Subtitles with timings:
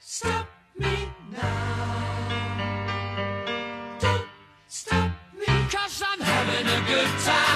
[0.00, 0.48] stop
[0.78, 2.28] me now.
[4.00, 4.24] Don't
[4.66, 7.49] stop me, cause I'm having a good time,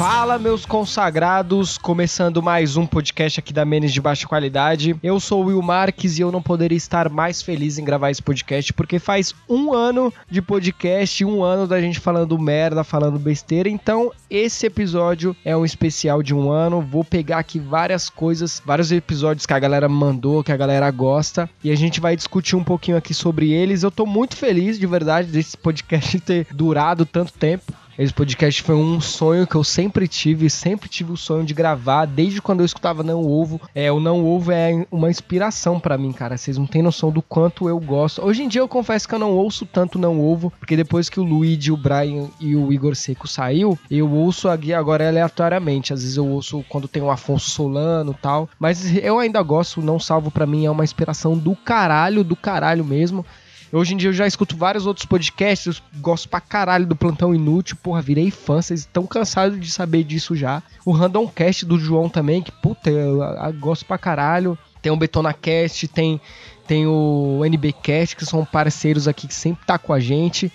[0.00, 4.96] Fala, meus consagrados, começando mais um podcast aqui da Menes de Baixa Qualidade.
[5.02, 8.22] Eu sou o Will Marques e eu não poderia estar mais feliz em gravar esse
[8.22, 13.68] podcast porque faz um ano de podcast, um ano da gente falando merda, falando besteira.
[13.68, 16.80] Então, esse episódio é um especial de um ano.
[16.80, 21.46] Vou pegar aqui várias coisas, vários episódios que a galera mandou, que a galera gosta,
[21.62, 23.82] e a gente vai discutir um pouquinho aqui sobre eles.
[23.82, 27.70] Eu tô muito feliz, de verdade, desse podcast ter durado tanto tempo.
[28.00, 32.06] Esse podcast foi um sonho que eu sempre tive, sempre tive o sonho de gravar,
[32.06, 33.60] desde quando eu escutava Não Ovo.
[33.74, 36.38] É, o Não Ovo é uma inspiração para mim, cara.
[36.38, 38.24] Vocês não têm noção do quanto eu gosto.
[38.24, 41.20] Hoje em dia eu confesso que eu não ouço tanto Não Ovo, porque depois que
[41.20, 45.92] o Luigi, o Brian e o Igor Seco saiu, eu ouço aqui agora aleatoriamente.
[45.92, 50.00] Às vezes eu ouço quando tem o Afonso Solano tal, mas eu ainda gosto, Não
[50.00, 53.26] Salvo para mim é uma inspiração do caralho, do caralho mesmo.
[53.72, 57.32] Hoje em dia eu já escuto vários outros podcasts, eu gosto pra caralho do Plantão
[57.32, 60.60] Inútil, porra, virei fã, vocês estão cansados de saber disso já.
[60.84, 64.58] O Randomcast do João também, que puta, eu, eu gosto pra caralho.
[64.82, 66.20] Tem o BetonaCast, tem,
[66.66, 70.50] tem o NBcast, que são parceiros aqui que sempre tá com a gente.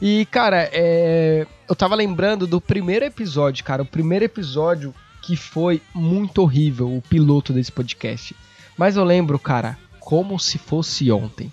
[0.00, 1.46] E, cara, é...
[1.68, 7.02] eu tava lembrando do primeiro episódio, cara, o primeiro episódio que foi muito horrível, o
[7.02, 8.34] piloto desse podcast.
[8.76, 11.50] Mas eu lembro, cara, como se fosse ontem.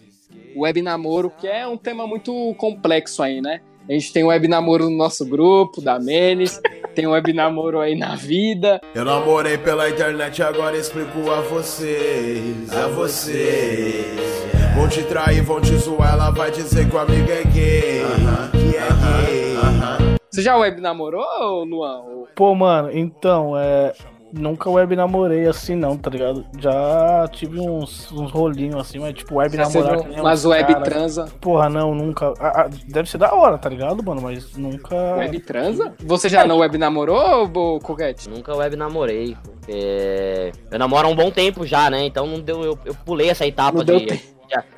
[0.56, 3.60] web namoro, que é um tema muito complexo aí, né?
[3.88, 6.60] A gente tem web namoro no nosso grupo, da Menes,
[6.96, 12.88] tem web namoro aí na vida, Eu namorei pela internet, agora explico a vocês, a
[12.88, 14.46] vocês.
[14.74, 18.02] Vão te trair, vão te zoar, ela vai dizer que o amigo é gay,
[18.50, 20.16] que é gay.
[20.30, 22.02] Você já web namorou, Luan?
[22.34, 23.92] Pô, mano, então, é.
[24.36, 26.44] Nunca web namorei assim, não, tá ligado?
[26.58, 30.06] Já tive uns, uns rolinhos assim, mas tipo, web namorar.
[30.08, 31.26] nem umas uns web cara- transa?
[31.41, 32.32] Porra, não, nunca.
[32.38, 34.20] Ah, ah, deve ser da hora, tá ligado, mano?
[34.22, 34.94] Mas nunca.
[35.16, 35.94] Web transa?
[36.00, 38.28] Você já não web namorou, ô, Coquete?
[38.28, 42.04] Nunca web namorei, porque eu namoro há um bom tempo já, né?
[42.04, 44.22] Então não deu, eu, eu pulei essa etapa Não de, de,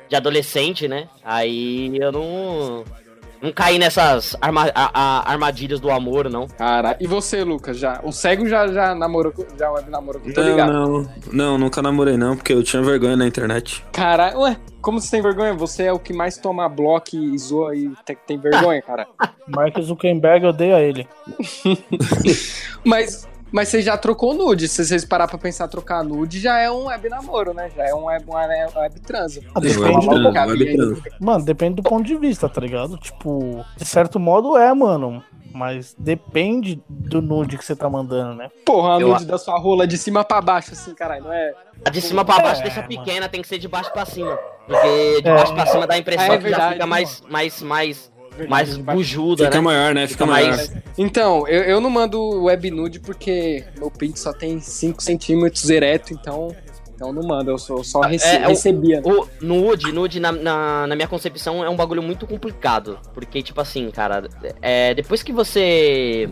[0.09, 1.07] de adolescente, né?
[1.23, 2.83] Aí eu não
[3.41, 6.47] não caí nessas arma- a- a- armadilhas do amor, não.
[6.47, 7.77] Cara, e você, Lucas?
[7.77, 7.99] Já?
[8.03, 10.71] O cego já, já namorou, com- já web namorou, eu tô Não, ligado.
[10.73, 13.83] não, não, nunca namorei não, porque eu tinha vergonha na internet.
[13.91, 15.53] Cara, ué, como você tem vergonha?
[15.53, 19.07] Você é o que mais toma bloco e zoa e tem, tem vergonha, cara.
[19.47, 21.07] Mark Zuckerberg odeia ele.
[22.83, 24.67] Mas, mas você já trocou nude.
[24.67, 27.69] Se vocês parar pra pensar trocar nude, já é um web namoro, né?
[27.75, 29.41] Já é um web, web, web transa.
[29.53, 32.97] Ah, web trans, web mano, depende do ponto de vista, tá ligado?
[32.97, 35.23] Tipo, de certo modo é, mano.
[35.51, 38.51] Mas depende do nude que você tá mandando, né?
[38.63, 41.53] Porra, a Eu nude da sua rola de cima pra baixo, assim, caralho, não é?
[41.83, 42.87] A de cima pra baixo É, deixa mano.
[42.89, 44.37] pequena, tem que ser de baixo pra cima.
[44.67, 47.61] Porque de baixo pra cima dá a impressão É que já verdade, fica mais, mais,
[47.63, 49.61] mais, Verdade, mais bujuda, Fica né?
[49.61, 50.07] maior, né?
[50.07, 50.55] Fica Fica maior.
[50.55, 55.69] mais- Então, eu, eu não mando web nude porque meu pinto só tem 5 centímetros
[55.69, 56.55] ereto, então,
[56.95, 59.01] então não mando, eu só, só rece é, é o- recebia.
[59.01, 59.03] né?
[59.05, 62.99] O nude, nude na, na, na minha concepção é um bagulho muito complicado.
[63.13, 64.27] Porque, tipo assim, cara,
[64.61, 66.27] é, depois que você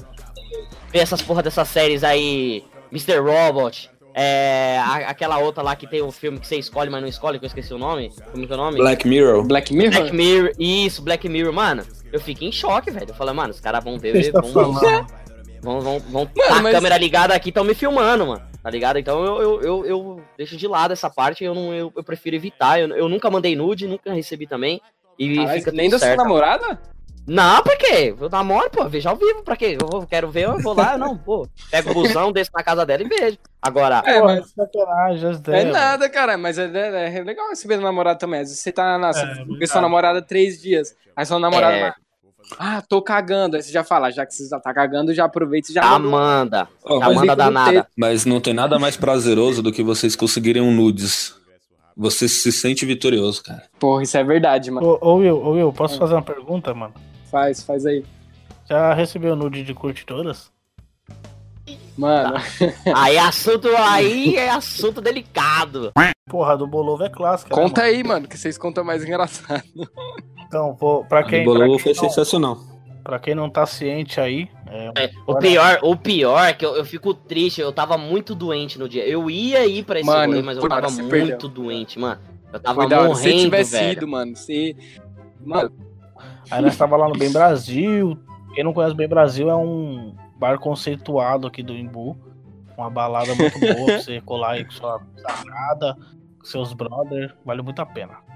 [0.91, 3.19] vê essas porra dessas séries aí, Mr.
[3.19, 7.07] Robot, é, a- aquela outra lá que tem o filme que você escolhe, mas não
[7.07, 8.11] escolhe, que eu esqueci o nome.
[8.31, 8.77] Como que é o nome?
[8.77, 9.43] Black Mirror.
[9.45, 9.91] Black Mirror?
[9.91, 11.83] Black Mirror, isso, Black Mirror, mano.
[12.11, 13.09] Eu fiquei em choque, velho.
[13.09, 14.51] Eu falei, mano, os caras vão ver, Você tá vão,
[15.61, 18.41] vão, vão, vão Mano, tá a mas- câmera ligada aqui, estão me filmando, mano.
[18.63, 18.99] Tá ligado?
[18.99, 22.35] Então eu, eu, eu, eu deixo de lado essa parte, eu, não, eu, eu prefiro
[22.35, 22.79] evitar.
[22.79, 24.81] Eu, eu nunca mandei nude, nunca recebi também.
[25.17, 26.79] E Caralho, fica nem da sua namorada?
[27.27, 28.15] Não, pra quê?
[28.17, 29.77] Eu namoro, pô, vejo ao vivo, pra quê?
[29.79, 31.45] Eu vou- quero ver, eu vou lá, não, pô.
[31.69, 33.37] Pego o busão, desço na casa dela e vejo.
[33.61, 37.83] Agora, É, Porra, mas- sacanagem, É nada, cara, mas é, é- é legal receber do
[37.83, 38.39] namorado também.
[38.39, 39.11] Às vezes você tá na.
[39.11, 39.25] Você
[39.61, 40.95] É, sua namorada três dias.
[41.15, 41.75] Aí sua namorada.
[41.75, 41.81] É.
[41.81, 41.93] vai,
[42.57, 43.57] Ah, tô cagando.
[43.57, 45.95] Aí você já fala, já que você já tá cagando, já aproveita e já manda
[45.95, 46.67] Amanda.
[46.85, 47.71] Ó, Amanda danada.
[47.73, 47.87] texto.
[47.97, 51.35] Mas não tem nada mais prazeroso do que vocês conseguirem um nudes.
[51.97, 53.63] Você se sente vitorioso, cara.
[53.77, 54.87] Porra, isso é verdade, mano.
[55.01, 56.93] Ô, ô Will, ô Will, posso fazer uma pergunta, mano?
[57.37, 58.03] Faz, faz aí.
[58.67, 60.51] Já recebeu nude de curte todas?
[61.95, 62.35] Mano,
[62.95, 65.91] Aí assunto aí é assunto delicado.
[66.27, 67.55] Porra, do Bolovo é clássica.
[67.55, 67.93] né, conta mano?
[67.93, 69.63] aí, mano, que vocês contam mais engraçado.
[70.47, 72.57] Então, pô, pra quem, do pra, Bolo quem foi não, sensacional.
[73.03, 76.75] pra quem não tá ciente aí, é, É, o pior, o pior é que eu,
[76.75, 79.05] eu fico triste, eu tava muito doente no dia.
[79.07, 81.49] Eu ia ir pra esse Mano, rolê, mas eu tava muito perdeu.
[81.49, 82.19] doente, mano.
[82.51, 83.15] Eu tava da hora.
[83.15, 83.91] Se você morrendo, tivesse velho.
[83.93, 84.75] ido, mano, você.
[85.45, 85.71] Mano,
[86.49, 88.17] Aí nós tava lá no Bem Brasil.
[88.53, 92.17] Quem não conhece Bem Brasil é um bar conceituado aqui do Imbu.
[92.77, 95.97] Uma balada muito boa pra você colar aí com sua sagrada,
[96.39, 97.33] com seus brothers.
[97.43, 98.27] Vale muito a pena.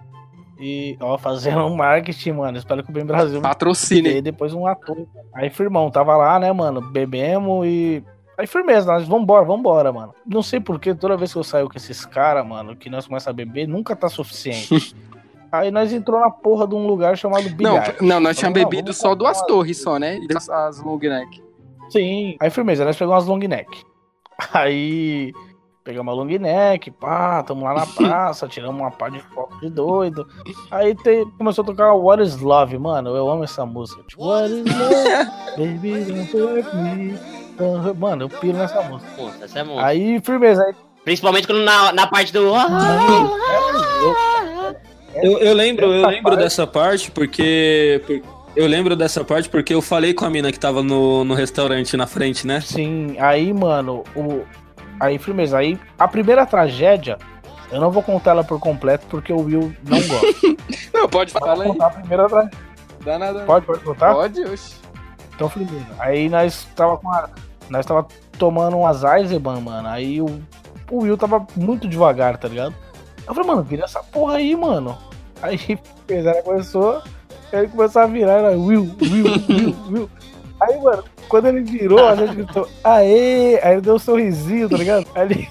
[0.59, 2.57] E, ó, fazendo um marketing, mano.
[2.57, 4.13] Espero que o Bem Brasil patrocine.
[4.13, 5.07] dê depois um ator.
[5.33, 6.81] Aí, firmão, tava lá, né, mano?
[6.81, 8.03] Bebemos e.
[8.37, 10.13] Aí, firmeza, nós vambora, vambora, mano.
[10.25, 13.27] Não sei porquê, toda vez que eu saio com esses caras, mano, que nós começamos
[13.27, 14.95] a beber, nunca tá suficiente.
[15.51, 17.95] Aí nós entrou na porra de um lugar chamado Não, Bilhar.
[18.01, 20.17] não, nós tínhamos Não, bebido só duas torres só, né?
[20.17, 21.43] E as, as long neck.
[21.89, 22.37] Sim.
[22.39, 23.83] Aí, firmeza, nós pegamos umas long neck.
[24.53, 25.33] Aí,
[25.83, 29.69] pegamos a long neck, pá, tamo lá na praça, tiramos uma par de foto de
[29.69, 30.25] doido.
[30.71, 33.15] Aí tem, começou a tocar What is Love, mano.
[33.15, 34.01] Eu amo essa música.
[34.07, 35.31] Tipo, What is Love?
[35.57, 37.19] Baby, don't hurt me.
[37.57, 39.11] Don't hurt-" Mano, eu piro nessa música.
[39.17, 39.77] Pô, essa é bom.
[39.79, 40.63] Aí, firmeza.
[40.63, 42.39] Aí, Principalmente quando na, na parte do.
[42.39, 42.55] Eu,
[45.15, 48.01] eu lembro, eu lembro parte- dessa parte porque.
[48.05, 48.21] por-
[48.55, 51.95] Eu lembro dessa parte porque eu falei com a mina que tava no, no restaurante
[51.95, 52.59] na frente, né?
[52.61, 54.41] Sim, aí, mano, o.
[54.99, 57.17] Aí, firmeza, aí a primeira tragédia,
[57.71, 60.61] eu não vou contar ela por completo porque o Will não gosta.
[60.93, 61.69] Não, pode Vou falar aí.
[61.69, 62.57] contar a primeira tragédia.
[63.03, 63.39] Dá nada.
[63.45, 64.13] Pode, pode contar?
[64.13, 64.75] Pode, oxe.
[65.33, 65.85] Então, firmeza.
[65.97, 67.29] Aí nós tava com a.
[67.69, 68.05] Nós tava
[68.37, 69.87] tomando umas Eisenbahn, mano.
[69.87, 70.25] Aí o,
[70.91, 72.75] o Will tava muito devagar, tá ligado?
[73.31, 74.97] Eu falei, mano, vira essa porra aí, mano.
[75.41, 75.57] Aí,
[76.09, 77.01] ela começou.
[77.53, 80.09] Ele começou a virar, era Will, Will, Will, Will.
[80.59, 83.57] Aí, mano, quando ele virou, a gente gritou, aê!
[83.63, 85.07] Aí ele deu um sorrisinho, tá ligado?
[85.15, 85.49] Aí ele.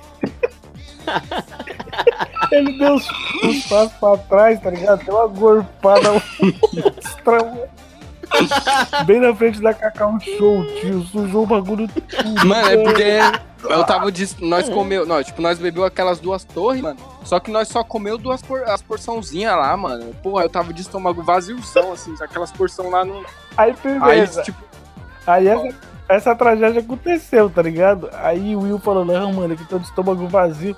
[2.52, 5.02] ele deu uns, passos pra trás, tá ligado?
[5.02, 6.10] Deu uma gorpada
[7.02, 7.79] extrema.
[9.06, 11.02] Bem na frente da Cacau Show, tio.
[11.02, 12.46] Sujou o bagulho tudo.
[12.46, 13.18] Mano, é porque
[13.68, 14.10] eu tava.
[14.10, 14.36] Dis...
[14.40, 15.06] Nós comeu.
[15.06, 16.98] Nós, tipo, nós bebeu aquelas duas torres, mano.
[17.24, 18.62] Só que nós só comeu duas por...
[18.64, 20.14] as porçãozinhas lá, mano.
[20.22, 22.14] Porra, eu tava de estômago vaziozão, assim.
[22.20, 23.24] Aquelas porção lá no.
[23.56, 24.42] Aí, Aí, firmeza.
[24.42, 24.70] tipo,
[25.26, 25.74] Aí essa,
[26.08, 28.10] essa tragédia aconteceu, tá ligado?
[28.14, 30.76] Aí o Will falou, não, mano, que tô de estômago vazio.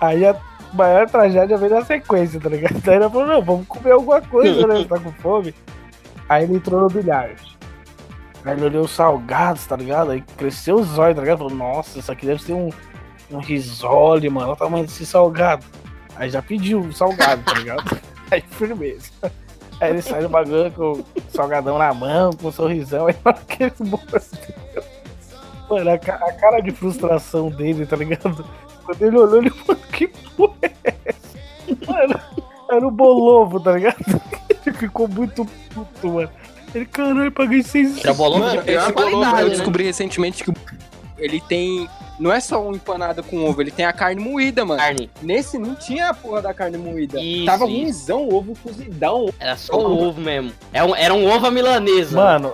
[0.00, 0.36] Aí a
[0.72, 2.80] maior tragédia veio na sequência, tá ligado?
[2.88, 4.84] Aí ele falou, não, vamos comer alguma coisa, né?
[4.84, 5.54] Tá com fome?
[6.30, 7.34] Aí ele entrou no bilhar.
[8.44, 10.12] Aí ele olhou os salgados, tá ligado?
[10.12, 11.38] Aí cresceu os olhos, tá ligado?
[11.38, 12.70] Falou, nossa, isso aqui deve ser um,
[13.32, 14.46] um risole, mano.
[14.46, 15.66] Olha o tamanho desse salgado.
[16.14, 18.00] Aí já pediu o salgado, tá ligado?
[18.30, 19.10] Aí firmeza.
[19.80, 23.32] Aí ele sai do bagulho com o salgadão na mão, com um sorrisão, aí na
[23.32, 24.20] hora que ele mordeu.
[25.68, 28.44] Mano, a, a cara de frustração dele, tá ligado?
[28.84, 31.38] Quando ele olhou, ele falou, que porra é essa?
[31.90, 32.20] Mano,
[32.70, 34.20] era o Bolovo, tá ligado?
[34.66, 36.30] Ele ficou muito puto, mano.
[36.74, 39.54] Ele, caralho, paguei 6 Era bolovo Mano, de esse qualidade, eu né?
[39.54, 40.54] descobri recentemente que o-
[41.18, 41.88] ele tem.
[42.18, 44.78] Não é só um empanado com ovo, ele tem a carne moída, mano.
[44.80, 45.10] Carne.
[45.22, 47.18] Nesse não tinha a porra da carne moída.
[47.18, 47.74] Isso, Tava isso.
[47.74, 49.32] ruimzão, ovo cozidão.
[49.40, 50.52] Era só o ovo mesmo.
[50.72, 52.14] Era um, era um ovo à milanesa.
[52.16, 52.52] Mano,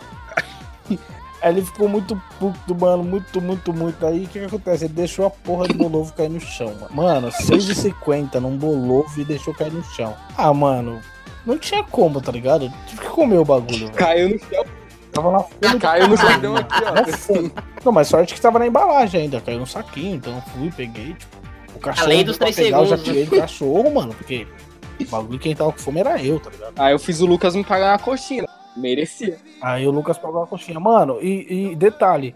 [1.42, 4.06] ele ficou muito puto, mano, muito, muito, muito.
[4.06, 4.84] Aí o que, que acontece?
[4.84, 6.88] Ele deixou a porra do bolovo cair no chão, mano.
[6.90, 10.14] Mano, 6,50 num bolovo e deixou cair no chão.
[10.36, 11.00] Ah, mano,
[11.46, 12.72] não tinha como, tá ligado?
[12.86, 13.92] Tive que comer o bagulho, velho.
[13.92, 14.64] Caiu no chão.
[15.12, 15.78] Tava fome.
[15.80, 17.62] Caiu no chão aqui, ó.
[17.84, 21.14] Não, mas sorte que tava na embalagem ainda, caiu no saquinho, então eu fui, peguei,
[21.14, 21.36] tipo.
[21.74, 23.04] O cachorro lei dos pra três pegar, eu já segundos.
[23.04, 24.46] tirei do cachorro, mano, porque
[25.00, 26.72] o bagulho quem tava com fome era eu, tá ligado?
[26.78, 28.46] Aí eu fiz o Lucas me pagar uma coxinha.
[28.76, 29.38] Merecia.
[29.62, 30.80] Aí o Lucas pagou a coxinha.
[30.80, 32.34] Mano, e, e detalhe,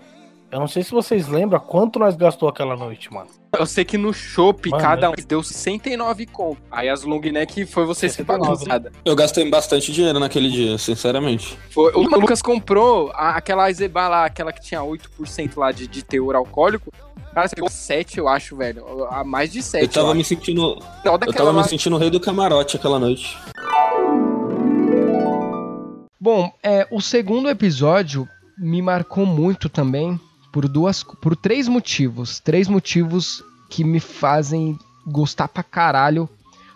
[0.52, 3.28] eu não sei se vocês lembram quanto nós gastou aquela noite, mano.
[3.56, 6.60] Eu sei que no shopping cada um eu- deu 69 conto.
[6.70, 8.68] Aí as long neck foi você se 69, pagando.
[8.68, 8.92] nada.
[9.04, 11.56] Eu gastei bastante dinheiro naquele dia, sinceramente.
[11.70, 16.02] Foi, o Lucas comprou a- aquela Eisenbahn lá, aquela que tinha 8% lá de, de
[16.04, 16.92] teor alcoólico.
[17.34, 19.04] Cara, você pegou 7, eu acho, velho.
[19.08, 19.82] A mais de 7.
[19.84, 20.28] Eu tava eu me acho.
[20.30, 20.76] sentindo.
[21.04, 23.36] Não, Eu tava lá, me sentindo o rei do camarote aquela noite.
[26.20, 28.28] Bom, é, o segundo episódio
[28.58, 30.20] me marcou muito também
[30.52, 36.28] por duas, por três motivos, três motivos que me fazem gostar pra caralho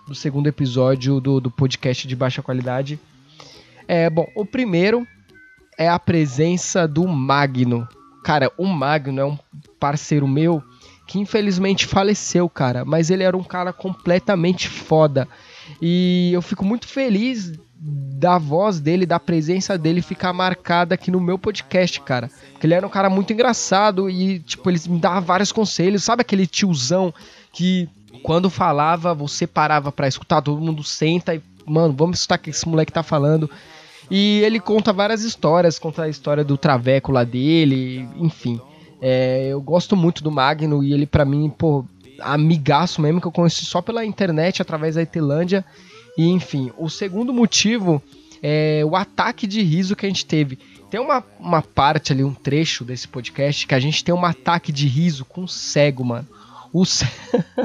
[0.06, 2.98] do segundo episódio do, do podcast de baixa qualidade.
[3.88, 5.06] É, bom, o primeiro
[5.76, 7.88] é a presença do Magno.
[8.22, 9.38] Cara, o Magno é um
[9.78, 10.62] parceiro meu
[11.06, 15.28] que infelizmente faleceu, cara, mas ele era um cara completamente foda.
[15.80, 17.52] E eu fico muito feliz
[17.86, 22.30] da voz dele, da presença dele ficar marcada aqui no meu podcast, cara.
[22.52, 26.02] Porque ele era um cara muito engraçado e, tipo, ele me dava vários conselhos.
[26.02, 27.12] Sabe aquele tiozão
[27.52, 27.88] que
[28.22, 32.50] quando falava, você parava pra escutar, todo mundo senta e, mano, vamos escutar o que
[32.50, 33.50] esse moleque tá falando.
[34.10, 38.58] E ele conta várias histórias, conta a história do traveco lá dele, enfim.
[39.00, 41.84] É, eu gosto muito do Magno e ele, pra mim, pô,
[42.20, 45.62] amigaço mesmo, que eu conheci só pela internet, através da Etelândia.
[46.16, 48.02] E enfim, o segundo motivo
[48.42, 50.58] é o ataque de riso que a gente teve.
[50.90, 54.70] Tem uma, uma parte ali, um trecho desse podcast que a gente tem um ataque
[54.70, 56.28] de riso com o cego, mano.
[56.72, 57.04] O, ce...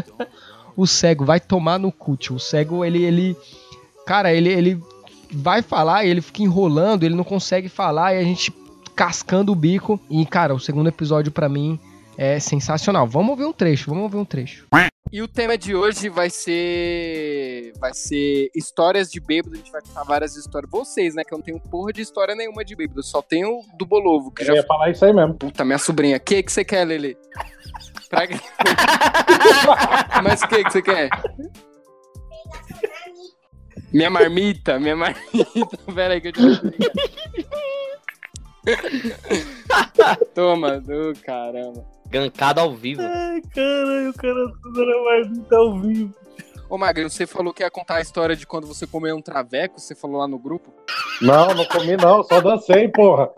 [0.75, 2.35] o cego vai tomar no cu, tio.
[2.35, 3.37] O cego, ele, ele.
[4.05, 4.81] Cara, ele, ele
[5.31, 8.51] vai falar e ele fica enrolando, ele não consegue falar e a gente
[8.95, 9.99] cascando o bico.
[10.09, 11.79] E, cara, o segundo episódio pra mim
[12.17, 13.07] é sensacional.
[13.07, 14.65] Vamos ver um trecho, vamos ver um trecho.
[15.11, 17.73] E o tema de hoje vai ser.
[17.79, 19.55] Vai ser histórias de bêbado.
[19.55, 20.69] A gente vai contar várias histórias.
[20.69, 21.23] Vocês, né?
[21.23, 23.01] Que eu não tenho porra de história nenhuma de bêbado.
[23.01, 24.31] Só tenho do Bolovo.
[24.31, 24.53] Que Eu já.
[24.55, 25.33] ia falar isso aí mesmo.
[25.33, 26.17] Puta, minha sobrinha.
[26.17, 27.17] O que, que você quer, Lele?
[28.07, 28.27] Pra...
[30.23, 31.09] Mas o que, que você quer?
[33.91, 35.77] Minha marmita, minha marmita.
[35.95, 36.71] Pera aí que eu te vou.
[40.35, 41.83] Toma, do caramba.
[42.09, 43.01] Gancado ao vivo.
[43.01, 46.13] Ai, caralho, o cara tudo era mais muito ao vivo.
[46.69, 49.79] Ô, Magno, você falou que ia contar a história de quando você comeu um traveco,
[49.79, 50.71] você falou lá no grupo.
[51.21, 53.29] Não, não comi não, só dancei, porra.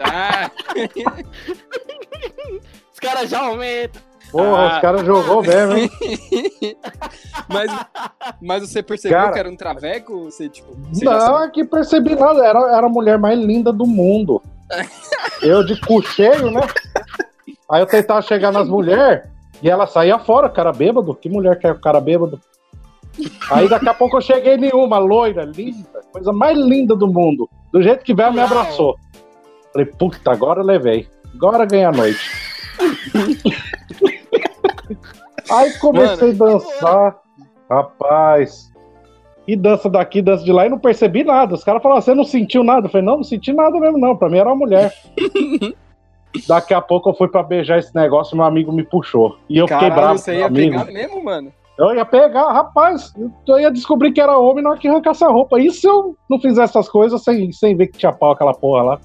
[0.00, 0.50] Ah,
[2.92, 4.02] Os caras já aumentam.
[4.30, 4.74] Porra, Ah.
[4.74, 5.90] os caras jogou mesmo, hein?
[7.48, 7.70] mas,
[8.42, 9.32] mas você percebeu Cara.
[9.32, 10.24] que era um traveco?
[10.24, 13.86] Você, tipo, você Não, é que percebi nada, era, era a mulher mais linda do
[13.86, 14.42] mundo.
[15.40, 16.60] Eu de cu cheio, né?
[17.70, 19.28] Aí eu tentava chegar nas mulheres
[19.62, 21.14] e ela saía fora, cara bêbado.
[21.14, 22.40] Que mulher quer o cara bêbado?
[23.50, 27.48] Aí daqui a pouco eu cheguei em uma loira, linda, coisa mais linda do mundo.
[27.72, 28.96] Do jeito que veio, me abraçou.
[29.72, 31.08] Falei, puta, agora eu levei.
[31.34, 32.20] Agora ganhei a noite.
[35.50, 37.16] Aí comecei a dançar.
[37.68, 38.72] Rapaz.
[39.46, 41.54] E dança daqui, dança de lá, e não percebi nada.
[41.54, 42.86] Os caras falaram, você não sentiu nada?
[42.86, 44.16] Eu falei, não, não senti nada mesmo, não.
[44.16, 44.94] Pra mim era uma mulher.
[46.46, 49.36] Daqui a pouco eu fui pra beijar esse negócio e meu amigo me puxou.
[49.48, 50.78] E eu fiquei Caralho, bravo você ia amigo.
[50.78, 51.52] pegar mesmo, mano?
[51.78, 53.12] Eu ia pegar, rapaz,
[53.46, 55.60] eu ia descobrir que era homem na hora que arrancasse a roupa.
[55.60, 58.82] E se eu não fizesse essas coisas sem, sem ver que tinha pau aquela porra
[58.82, 59.00] lá?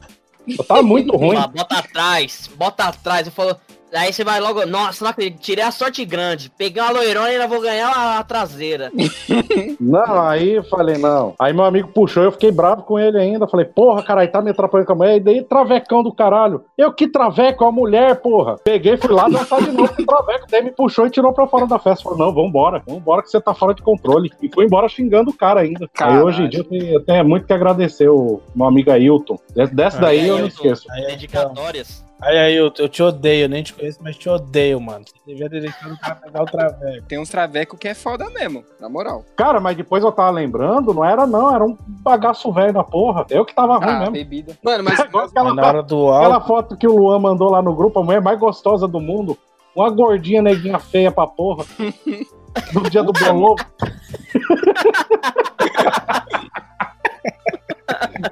[0.48, 1.38] Eu tava muito ruim.
[1.56, 3.28] Bota atrás, bota atrás.
[3.28, 3.56] Eu falo,
[3.94, 6.52] aí você vai logo, nossa, não acredito, tirei a sorte grande.
[6.58, 8.92] Peguei uma loirona e ainda vou ganhar a, a traseira.
[9.80, 11.34] Não, aí eu falei, não.
[11.40, 13.48] Aí meu amigo puxou, eu fiquei bravo com ele ainda.
[13.48, 15.18] Falei, porra, caralho, tá me atrapalhando com a mulher.
[15.18, 16.64] E daí, travecão do caralho.
[16.78, 18.56] Eu que traveco a mulher, porra.
[18.64, 20.46] Peguei, fui lá dançar de novo com o traveco.
[20.50, 22.04] Daí me puxou e tirou pra fora da festa.
[22.04, 24.32] Falei, não, vambora, vambora que você tá fora de controle.
[24.42, 25.86] E foi embora xingando o cara ainda.
[25.86, 26.26] Aí Caralho.
[26.26, 29.38] hoje em dia eu tenho, eu tenho muito que agradecer o meu amigo Ailton.
[29.56, 30.48] Des- Dessa daí eu não Ailton.
[30.48, 30.88] esqueço.
[31.08, 32.04] Dedicatórias.
[32.22, 35.04] Aí, aí, eu, eu te odeio, nem te conheço, mas te odeio, mano.
[35.06, 37.06] Você devia ter deixado o cara pegar o traveco.
[37.06, 39.26] Tem uns traveco que é foda mesmo, na moral.
[39.36, 43.26] Cara, mas depois eu tava lembrando, não era não, era um bagaço velho da porra.
[43.30, 44.14] Eu que tava ruim Ah, mesmo.
[44.14, 44.58] bebida.
[44.64, 47.76] Mano, mas aquela na hora do Aquela álcool, foto que o Luan mandou lá no
[47.76, 49.38] grupo, a mulher mais gostosa do mundo.
[49.76, 51.66] Uma gordinha neguinha feia pra porra.
[52.72, 53.56] No dia do bolo.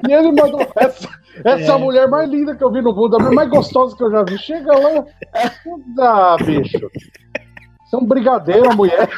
[0.08, 1.10] e ele mandou essa,
[1.44, 4.04] essa é mulher mais linda que eu vi no mundo, a mulher mais gostosa que
[4.04, 4.38] eu já vi.
[4.38, 5.06] Chega lá.
[6.00, 6.90] Ah, bicho.
[7.86, 9.10] Você é um brigadeiro, a mulher.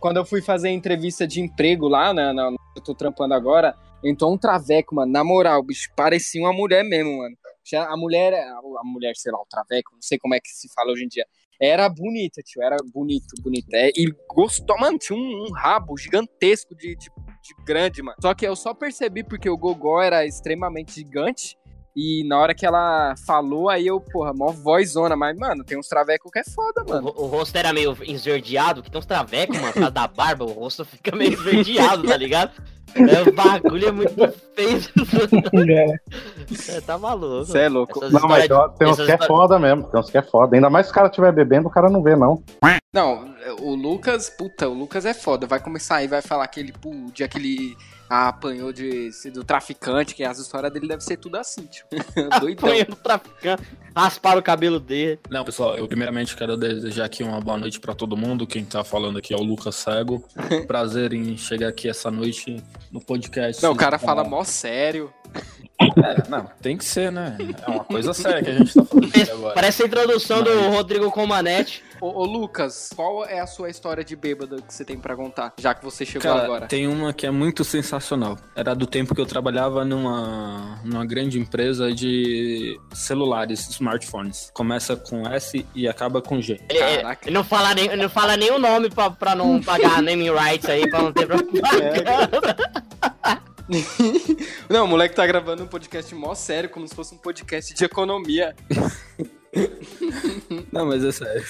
[0.00, 4.32] quando eu fui fazer entrevista de emprego lá, né, na, eu tô trampando agora, entrou
[4.32, 7.36] um traveco, mano, na moral, bicho, parecia uma mulher mesmo, mano.
[7.74, 10.90] A mulher, a mulher, sei lá, o traveco, não sei como é que se fala
[10.90, 11.26] hoje em dia,
[11.60, 13.66] era bonita, tio, era bonito, bonito.
[13.74, 17.10] É, e gostou, mano, tinha um, um rabo gigantesco de, de,
[17.48, 18.16] de grande, mano.
[18.20, 21.56] Só que eu só percebi porque o Gogó era extremamente gigante.
[21.96, 25.16] E na hora que ela falou, aí eu, porra, mó vozona.
[25.16, 27.08] Mas, mano, tem uns travecos que é foda, O, mano.
[27.08, 30.44] ro- o rosto era meio esverdeado, que tem uns travecos, mano, por causa da barba,
[30.44, 32.52] o rosto fica meio esverdeado, tá ligado?
[32.94, 34.14] É, o bagulho é muito
[34.54, 34.80] feio.
[36.68, 37.44] É, tá maluco.
[37.46, 37.98] Você é louco.
[38.04, 38.46] Essas Não, mas
[38.78, 39.84] tem uns que é histórias- foda mesmo.
[39.84, 40.56] Tem uns que é foda.
[40.56, 42.42] Ainda mais se o cara estiver bebendo, o cara não vê, não.
[42.92, 45.46] Não, o Lucas, puta, o Lucas é foda.
[45.46, 47.76] Vai começar aí, vai falar que ele, pô, o dia que ele
[48.08, 51.84] apanhou de, do traficante, que as histórias dele devem ser tudo assim, tio.
[52.40, 52.68] Doidão.
[52.68, 53.62] Apanhando o traficante,
[53.94, 55.18] rasparam o cabelo dele.
[55.30, 58.46] Não, pessoal, eu primeiramente quero desejar aqui uma boa noite pra todo mundo.
[58.46, 60.24] Quem tá falando aqui é o Lucas Cego.
[60.66, 63.62] Prazer em chegar aqui essa noite no podcast.
[63.62, 65.12] Não, o cara fala mó sério.
[65.80, 67.36] É, não, tem que ser, né?
[67.66, 69.54] É uma coisa séria que a gente tá falando aqui agora.
[69.54, 71.84] Parece a introdução do Rodrigo Comanete.
[72.00, 75.52] Ô, ô, Lucas, qual é a sua história de bêbado que você tem pra contar?
[75.58, 76.66] Já que você chegou Cara, agora.
[76.66, 78.36] tem uma que é muito sensacional.
[78.56, 84.50] Era do tempo que eu trabalhava numa, numa grande empresa de celulares, smartphones.
[84.54, 86.60] Começa com S e acaba com G.
[86.68, 90.30] Ele, ele- não fala nem, não fala nem o nome pra, pra não pagar naming
[90.32, 92.56] rights aí, pra não ter propaganda.
[94.68, 97.84] Não, o moleque tá gravando um podcast mó sério, como se fosse um podcast de
[97.84, 98.54] economia.
[100.72, 101.44] Não, mas é sério.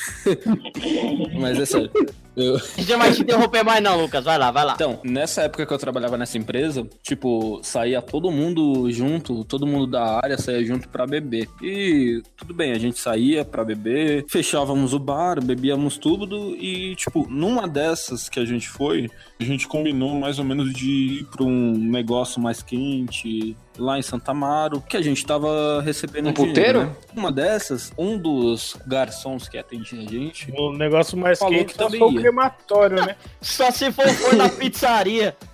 [1.41, 1.91] mas é sério.
[2.39, 4.25] Eu- A gente não vai te interromper mais não, Lucas.
[4.25, 4.75] Vai lá, vai lá.
[4.75, 9.87] Então, nessa época que eu trabalhava nessa empresa, tipo, saía todo mundo junto, todo mundo
[9.87, 11.49] da área saía junto pra beber.
[11.63, 17.27] E tudo bem, a gente saía pra beber, fechávamos o bar, bebíamos tudo e, tipo,
[17.29, 20.89] numa dessas que a gente foi, a gente combinou mais ou menos de
[21.21, 23.57] ir pra um negócio mais quente.
[23.81, 26.81] Lá em Santa Amaro, que a gente tava recebendo Um dinheiro, puteiro?
[26.87, 26.97] né?
[27.15, 31.79] Uma dessas, um dos garçons que atendia a gente O negócio mais Falou quente que
[31.79, 32.21] também foi o ia.
[32.29, 33.17] Crematório, né?
[33.41, 35.37] Só se for, for na pizzaria.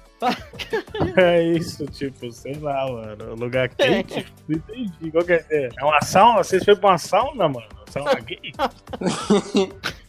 [1.17, 3.35] É isso, tipo, sei lá, mano.
[3.35, 5.11] Lugar quente, não entendi.
[5.11, 5.45] Qual que é?
[5.51, 6.39] É É uma sauna?
[6.43, 7.67] Vocês foram pra uma sauna, mano?
[7.91, 8.41] Sauna gay?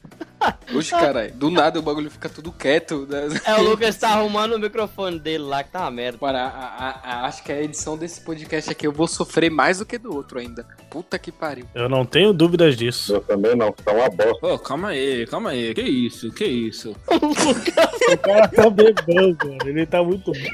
[0.76, 3.08] Oxe, caralho, do nada o bagulho fica tudo quieto.
[3.10, 3.28] né?
[3.46, 6.18] É, o Lucas tá arrumando o microfone dele lá, que tá uma merda.
[6.22, 9.80] Mano, a- a- a- acho que a edição desse podcast aqui eu vou sofrer mais
[9.80, 10.66] do que do outro ainda.
[10.90, 11.66] Puta que pariu.
[11.74, 13.14] Eu não tenho dúvidas disso.
[13.16, 14.46] Eu também não, tá uma bosta.
[14.48, 15.74] Ô, calma aí, calma aí.
[15.74, 16.96] Que isso, que isso?
[18.08, 19.58] O cara tá bebendo, mano.
[19.66, 20.52] Ele tá muito bem.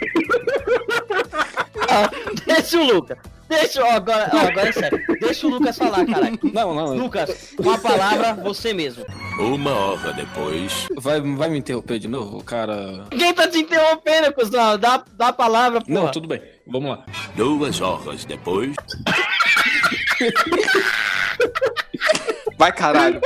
[2.45, 3.17] Deixa o Lucas.
[3.51, 5.03] Deixa, ó, agora, ó, agora é sério.
[5.19, 6.39] Deixa o Lucas falar, caralho.
[6.41, 6.95] Não, não.
[6.95, 9.05] Lucas, uma palavra, você mesmo.
[9.37, 10.87] Uma hora depois.
[10.95, 13.03] Vai, vai me interromper de novo, cara?
[13.09, 14.77] Quem tá te interrompendo, cuzão?
[14.77, 15.91] Dá, dá a palavra, pô.
[15.91, 16.41] Não, tudo bem.
[16.65, 17.03] Vamos lá.
[17.35, 18.73] Duas horas depois.
[22.61, 23.19] Vai, caralho.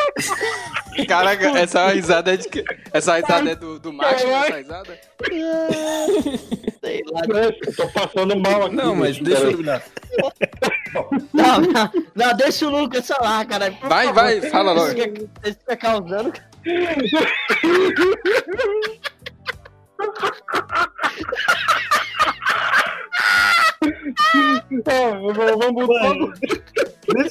[1.09, 2.63] Caraca, essa risada é de que?
[2.93, 4.97] Essa risada é do, do Max, essa risada?
[6.81, 7.21] Sei lá.
[7.43, 8.75] Eu tô passando mal aqui.
[8.77, 9.83] Não, mas deixa eu terminar.
[11.33, 13.71] Não, não, não, deixa o Lucas falar, cara.
[13.73, 14.23] por Vai, favor.
[14.23, 14.87] vai, fala logo.
[14.87, 15.57] Você fica- Você
[23.91, 25.33] causando.
[25.33, 26.39] Vamos, vamos.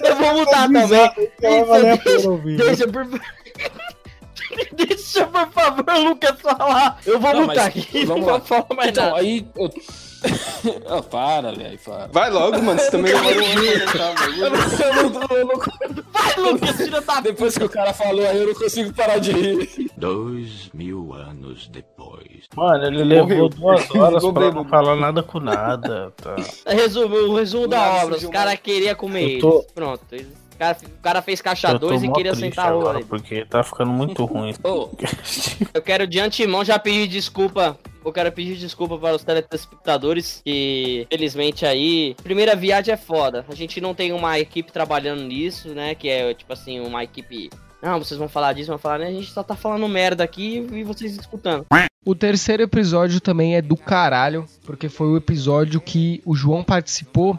[0.03, 2.57] Eu vou mudar também.
[2.57, 3.07] Deixa, por
[4.73, 6.99] Deixa, por favor, o Lucas falar.
[7.07, 8.05] Eu vou Não, mutar aqui.
[8.05, 9.19] vamos não falar mais Então, nada.
[9.21, 9.47] aí.
[9.57, 9.71] Eu...
[10.89, 12.07] Ah, para, velho, para.
[12.13, 12.79] Vai logo, mano.
[12.81, 17.57] Você também demora um ano pra Eu não, não, não- Vai, Lucas, tira da Depois
[17.59, 19.91] que o cara falou aí, eu não consigo parar de rir.
[19.97, 22.45] Dois mil anos depois.
[22.57, 23.49] Mano, ele levou Morreu.
[23.51, 24.69] duas horas pra não bêbado.
[24.69, 26.13] falar nada com nada.
[26.17, 26.37] Tá.
[26.67, 28.17] Resumo, o resumo da obra.
[28.17, 29.73] Os caras queriam comer Eu tô- eles.
[29.73, 30.05] Pronto.
[30.13, 33.45] eles- O cara, o cara fez caixa tô 2 e queria sentar o agora, porque
[33.45, 34.55] tá ficando muito ruim.
[34.63, 34.89] Ô,
[35.75, 37.77] Eu quero de antemão já pedir desculpa.
[38.05, 42.15] Eu quero pedir desculpa para os telespectadores que, felizmente, aí.
[42.23, 43.45] Primeira viagem é foda.
[43.49, 45.95] A gente não tem uma equipe trabalhando nisso, né?
[45.95, 47.51] Que é tipo assim, uma equipe.
[47.83, 49.09] Não, vocês vão falar disso, vão falar, né?
[49.09, 51.67] A gente só tá falando merda aqui e vocês escutando.
[52.05, 57.39] O terceiro episódio também é do caralho, porque foi o episódio que o João participou.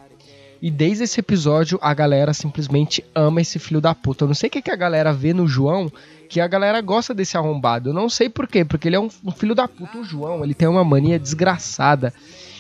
[0.62, 4.24] E desde esse episódio a galera simplesmente ama esse filho da puta.
[4.24, 5.92] Eu não sei o que, que a galera vê no João,
[6.30, 7.90] que a galera gosta desse arrombado.
[7.90, 9.98] Eu não sei por quê, porque ele é um, um filho da puta.
[9.98, 12.14] O João, ele tem uma mania desgraçada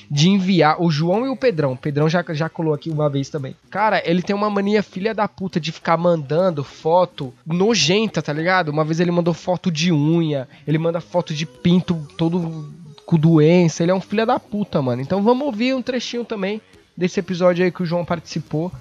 [0.10, 0.81] de enviar.
[0.81, 1.73] O João e o Pedrão.
[1.73, 3.55] O Pedrão já, já colou aqui uma vez também.
[3.69, 8.69] Cara, ele tem uma mania filha da puta de ficar mandando foto nojenta, tá ligado?
[8.69, 12.71] Uma vez ele mandou foto de unha, ele manda foto de pinto todo
[13.05, 13.84] com doença.
[13.84, 15.01] Ele é um filho da puta, mano.
[15.01, 16.62] Então vamos ouvir um trechinho também
[16.95, 18.71] desse episódio aí que o João participou,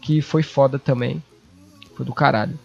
[0.00, 1.22] que foi foda também.
[1.94, 2.58] Foi do caralho.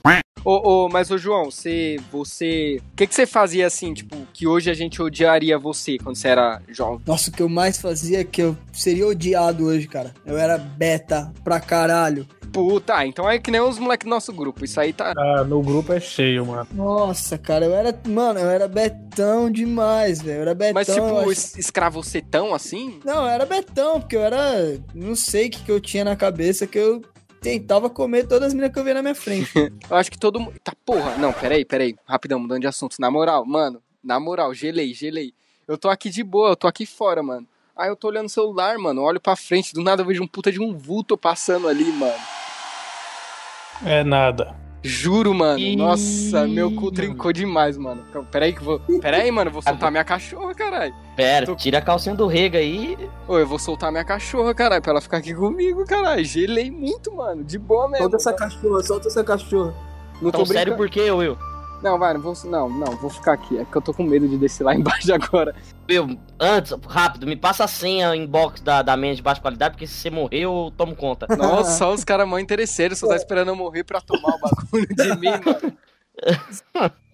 [0.45, 1.99] Ô, ô, mas ô João, você.
[2.11, 2.79] Você.
[2.93, 6.29] O que, que você fazia assim, tipo, que hoje a gente odiaria você quando você
[6.29, 7.01] era jovem?
[7.05, 10.13] Nossa, o que eu mais fazia é que eu seria odiado hoje, cara.
[10.25, 12.25] Eu era beta pra caralho.
[12.53, 14.63] Puta, então é que nem os moleques do nosso grupo.
[14.63, 15.13] Isso aí tá.
[15.17, 16.65] Ah, no grupo é cheio, mano.
[16.73, 17.93] Nossa, cara, eu era.
[18.07, 20.37] Mano, eu era betão demais, velho.
[20.37, 20.73] Eu era betão.
[20.73, 22.99] Mas tipo, acho- es- escravocetão assim?
[23.03, 24.79] Não, eu era betão, porque eu era.
[24.95, 27.01] Não sei o que, que eu tinha na cabeça que eu
[27.47, 29.51] tentava comer todas as meninas que eu via na minha frente.
[29.89, 30.59] Eu acho que todo mundo.
[30.61, 31.17] Tá, porra.
[31.17, 31.95] Não, peraí, peraí.
[32.05, 32.97] Rapidão, mudando de assunto.
[32.99, 35.33] Na moral, mano, na moral, gelei, gelei.
[35.65, 37.47] Eu tô aqui de boa, eu tô aqui fora, mano.
[37.75, 39.01] Aí eu tô olhando o celular, mano.
[39.01, 42.19] Olho pra frente, do nada eu vejo um puta de um vulto passando ali, mano.
[43.85, 44.66] É nada.
[44.87, 45.59] Juro, mano.
[45.59, 48.03] Ih, Nossa, meu cu trincou demais, mano.
[48.31, 48.79] Peraí que eu vou.
[49.01, 50.93] Peraí, mano, eu vou soltar minha cachorra, caralho.
[51.15, 52.97] Pera, Tô- tira a calcinha do rega aí.
[53.27, 56.23] Ô, eu vou soltar minha cachorra, caralho, pra ela ficar aqui comigo, caralho.
[56.23, 57.43] Gelei muito, mano.
[57.43, 58.03] De boa mesmo.
[58.03, 59.73] Solta essa cachorra, solta essa cachorra.
[60.21, 61.37] Não tô Tão sério por quê, Will?
[61.81, 62.33] Não, vai, não vou.
[62.45, 63.57] Não, não, vou ficar aqui.
[63.57, 65.55] É que eu tô com medo de descer lá embaixo agora.
[65.89, 69.87] Will, antes, rápido, me passa a senha inbox da, da minha de baixa qualidade, porque
[69.87, 71.27] se você morrer, eu tomo conta.
[71.37, 74.87] Nossa, só os caras mó interesseiros, só tá esperando eu morrer pra tomar o bagulho
[74.87, 75.77] de mim, mano.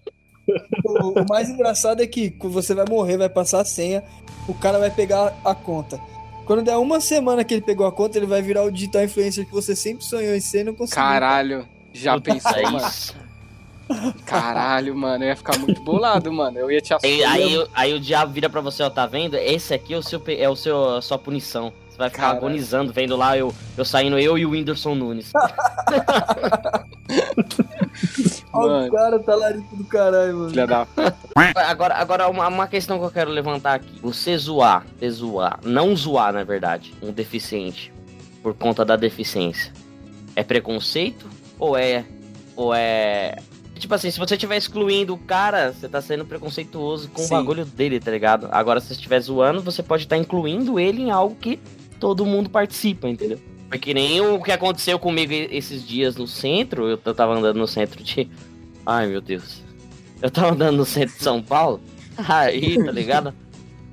[0.84, 4.04] O, o mais engraçado é que quando você vai morrer, vai passar a senha,
[4.46, 5.98] o cara vai pegar a conta.
[6.44, 9.46] Quando der uma semana que ele pegou a conta, ele vai virar o digital influencer
[9.46, 11.02] que você sempre sonhou em ser e não conseguiu.
[11.02, 12.86] Caralho, já Puta, pensou, mano?
[14.24, 16.58] Caralho, mano, eu ia ficar muito bolado, mano.
[16.58, 17.24] Eu ia te Aí, assumir.
[17.24, 19.36] aí, aí o diabo vira pra você, ó, tá vendo?
[19.36, 21.72] Esse aqui é o seu, é o seu, a sua punição.
[21.90, 22.38] Você vai ficar Caralho.
[22.38, 25.30] agonizando, vendo lá eu, eu saindo, eu e o Whindersson Nunes.
[28.52, 28.86] Olha Mano.
[28.88, 30.50] o cara, tá larico do caralho, mano.
[30.50, 30.86] Filha da.
[31.68, 33.98] Agora, agora uma, uma questão que eu quero levantar aqui.
[34.00, 37.92] Você zoar, você zoar, não zoar, na verdade, um deficiente
[38.42, 39.72] por conta da deficiência.
[40.36, 41.26] É preconceito?
[41.58, 42.04] Ou é.
[42.56, 43.36] Ou é.
[43.84, 47.26] Tipo assim, se você estiver excluindo o cara, você tá sendo preconceituoso com Sim.
[47.26, 48.48] o bagulho dele, tá ligado?
[48.50, 51.60] Agora, se você estiver zoando, você pode estar incluindo ele em algo que
[52.00, 53.38] todo mundo participa, entendeu?
[53.68, 56.88] Foi que nem o que aconteceu comigo esses dias no centro.
[56.88, 58.26] Eu, eu tava andando no centro de.
[58.86, 59.62] Ai, meu Deus.
[60.22, 61.78] Eu tava andando no centro de São Paulo.
[62.26, 63.34] Aí, tá ligado?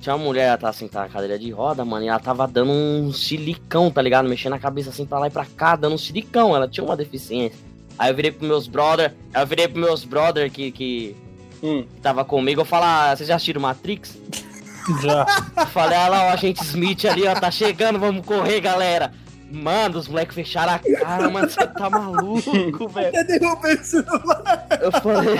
[0.00, 2.72] Tinha uma mulher, ela tava sentada na cadeira de roda, mano, e ela tava dando
[2.72, 4.26] um silicão, tá ligado?
[4.26, 6.56] Mexendo a cabeça assim pra lá e pra cá, dando um silicão.
[6.56, 7.71] Ela tinha uma deficiência.
[7.98, 11.16] Aí eu virei pros meus brother, aí eu virei pros meus brother que, que,
[11.62, 11.84] Hum.
[11.94, 14.18] que tava comigo, eu falei, ah, vocês já assistiram Matrix?
[15.00, 15.24] Já.
[15.56, 19.12] Eu falei, olha lá, o agente Smith ali, ó, tá chegando, vamos correr, galera.
[19.48, 23.08] Mano, os moleques fecharam a cara, mano, você tá maluco, velho.
[23.08, 24.66] Até derrubei o celular.
[24.80, 25.36] Eu falei,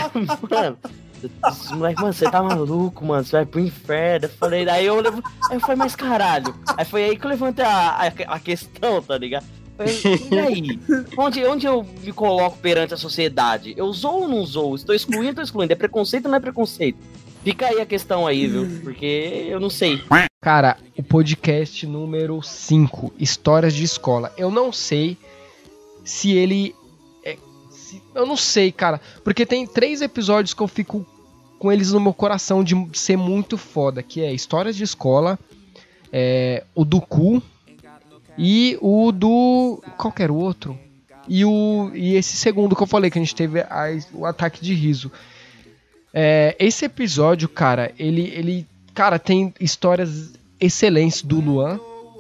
[0.48, 0.78] mano,
[1.48, 4.26] esses moleques, mano, você tá maluco, mano, você vai pro inferno.
[4.26, 6.54] Eu falei, daí eu, levo- aí eu falei, mas caralho.
[6.76, 9.44] Aí foi aí que eu levantei a, a, a questão, tá ligado?
[10.30, 10.78] E aí?
[11.16, 13.74] Onde, onde eu me coloco perante a sociedade?
[13.76, 14.74] Eu zoo ou não zoo?
[14.76, 15.72] Estou excluindo ou estou excluindo?
[15.72, 16.98] É preconceito ou não é preconceito?
[17.42, 18.80] Fica aí a questão aí, viu?
[18.82, 20.00] Porque eu não sei.
[20.40, 24.32] Cara, o podcast número 5, Histórias de Escola.
[24.36, 25.16] Eu não sei
[26.04, 26.74] se ele.
[27.24, 27.36] é-
[27.70, 29.00] se- eu não sei, cara.
[29.24, 31.04] Porque tem três episódios que eu fico
[31.58, 34.02] com eles no meu coração de ser muito foda.
[34.02, 35.36] Que é Histórias de Escola,
[36.12, 37.42] é, o do cu
[38.38, 39.82] e o do.
[39.96, 40.78] Qual que era o outro?
[41.28, 44.62] E, o, e esse segundo que eu falei, que a gente teve a- o ataque
[44.62, 45.10] de riso.
[46.12, 48.66] É, esse episódio, cara, ele, ele.
[48.94, 51.78] Cara, tem histórias excelentes do Luan.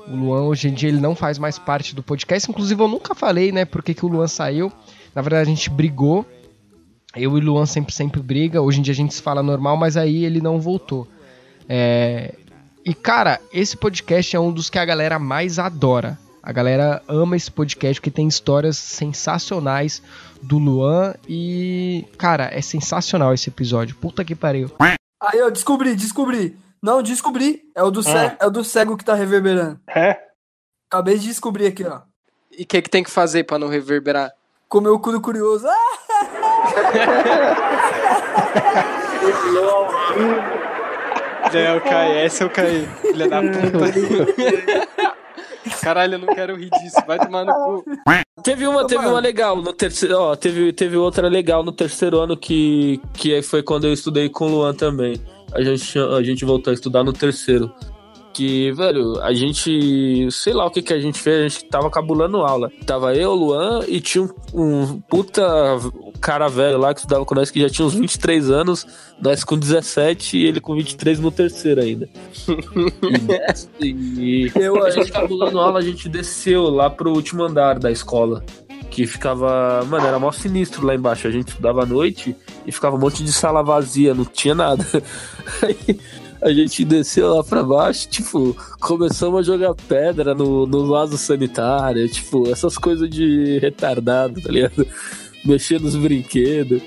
[0.08, 2.50] O Luan, hoje em dia, ele não faz mais parte do podcast.
[2.50, 4.72] Inclusive, eu nunca falei, né, por que que o Luan saiu.
[5.14, 6.24] Na verdade, a gente brigou.
[7.14, 8.62] Eu e o Luan sempre, sempre briga.
[8.62, 11.06] Hoje em dia a gente se fala normal, mas aí ele não voltou.
[11.68, 12.34] É...
[12.84, 16.18] E, cara, esse podcast é um dos que a galera mais adora.
[16.42, 20.02] A galera ama esse podcast porque tem histórias sensacionais
[20.42, 23.94] do Luan e, cara, é sensacional esse episódio.
[23.94, 24.68] Puta que pariu.
[24.80, 26.58] Aí eu descobri, descobri.
[26.82, 27.62] Não, descobri.
[27.76, 29.78] É o do, cego, é o do cego que tá reverberando.
[29.88, 30.18] É?
[30.90, 32.00] Acabei de descobrir aqui, ó.
[32.50, 34.32] E o que, que tem que fazer pra não reverberar?
[34.68, 35.68] Comer o cu do curioso.
[35.68, 35.74] Ah!
[41.54, 42.88] É, eu caí, essa eu caí.
[43.00, 44.82] Filha da puta.
[45.80, 46.96] Caralho, eu não quero rir disso.
[47.06, 47.84] Vai tomar no cu.
[48.42, 52.36] Teve uma, teve uma legal no terceiro, ó, teve, teve outra legal no terceiro ano
[52.36, 55.20] que, que aí foi quando eu estudei com o Luan também.
[55.52, 57.72] A gente, a gente voltou a estudar no terceiro.
[58.32, 60.28] Que, velho, a gente.
[60.30, 62.70] Sei lá o que que a gente fez, a gente tava cabulando aula.
[62.86, 65.42] Tava eu, Luan, e tinha um, um puta
[66.20, 68.86] cara velho lá que estudava com nós que já tinha uns 23 anos,
[69.20, 72.08] nós com 17 e ele com 23 no terceiro ainda.
[73.80, 77.90] E, e Eu a gente cabulando aula, a gente desceu lá pro último andar da
[77.90, 78.42] escola.
[78.90, 79.82] Que ficava.
[79.86, 81.26] Mano, era mó sinistro lá embaixo.
[81.26, 84.84] A gente estudava à noite e ficava um monte de sala vazia, não tinha nada.
[85.62, 85.98] Aí
[86.42, 92.08] a gente desceu lá pra baixo, tipo, começamos a jogar pedra no, no vaso sanitário,
[92.08, 94.86] tipo, essas coisas de retardado, tá ligado?
[95.44, 96.82] Mexer nos brinquedos.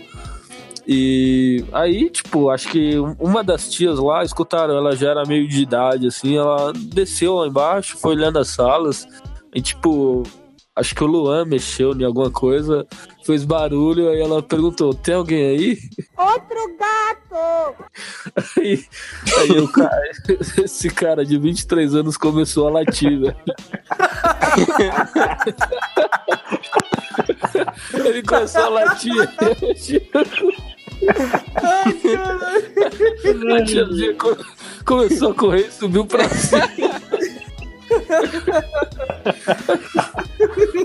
[0.88, 5.64] E aí, tipo, acho que uma das tias lá, escutaram, ela já era meio de
[5.64, 9.08] idade, assim, ela desceu lá embaixo, foi olhando as salas,
[9.54, 10.24] e tipo,
[10.76, 12.86] acho que o Luan mexeu em alguma coisa,
[13.26, 15.78] fez barulho, aí ela perguntou, tem alguém aí?
[16.18, 17.16] Outro gato!
[18.58, 18.84] Aí,
[19.40, 20.02] aí o cara,
[20.64, 23.36] esse cara de 23 anos começou a latir, velho.
[28.06, 29.30] Ele começou a latir.
[33.58, 34.38] A tiazinha co-
[34.86, 36.62] começou a correr e subiu pra cima.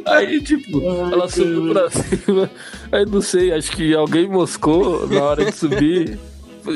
[0.07, 0.81] Aí, tipo,
[1.13, 2.51] ela subiu pra cima.
[2.93, 6.19] Aí não sei, acho que alguém moscou na hora de subir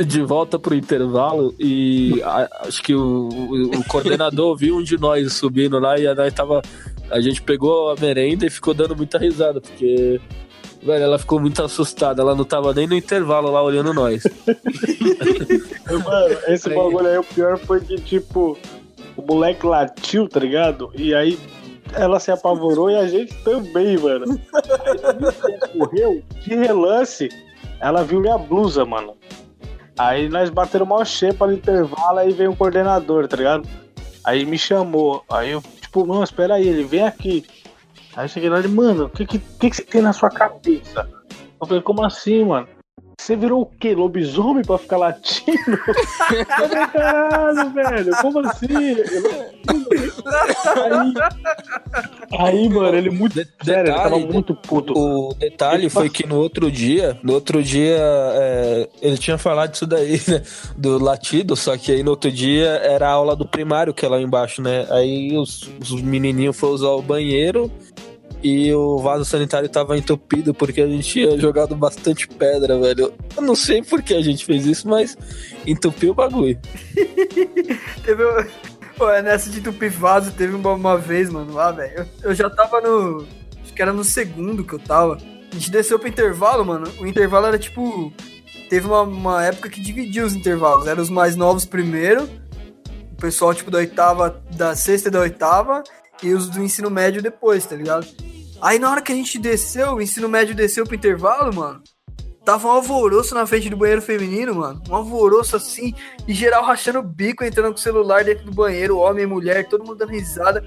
[0.07, 2.21] de volta pro intervalo e
[2.61, 6.63] acho que o, o- coordenador viu um de nós subindo lá e a nós tava.
[7.11, 10.21] A gente pegou a merenda e ficou dando muita risada, porque.
[10.83, 14.23] Velho, ela ficou muito assustada, ela não tava nem no intervalo lá olhando nós.
[16.05, 18.59] Mano, esse bagulho aí, o pior foi que, tipo,
[19.27, 20.91] moleque latiu, tá ligado?
[20.95, 21.39] E aí
[21.93, 24.41] ela se apavorou e a gente também, mano.
[25.45, 27.29] Aí correu, de relance,
[27.81, 29.17] ela viu minha blusa, mano.
[29.99, 33.69] Aí nós bateram mal xepa no intervalo, aí veio um coordenador, tá ligado?
[34.25, 35.23] Aí me chamou.
[35.31, 37.45] Aí eu, tipo, mano, espera aí, ele vem aqui.
[38.17, 40.31] Aí eu cheguei lá e mano, o que, que, que que você tem na sua
[40.31, 41.09] cabeça?
[41.61, 42.69] Eu falei, como assim, mano?
[43.19, 43.95] Você virou o quê?
[43.95, 48.67] Lobisomem pra ficar falei, caralho, velho, como assim?
[52.33, 53.35] Aí, aí mano, ele muito.
[53.65, 54.93] sério, ele tava muito puto.
[54.97, 59.87] O detalhe foi que no outro dia, no outro dia, é, ele tinha falado disso
[59.87, 60.43] daí, né?
[60.77, 64.09] Do latido, só que aí no outro dia era a aula do primário, que é
[64.09, 64.87] lá embaixo, né?
[64.91, 67.71] Aí os, os menininhos foram usar o banheiro
[68.45, 73.13] e o vaso sanitário tava entupido porque a gente tinha jogado bastante pedra, velho.
[73.35, 75.17] Eu não sei por que a gente fez isso, mas
[75.67, 76.59] entupiu o bagulho.
[78.05, 78.25] Teve.
[78.25, 82.07] um- Pô, é nessa de entupir vaso, teve uma, uma vez, mano, lá, velho.
[82.23, 83.27] Eu, eu já tava no.
[83.61, 85.17] Acho que era no segundo que eu tava.
[85.17, 86.87] A gente desceu pro intervalo, mano.
[87.01, 88.13] O intervalo era tipo.
[88.71, 90.87] Teve uma, uma época que dividia os intervalos.
[90.87, 92.29] Eram os mais novos primeiro.
[93.13, 95.83] O pessoal, tipo, da oitava, da sexta e da oitava.
[96.25, 98.07] E os do ensino médio depois, tá ligado?
[98.63, 101.83] Aí na hora que a gente desceu, o ensino médio desceu pro intervalo, mano.
[102.45, 104.83] Tava um alvoroço na frente do banheiro feminino, mano.
[104.89, 105.95] Um alvoroço assim,
[106.29, 109.83] e geral rachando o bico, entrando com o celular dentro do banheiro, homem mulher, todo
[109.85, 110.63] mundo dando risada.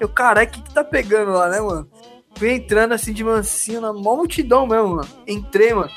[0.00, 1.88] Eu, caralho, o que que tá pegando lá, né, mano?
[2.36, 5.08] Fui entrando assim de mansinho, na multidão mesmo, mano.
[5.26, 5.90] Entrei, mano.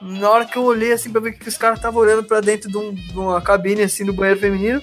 [0.00, 2.70] Na hora que eu olhei assim pra ver que os caras estavam olhando pra dentro
[2.70, 4.82] de, um- de uma cabine assim do banheiro feminino,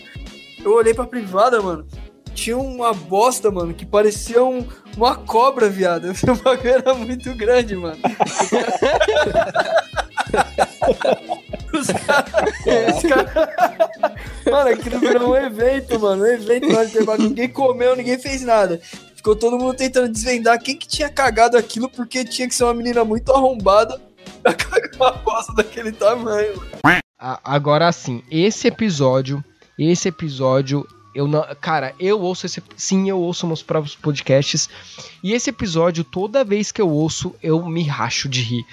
[0.64, 1.86] eu olhei pra privada, mano.
[2.36, 6.12] Tinha uma bosta, mano, que parecia um- uma cobra, viado.
[6.30, 7.98] O bagulho era muito grande, mano.
[11.74, 12.96] Os caras.
[12.96, 16.24] os caras- Mano, aquilo virou um evento, mano.
[16.24, 16.68] Um evento
[17.06, 17.24] lá de.
[17.24, 18.80] Ninguém comeu, ninguém fez nada.
[19.16, 22.74] Ficou todo mundo tentando desvendar quem que tinha cagado aquilo, porque tinha que ser uma
[22.74, 24.00] menina muito arrombada
[24.44, 26.54] pra cagar uma bosta daquele tamanho.
[26.84, 27.00] mano.
[27.44, 29.44] Agora sim, esse episódio,
[29.80, 30.86] esse episódio,
[31.16, 34.70] eu não, cara, eu ouço esse, sim, eu ouço meus próprios podcasts
[35.24, 38.66] e esse episódio toda vez que eu ouço, eu me racho de rir.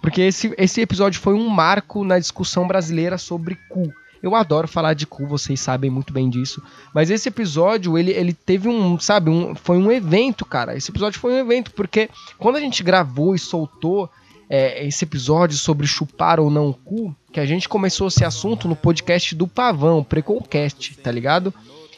[0.00, 3.92] Porque esse, esse episódio foi um marco na discussão brasileira sobre cu.
[4.22, 6.62] Eu adoro falar de cu, vocês sabem muito bem disso.
[6.94, 10.76] Mas esse episódio, ele, ele teve um, sabe, um, foi um evento, cara.
[10.76, 14.08] Esse episódio foi um evento, porque quando a gente gravou e soltou
[14.48, 18.68] é, esse episódio sobre chupar ou não o cu, que a gente começou esse assunto
[18.68, 21.52] no podcast do Pavão, Preconcast, tá ligado?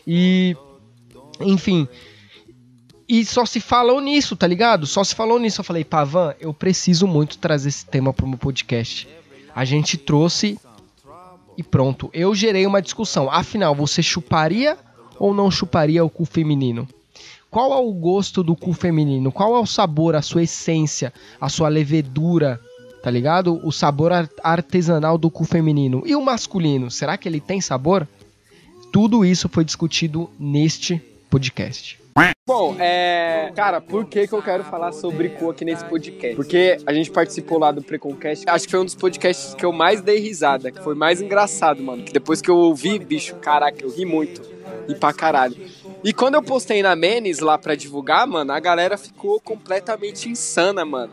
[0.06, 0.56] E,
[1.40, 1.88] enfim,
[3.08, 4.86] e só se falou nisso, tá ligado?
[4.86, 5.60] Só se falou nisso.
[5.60, 9.08] Eu falei, Pavan, eu preciso muito trazer esse tema pro meu podcast.
[9.54, 10.58] A gente trouxe
[11.56, 12.10] e pronto.
[12.12, 13.30] Eu gerei uma discussão.
[13.30, 14.76] Afinal, você chuparia
[15.18, 16.88] ou não chuparia o cu feminino?
[17.50, 19.30] Qual é o gosto do cu feminino?
[19.30, 22.60] Qual é o sabor, a sua essência, a sua levedura,
[23.00, 23.60] tá ligado?
[23.64, 26.02] O sabor ar- artesanal do cu feminino.
[26.04, 28.08] E o masculino, será que ele tem sabor?
[28.94, 31.98] Tudo isso foi discutido neste podcast.
[32.46, 33.50] Bom, é.
[33.56, 36.36] Cara, por que, que eu quero falar sobre cu aqui nesse podcast?
[36.36, 38.44] Porque a gente participou lá do Preconcast.
[38.46, 41.82] Acho que foi um dos podcasts que eu mais dei risada, que foi mais engraçado,
[41.82, 42.04] mano.
[42.04, 44.40] Que depois que eu ouvi, bicho, caraca, eu ri muito.
[44.86, 45.56] E pra caralho.
[46.04, 50.84] E quando eu postei na Menes lá pra divulgar, mano, a galera ficou completamente insana,
[50.84, 51.12] mano.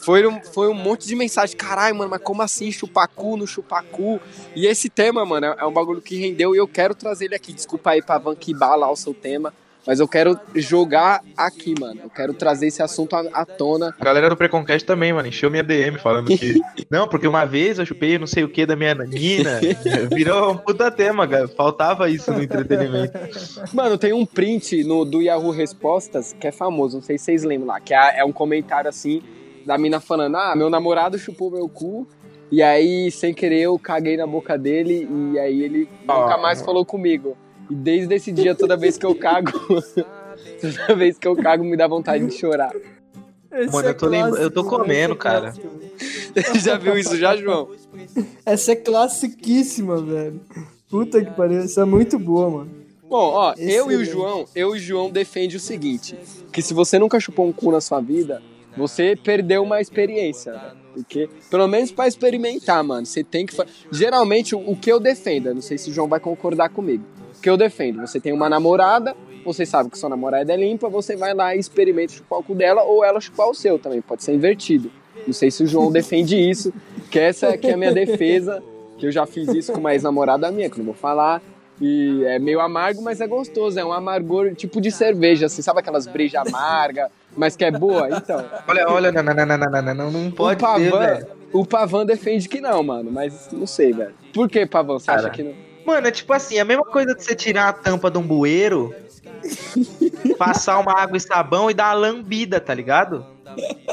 [0.00, 1.56] Foi um, foi um monte de mensagem.
[1.56, 4.20] Caralho, mano, mas como assim chupar cu no chupar cu?
[4.54, 7.34] E esse tema, mano, é é um bagulho que rendeu e eu quero trazer ele
[7.34, 7.52] aqui.
[7.52, 9.52] Desculpa aí pra Vanquibar lá o seu tema.
[9.86, 12.00] Mas eu quero jogar aqui, mano.
[12.04, 13.94] Eu quero trazer esse assunto à, à tona.
[13.98, 16.60] A galera do Preconcast também, mano, encheu minha DM falando que.
[16.90, 19.60] não, porque uma vez eu chupei não sei o que da minha Nina.
[20.14, 21.48] Virou um puta tema, cara.
[21.48, 23.18] Faltava isso no entretenimento.
[23.72, 27.44] Mano, tem um print no, do Yahoo Respostas que é famoso, não sei se vocês
[27.44, 29.22] lembram lá, que é, é um comentário assim
[29.68, 32.08] da mina falando: Ah, meu namorado chupou meu cu.
[32.50, 36.38] E aí, sem querer, eu caguei na boca dele e aí ele nunca Ah.
[36.38, 37.36] mais falou comigo.
[37.70, 39.52] E desde esse dia, toda vez que eu cago,
[40.58, 42.72] toda vez que eu cago, me dá vontade de chorar.
[43.52, 44.40] Esse Mano, é eu tô, lembra...
[44.40, 45.52] eu tô clássico, comendo, é cara.
[45.52, 46.58] clássico.
[46.58, 47.68] já viu isso já, João?
[48.46, 50.40] Essa é classiquíssima, velho.
[50.90, 52.70] Puta que pariu, essa é muito boa, mano.
[53.08, 54.10] Bom, ó, eu e o Excelente.
[54.10, 56.16] João, eu e o João defende o seguinte,
[56.52, 58.42] que se você nunca chupou um cu na sua vida,
[58.78, 60.72] você perdeu uma experiência, né?
[60.94, 63.54] Porque, pelo menos pra experimentar, mano, você tem que...
[63.54, 67.04] fa- Geralmente, o, que eu defendo, não sei se o João vai concordar comigo,
[67.36, 69.14] o que eu defendo, você tem uma namorada,
[69.44, 72.54] você sabe que sua namorada é limpa, você vai lá e experimenta chupar o cu
[72.54, 74.90] dela, ou ela chupar o seu também, pode ser invertido.
[75.26, 76.72] Não sei se o João defende isso,
[77.10, 78.62] que essa que é a minha defesa,
[78.98, 81.40] que eu já fiz isso com uma ex-namorada minha, que eu não vou falar,
[81.80, 83.78] e é meio amargo, mas é gostoso.
[83.78, 88.08] É um amargor tipo de cerveja, assim, sabe aquelas brejas amargas, mas que é boa?
[88.10, 88.44] Então.
[88.66, 92.06] Olha, olha, não, não, não, não, não, não, não pode o Pavan, ter, O Pavan
[92.06, 94.14] defende que não, mano, mas não sei, velho.
[94.34, 95.20] Por que, Pavan, você Cara.
[95.20, 95.54] acha que não?
[95.86, 98.22] Mano, é tipo assim, é a mesma coisa de você tirar a tampa de um
[98.22, 98.94] bueiro,
[100.36, 103.24] passar uma água e sabão e dar uma lambida, tá ligado?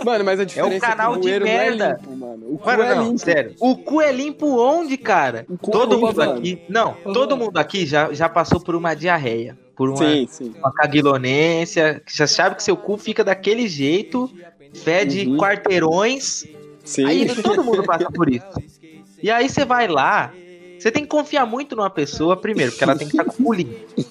[0.03, 1.97] Mano, mas a diferença é, canal que o de é merda.
[2.01, 2.45] limpo, mano.
[2.53, 3.17] O cu Mano, é não, limpo.
[3.19, 3.55] sério.
[3.59, 5.45] O cu é limpo onde, cara?
[5.71, 6.33] todo é limpo, mundo mano.
[6.39, 6.61] aqui.
[6.69, 9.57] Não, todo mundo aqui já, já passou por uma diarreia.
[9.75, 10.53] Por uma, Sim, sim.
[10.57, 12.01] uma caguilonência.
[12.07, 14.29] Já sabe que seu cu fica daquele jeito,
[14.73, 15.37] fede Uhum.
[15.37, 16.45] quarteirões.
[16.83, 17.05] Sim.
[17.05, 18.45] Aí todo mundo passa por isso.
[19.21, 20.31] E aí você vai lá,
[20.79, 23.45] você tem que confiar muito numa pessoa, primeiro, porque ela tem que estar com o
[23.47, 24.05] cu limpo.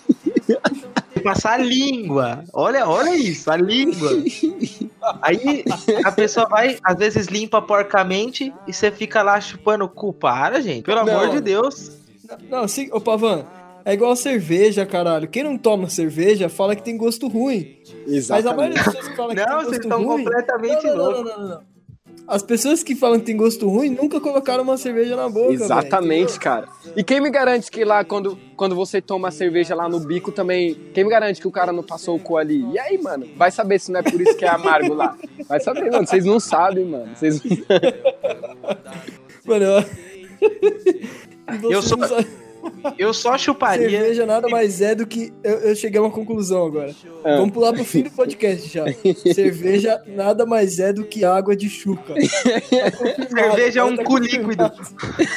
[1.24, 2.44] Tem que Passar a língua.
[2.52, 4.10] Olha, olha isso, a língua.
[5.22, 5.64] Aí
[6.04, 10.12] a pessoa vai, às vezes limpa porcamente e você fica lá chupando o cu.
[10.12, 10.84] Para, gente.
[10.84, 11.12] Pelo Não.
[11.12, 11.92] amor de Deus.
[12.50, 13.46] Não, sim, ô Pavan,
[13.84, 15.26] é igual cerveja, caralho.
[15.28, 17.78] Quem não toma cerveja fala que tem gosto ruim.
[18.06, 20.24] Mas a maioria das pessoas que falam que Não, tem vocês gosto estão ruim...
[20.24, 21.24] completamente não, não, loucos.
[21.24, 21.73] não, não, não, não.
[22.26, 26.28] As pessoas que falam que tem gosto ruim nunca colocaram uma cerveja na boca, Exatamente,
[26.28, 26.68] velho, cara.
[26.96, 30.32] E quem me garante que lá, quando, quando você toma a cerveja lá no bico
[30.32, 32.64] também, quem me garante que o cara não passou o cu ali?
[32.72, 33.26] E aí, mano?
[33.36, 35.16] Vai saber se não é por isso que é amargo lá.
[35.46, 36.06] Vai saber, mano.
[36.06, 37.14] Vocês não sabem, mano.
[37.14, 37.56] Vocês não...
[39.44, 39.84] Mano, eu...
[41.70, 42.26] Eu sou- não sabe-
[42.98, 43.88] Eu só chuparia.
[43.90, 45.32] Cerveja nada mais é do que.
[45.42, 46.94] Eu, eu cheguei a uma conclusão agora.
[47.24, 47.36] Ah.
[47.36, 48.84] Vamos pular pro fim do podcast já.
[49.34, 52.14] Cerveja nada mais é do que água de chuca.
[53.28, 54.72] Cerveja é um Tá cu líquido.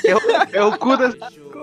[0.06, 0.20] É o,
[0.54, 1.14] é o cu da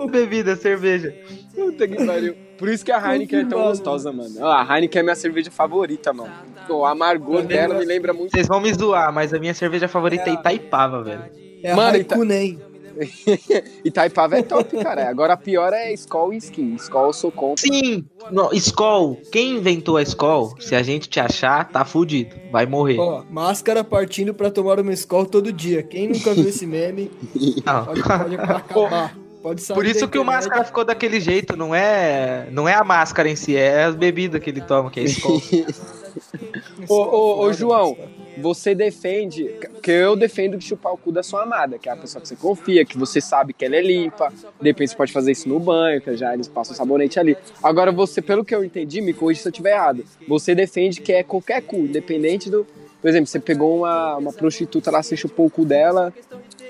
[0.07, 1.15] bebida, cerveja.
[1.53, 2.35] Puta que pariu.
[2.57, 4.45] Por isso que a Heineken é tão gostosa, mano.
[4.45, 6.33] A Heineken é minha cerveja favorita, mano.
[6.69, 8.31] O amargor dela me lembra muito.
[8.31, 11.23] Vocês vão me zoar, mas a minha cerveja favorita é Itaipava, velho.
[11.63, 12.15] É a Mano, Ita-.
[13.83, 15.09] Itaipava é top, cara.
[15.09, 16.75] Agora a pior é Skol e Skin.
[16.75, 17.65] Skol eu sou contra.
[17.65, 19.19] Sim, no, Skol.
[19.31, 22.35] Quem inventou a Skol, se a gente te achar, tá fudido.
[22.51, 22.99] Vai morrer.
[22.99, 25.83] Ó, máscara partindo pra tomar uma escola todo dia.
[25.83, 27.11] Quem nunca viu esse meme,
[27.65, 27.85] Não.
[27.85, 29.25] pode, pode acabar.
[29.45, 32.83] Pode sair Por isso que o máscara ficou daquele jeito, não é, não é a
[32.83, 35.39] máscara em si, é as bebidas que ele toma, que é Skol.
[36.89, 37.97] Ô, ô, ô, João,
[38.37, 39.49] você defende,
[39.81, 42.27] que eu defendo que chupar o cu da sua amada, que é a pessoa que
[42.27, 45.47] você confia, que você sabe que ela é limpa, de repente você pode fazer isso
[45.47, 47.37] no banho, que já eles passam sabonete ali.
[47.63, 51.13] Agora você, pelo que eu entendi, me corrija se eu estiver errado, você defende que
[51.13, 52.65] é qualquer cu, independente do...
[53.01, 56.11] Por exemplo, você pegou uma, uma prostituta lá, você chupou o cu dela,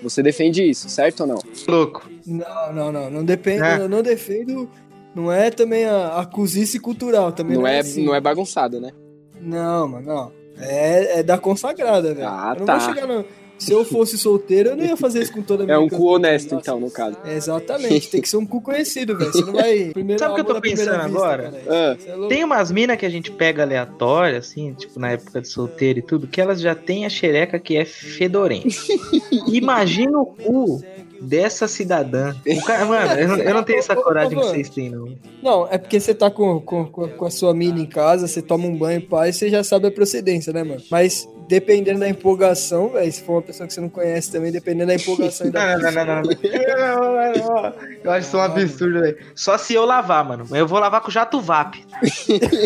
[0.04, 1.40] você defende isso, certo ou não?
[1.66, 2.10] Louco.
[2.26, 3.10] Não, não, não.
[3.10, 3.64] Não depende.
[3.64, 3.78] É.
[3.78, 4.70] Eu não defendo.
[5.16, 7.32] Não é também a, a cozice cultural.
[7.32, 8.04] Também não, Não é, assim.
[8.04, 8.92] não é bagunçado, né?
[9.40, 10.32] Não, mano, não.
[10.60, 12.28] É, é da consagrada, velho.
[12.28, 12.78] Ah, eu não tá.
[12.78, 13.26] vou chegar no...
[13.58, 15.88] Se eu fosse solteiro, eu não ia fazer isso com toda a minha É um
[15.88, 16.62] cu honesto, nossa.
[16.62, 17.18] então, no caso.
[17.24, 19.32] É, exatamente, tem que ser um cu conhecido, velho.
[19.32, 19.92] Você não vai.
[19.94, 21.54] Primeiro Sabe o que eu tô pensando vista, agora?
[21.68, 22.28] Ah, é.
[22.28, 26.02] Tem umas minas que a gente pega aleatória, assim, tipo na época de solteiro e
[26.02, 28.68] tudo, que elas já têm a xereca que é fedorenta.
[29.48, 30.84] Imagina o cu
[31.22, 32.36] dessa cidadã.
[32.46, 35.16] O cara, mano, eu não, eu não tenho essa coragem que vocês têm, não.
[35.42, 38.68] Não, é porque você tá com, com, com a sua mina em casa, você toma
[38.68, 40.82] um banho, pai, você já sabe a procedência, né, mano?
[40.90, 44.88] Mas dependendo da empolgação, velho, se for uma pessoa que você não conhece também, dependendo
[44.88, 45.66] da empolgação e da.
[45.78, 47.74] Não, não, não, não, não.
[48.04, 49.18] Eu acho isso um absurdo, velho.
[49.36, 50.46] Só se eu lavar, mano.
[50.56, 51.84] Eu vou lavar com jato VAP.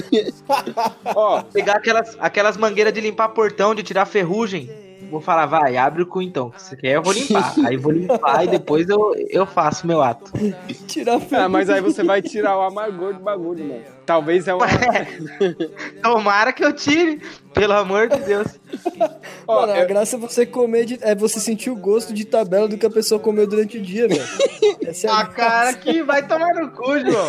[1.16, 4.70] Ó, Pegar aquelas, aquelas mangueiras de limpar portão, de tirar ferrugem.
[5.10, 6.52] Vou falar, vai, abre o cu então.
[6.58, 7.54] Se você quer, eu vou limpar.
[7.66, 10.32] Aí eu vou limpar e depois eu, eu faço meu ato.
[10.88, 13.82] Tirar ah, mas aí você vai tirar o amargor do bagulho, mano.
[14.06, 14.66] Talvez é uma...
[16.02, 17.22] Tomara que eu tire,
[17.54, 18.48] pelo amor de Deus.
[19.48, 22.26] Ó, Mano, a eu- graça é você comer, de, é você sentir o gosto de
[22.26, 24.24] tabela do que a pessoa comeu durante o dia, velho.
[24.86, 27.28] Essa é A cara que vai tomar no cu, João.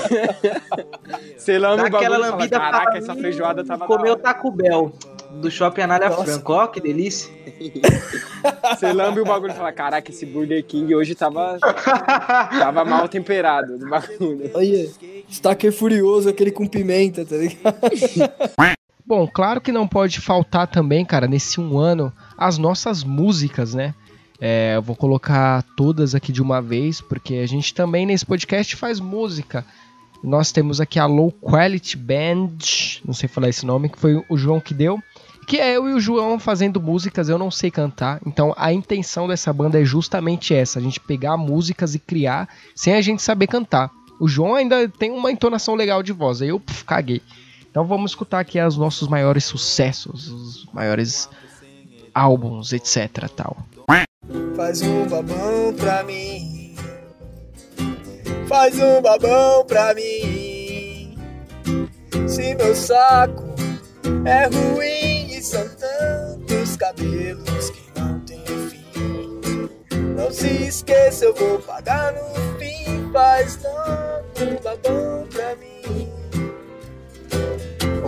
[1.36, 3.86] Você lambe Dá o bagulho aquela e fala, lambida caraca, fala, essa "Hum, feijoada tava
[3.86, 4.92] Comeu hora." Taco Bell
[5.34, 6.24] do Shopping Anália Nossa.
[6.24, 6.52] Franco.
[6.52, 7.30] Ó, que delícia.
[8.74, 13.78] Você lambe o bagulho e fala, caraca, esse Burger King hoje tava, tava mal temperado.
[13.78, 14.50] do bagulho.
[14.54, 14.90] Olha,
[15.28, 17.78] Stacker furioso, aquele com pimenta, tá ligado?
[19.06, 23.94] Bom, claro que não pode faltar também, cara, nesse um ano, as nossas músicas, né?
[24.40, 28.74] É, eu vou colocar todas aqui de uma vez, porque a gente também nesse podcast
[28.76, 29.64] faz música.
[30.22, 32.58] Nós temos aqui a Low Quality Band,
[33.04, 34.98] não sei falar esse nome, que foi o João que deu.
[35.50, 38.20] Que é eu e o João fazendo músicas, eu não sei cantar.
[38.24, 42.94] Então a intenção dessa banda é justamente essa: a gente pegar músicas e criar sem
[42.94, 43.90] a gente saber cantar.
[44.20, 47.20] O João ainda tem uma entonação legal de voz, aí eu puf, caguei.
[47.68, 51.28] Então vamos escutar aqui os nossos maiores sucessos, os maiores
[52.14, 53.28] álbuns, etc.
[53.34, 53.56] tal.
[54.54, 56.76] Faz um babão pra mim.
[58.46, 61.18] Faz um babão pra mim.
[62.28, 63.46] Se meu saco
[64.24, 64.99] é ruim
[67.00, 69.68] cabelos que não tem fim.
[70.14, 73.10] Não se esqueça, eu vou pagar no fim.
[73.12, 73.58] Faz
[74.38, 76.08] um babão pra mim.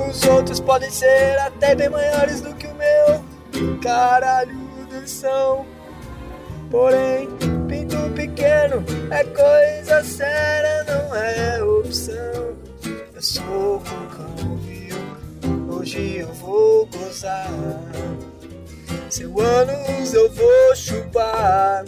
[0.08, 3.78] Os outros podem ser até bem maiores do que o meu.
[3.80, 4.56] Caralho,
[5.06, 5.66] são.
[6.70, 7.28] Porém,
[7.68, 12.56] pinto pequeno é coisa séria, não é opção.
[13.14, 14.96] Eu sou vulcão, viu?
[15.68, 17.50] Hoje eu vou gozar.
[19.12, 21.84] Seu anos eu vou chupar.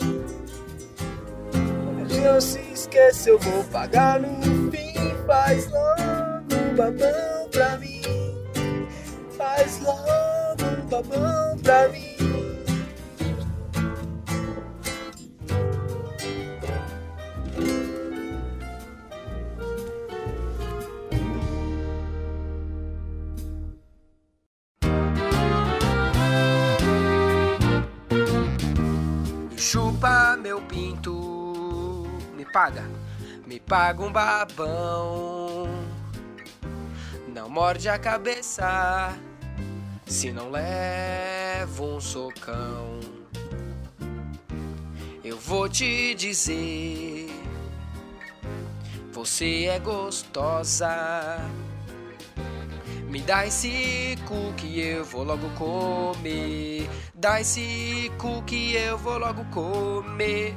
[1.97, 4.93] Mas não se esqueça, eu vou pagar no fim.
[5.27, 8.03] Faz logo um babão pra mim.
[9.39, 12.14] Faz logo um babão pra mim.
[30.55, 32.89] Meu pinto, me paga,
[33.45, 35.67] me paga um babão.
[37.27, 39.19] Não morde a cabeça,
[40.07, 43.01] se não levo um socão.
[45.25, 47.29] Eu vou te dizer,
[49.11, 51.37] você é gostosa.
[53.15, 54.19] Me dá esse
[54.57, 56.91] que eu vou logo comer.
[57.15, 58.11] Dá esse
[58.45, 60.57] que eu vou logo comer.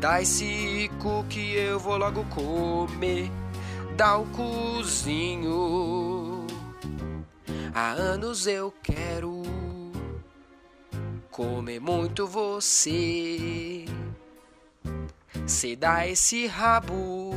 [0.00, 0.90] Dá esse
[1.30, 3.30] que eu vou logo comer.
[3.96, 6.44] Dá o cozinho.
[7.72, 9.44] Há anos eu quero
[11.30, 13.84] comer muito você.
[15.46, 17.32] Cê dá esse rabo,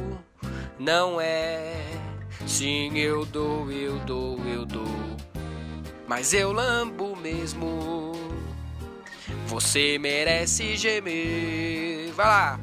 [0.80, 2.05] não é?
[2.48, 4.86] Sim, eu dou, eu dou, eu dou.
[6.08, 8.14] Mas eu lambo mesmo.
[9.48, 12.12] Você merece gemer.
[12.14, 12.60] Vai lá.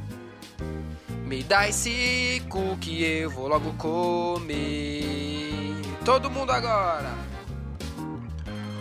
[1.27, 5.75] Me dá esse cu que eu vou logo comer.
[6.05, 7.13] Todo mundo agora.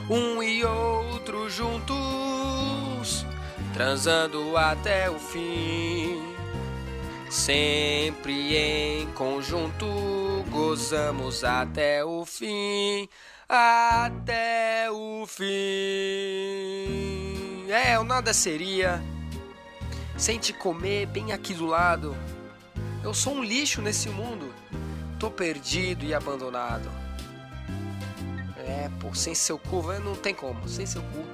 [0.09, 3.25] Um e outro juntos,
[3.73, 6.30] transando até o fim.
[7.31, 9.85] Sempre em conjunto,
[10.49, 13.07] gozamos até o fim.
[13.47, 15.47] Até o fim.
[17.71, 19.01] É, o nada seria
[20.17, 22.13] sem te comer bem aqui do lado.
[23.01, 24.53] Eu sou um lixo nesse mundo.
[25.17, 26.91] Tô perdido e abandonado.
[28.57, 30.67] É, pô, sem seu cu, não tem como.
[30.67, 31.25] Sem seu cu.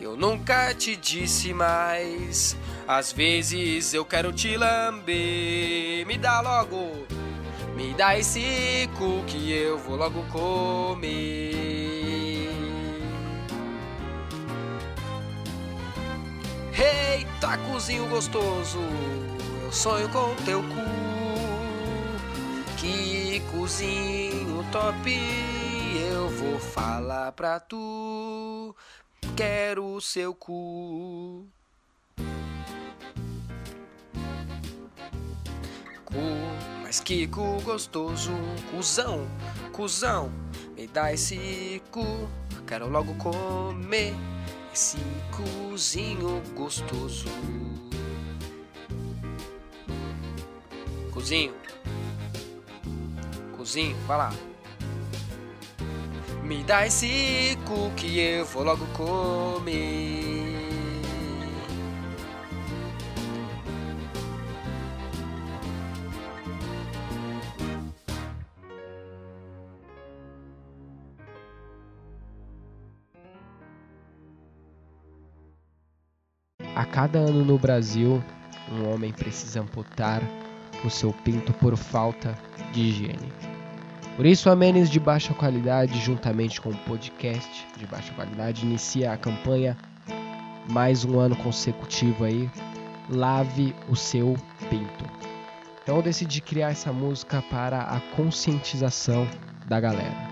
[0.00, 2.56] Eu nunca te disse mais.
[2.86, 6.06] Às vezes eu quero te lamber.
[6.06, 7.06] Me dá logo.
[7.74, 11.54] Me dá esse cu que eu vou logo comer.
[16.76, 18.78] Eita, cozinho gostoso.
[19.64, 20.84] Eu sonho com teu cu.
[22.76, 25.10] Que cozinho top.
[26.06, 28.76] Eu vou falar pra tu.
[29.34, 31.46] Quero o seu cu.
[36.14, 36.20] Cu,
[36.84, 38.30] mas que cu gostoso.
[38.70, 39.26] Cusão,
[39.72, 40.30] cuzão.
[40.76, 42.28] Me dá esse cu.
[42.68, 44.14] Quero logo comer
[44.72, 44.98] esse
[45.32, 47.26] cozinho gostoso.
[51.12, 51.52] Cozinho.
[53.56, 54.32] Cozinho, vai lá.
[56.44, 60.63] Me dá esse cu que eu vou logo comer.
[76.84, 78.22] A cada ano no Brasil,
[78.70, 80.20] um homem precisa amputar
[80.84, 82.38] o seu pinto por falta
[82.74, 83.32] de higiene.
[84.16, 89.12] Por isso, a Menes de Baixa Qualidade, juntamente com o podcast de baixa qualidade, inicia
[89.12, 89.78] a campanha
[90.70, 92.50] mais um ano consecutivo aí.
[93.08, 94.36] Lave o seu
[94.68, 95.06] pinto.
[95.82, 99.26] Então eu decidi criar essa música para a conscientização
[99.64, 100.28] da galera.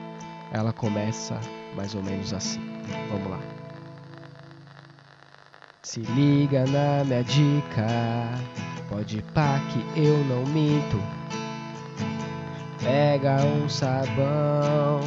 [0.53, 1.40] Ela começa
[1.74, 2.61] mais ou menos assim.
[3.11, 3.61] Vamos lá.
[5.85, 7.85] Se liga na minha dica,
[8.89, 11.03] pode pá que eu não minto.
[12.80, 15.01] Pega um sabão,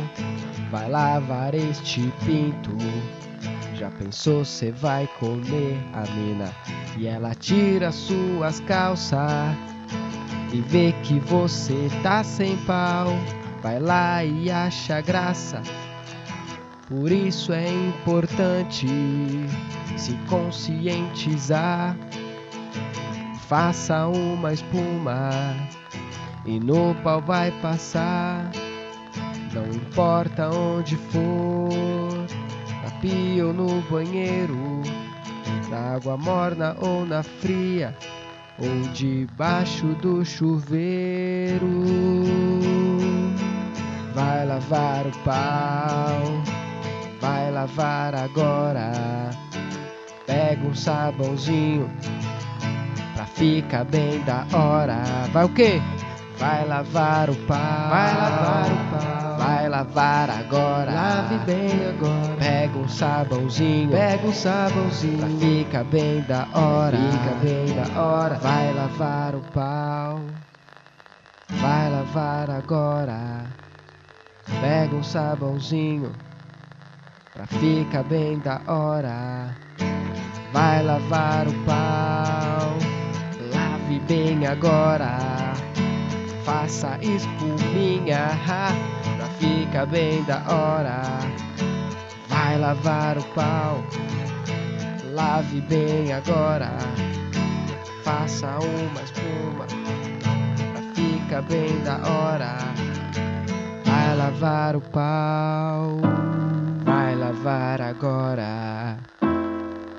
[0.70, 2.76] vai lavar este pinto.
[3.76, 6.54] Já pensou cê vai comer a mina
[6.98, 9.56] e ela tira suas calças
[10.52, 13.08] e vê que você tá sem pau.
[13.62, 15.62] Vai lá e acha graça.
[16.88, 18.88] Por isso é importante
[19.98, 21.98] se conscientizar.
[23.48, 25.32] Faça uma espuma
[26.46, 28.52] e no pau vai passar.
[29.52, 32.28] Não importa onde for,
[32.84, 34.82] na pia ou no banheiro,
[35.70, 37.96] na água morna ou na fria,
[38.60, 41.68] ou debaixo do chuveiro.
[44.14, 46.55] Vai lavar o pau,
[47.22, 48.92] vai lavar agora.
[50.26, 51.90] Pega um sabãozinho
[53.16, 55.04] pra ficar bem da hora.
[55.32, 55.82] Vai o quê?
[56.38, 60.92] Vai lavar o pau, vai lavar o pau, vai lavar agora.
[60.92, 62.36] Lave bem agora.
[62.38, 68.36] Pega um sabãozinho, pega um sabãozinho pra ficar bem da hora, fica bem da hora.
[68.36, 70.22] Vai lavar o pau,
[71.50, 73.46] vai lavar agora.
[74.62, 76.12] Pega um sabãozinho
[77.36, 79.54] pra ficar bem da hora.
[80.54, 82.78] Vai lavar o pau,
[83.54, 85.18] lave bem agora.
[86.46, 88.30] Faça espuminha
[89.18, 91.02] pra ficar bem da hora.
[92.30, 93.84] Vai lavar o pau,
[95.12, 96.72] lave bem agora.
[98.04, 99.66] Faça uma espuma
[100.72, 102.58] pra ficar bem da hora.
[103.84, 106.00] Vai lavar o pau,
[107.16, 108.98] vai lavar agora.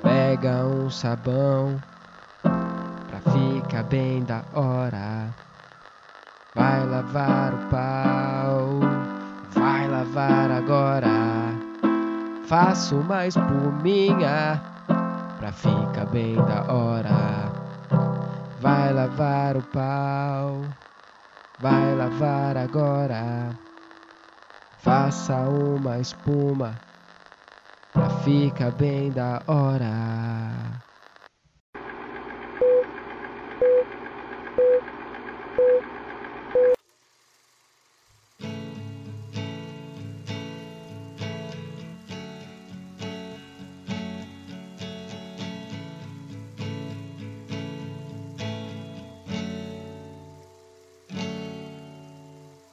[0.03, 1.81] Pega um sabão
[2.43, 5.33] pra ficar bem da hora.
[6.53, 8.79] Vai lavar o pau,
[9.51, 11.53] vai lavar agora.
[12.47, 14.61] Faça uma espuminha
[15.37, 17.51] pra ficar bem da hora.
[18.59, 20.61] Vai lavar o pau,
[21.59, 23.49] vai lavar agora.
[24.79, 26.86] Faça uma espuma
[27.97, 30.86] pra ficar bem da hora.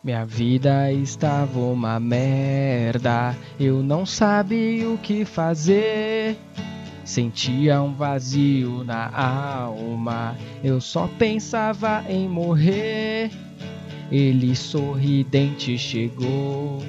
[0.05, 6.37] Minha vida estava uma merda, eu não sabia o que fazer.
[7.03, 13.31] Sentia um vazio na alma, eu só pensava em morrer.
[14.13, 16.83] Ele sorridente chegou,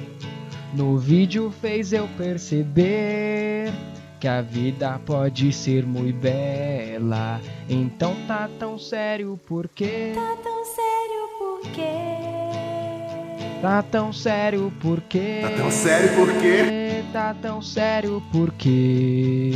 [0.74, 3.72] no vídeo fez eu perceber
[4.20, 7.40] que a vida pode ser muito bela.
[7.66, 12.15] Então tá tão sério porque Tá tão sério por quê?
[13.62, 17.02] Tá tão sério porque Tá tão sério por quê?
[17.12, 19.52] Tá tão sério porque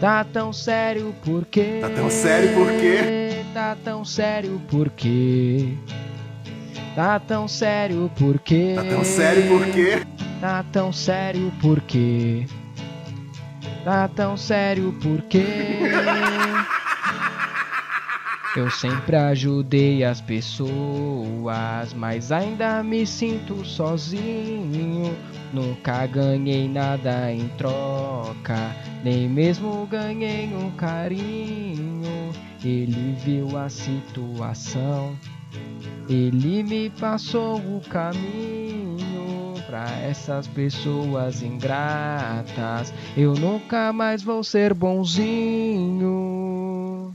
[0.00, 3.44] Tá tão sério porque Tá tão sério por quê?
[3.54, 5.76] Tá tão sério porque
[6.96, 10.02] Tá tão sério porque Tá tão sério por quê?
[10.40, 12.46] Tá tão sério porque
[13.84, 15.44] Tá tão sério porque
[18.56, 25.14] Eu sempre ajudei as pessoas, mas ainda me sinto sozinho.
[25.52, 28.74] Nunca ganhei nada em troca,
[29.04, 32.32] nem mesmo ganhei um carinho.
[32.64, 35.16] Ele viu a situação,
[36.08, 42.92] ele me passou o caminho pra essas pessoas ingratas.
[43.16, 46.37] Eu nunca mais vou ser bonzinho.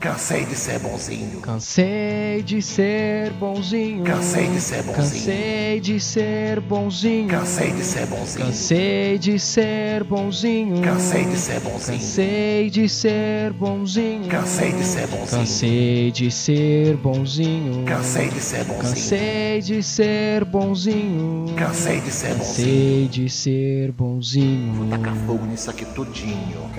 [0.04, 1.40] Cansei de ser bonzinho.
[1.40, 4.04] Cansei de ser bonzinho.
[4.04, 4.94] Cansei de ser bonzinho.
[4.94, 7.28] Cansei de ser bonzinho.
[7.28, 8.42] Cansei de ser bonzinho.
[8.44, 10.82] Cansei de ser bonzinho.
[10.82, 12.04] Cansei de ser bonzinho.
[12.04, 14.28] Cansei de ser bonzinho.
[14.28, 15.40] Cansei de ser bonzinho.
[15.40, 17.84] Cansei de ser bonzinho.
[17.86, 19.04] Cansei de ser bonzinho.
[19.06, 21.54] Cansei de ser bonzinho.
[21.56, 22.44] Cansei de ser bonzinho.
[22.44, 24.74] Cansei de ser bonzinho.
[24.74, 26.70] Vou tacar fogo nisso aqui tudinho.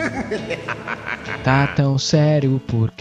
[1.44, 2.92] Tá tão sério por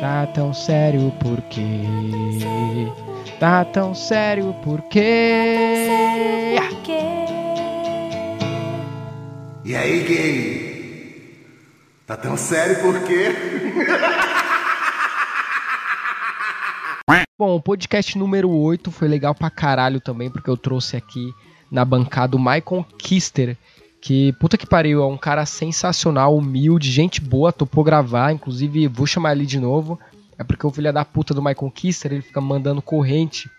[0.00, 1.62] Tá tão sério por quê?
[3.40, 6.56] Tá tão sério por quê?
[9.64, 10.64] E aí, gay?
[12.06, 13.34] Tá tão sério por quê?
[17.36, 21.32] Bom, o podcast número 8 foi legal pra caralho também, porque eu trouxe aqui
[21.70, 23.58] na bancada o Michael Kister,
[24.04, 29.06] que, puta que pariu, é um cara sensacional, humilde, gente boa, topou gravar, inclusive vou
[29.06, 29.98] chamar ele de novo,
[30.38, 33.50] é porque o filho da puta do Michael Kister, ele fica mandando corrente,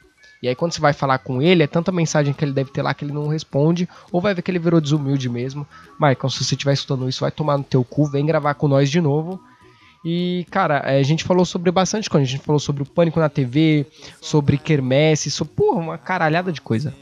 [0.43, 2.83] e aí quando você vai falar com ele, é tanta mensagem que ele deve ter
[2.83, 5.65] lá que ele não responde, ou vai ver que ele virou desumilde mesmo.
[5.99, 8.91] Michael, se você estiver escutando isso, vai tomar no teu cu, vem gravar com nós
[8.91, 9.41] de novo.
[10.05, 12.23] E, cara, é, a gente falou sobre bastante coisa.
[12.23, 13.87] A gente falou sobre o pânico na TV,
[14.21, 16.93] sobre quermesse, sobre, porra, uma caralhada de coisa.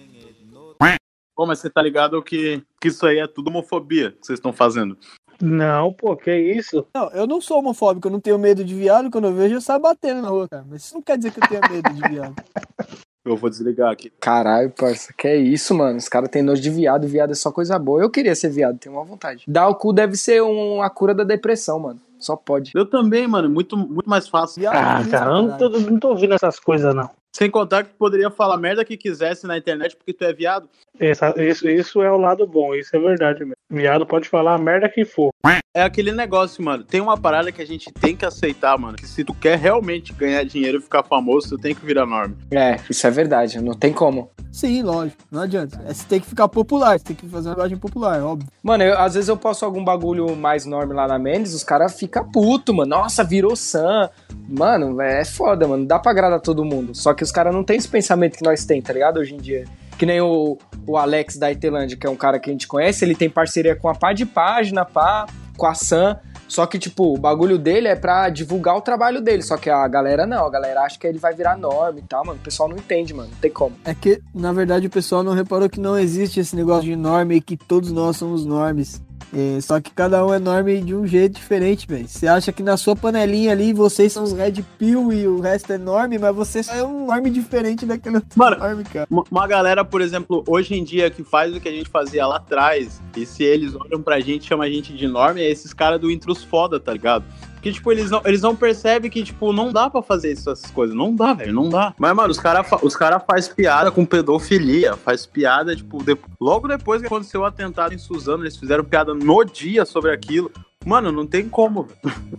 [1.36, 4.54] Pô, mas você tá ligado que, que isso aí é tudo homofobia que vocês estão
[4.54, 4.98] fazendo.
[5.42, 6.86] Não, pô, que isso?
[6.94, 9.10] Não, eu não sou homofóbico, eu não tenho medo de viado.
[9.10, 10.66] Quando eu vejo, eu saio batendo na rua, cara.
[10.70, 12.36] Mas isso não quer dizer que eu tenha medo de viado.
[13.26, 14.12] Eu vou desligar aqui.
[14.20, 15.98] Caralho, parça, que é isso, mano?
[15.98, 18.02] Os caras têm nojo de viado, viado é só coisa boa.
[18.02, 19.46] Eu queria ser viado, tenho uma vontade.
[19.48, 22.02] Dar o cu deve ser um, a cura da depressão, mano.
[22.20, 22.74] Só pode.
[22.76, 24.68] Eu também, mano, muito, muito mais fácil.
[24.70, 27.10] Ah, cara, eu não tô, não tô ouvindo essas coisas, não.
[27.36, 30.70] Sem contar que poderia falar merda que quisesse na internet porque tu é viado.
[31.00, 33.56] Essa- isso, isso é o lado bom, isso é verdade mesmo.
[33.72, 35.32] Viado pode falar a merda que for.
[35.76, 36.84] É aquele negócio, mano.
[36.84, 38.96] Tem uma parada que a gente tem que aceitar, mano.
[38.96, 42.38] Que se tu quer realmente ganhar dinheiro e ficar famoso, tu tem que virar norma.
[42.52, 44.30] É, isso é verdade, não tem como.
[44.52, 45.82] Sim, lógico, não adianta.
[45.88, 48.48] É, você tem que ficar popular, você tem que fazer uma linguagem popular, óbvio.
[48.62, 51.98] Mano, eu- às vezes eu posto algum bagulho mais enorme lá na Mendes, os caras
[52.00, 52.92] ficam puto, mano.
[52.92, 54.12] Nossa, virou Sam.
[54.48, 55.88] Mano, é foda, mano.
[55.88, 56.94] Dá pra agradar todo mundo.
[56.94, 59.18] Só que os caras não têm esse pensamento que nós tem, tá ligado?
[59.20, 59.66] Hoje em dia.
[59.98, 63.06] Que nem o, o Alex da Itelândia, que é um cara que a gente conhece,
[63.06, 66.20] ele tem parceria com a pá de página, pá, com a Sam.
[66.48, 69.42] Só que, tipo, o bagulho dele é pra divulgar o trabalho dele.
[69.42, 72.24] Só que a galera não, a galera acha que ele vai virar norma e tal,
[72.26, 72.40] mano.
[72.40, 73.30] O pessoal não entende, mano.
[73.32, 73.76] Não tem como.
[73.84, 77.34] É que, na verdade, o pessoal não reparou que não existe esse negócio de norma
[77.34, 79.02] e que todos nós somos normes.
[79.36, 82.08] É, só que cada um é norme de um jeito diferente, velho.
[82.08, 85.74] Você acha que na sua panelinha ali vocês são os Red Pill e o resto
[85.74, 89.08] é norme, mas você só é um norme diferente daquele outro Mano, norme, cara.
[89.10, 92.38] Uma, galera, por exemplo, hoje em dia que faz o que a gente fazia lá
[92.38, 96.00] atrás, e se eles olham pra gente, chama a gente de norme, é esses caras
[96.00, 97.26] do intros foda, tá ligado?
[97.64, 100.94] Que, tipo, eles não, eles não percebem que, tipo, não dá pra fazer essas coisas.
[100.96, 101.94] Não dá, velho, não dá.
[101.98, 106.68] Mas, mano, os caras os cara faz piada com pedofilia, faz piada, tipo, de- logo
[106.68, 110.52] depois que aconteceu o atentado em Suzano, eles fizeram piada no dia sobre aquilo.
[110.86, 111.88] Mano, não tem como.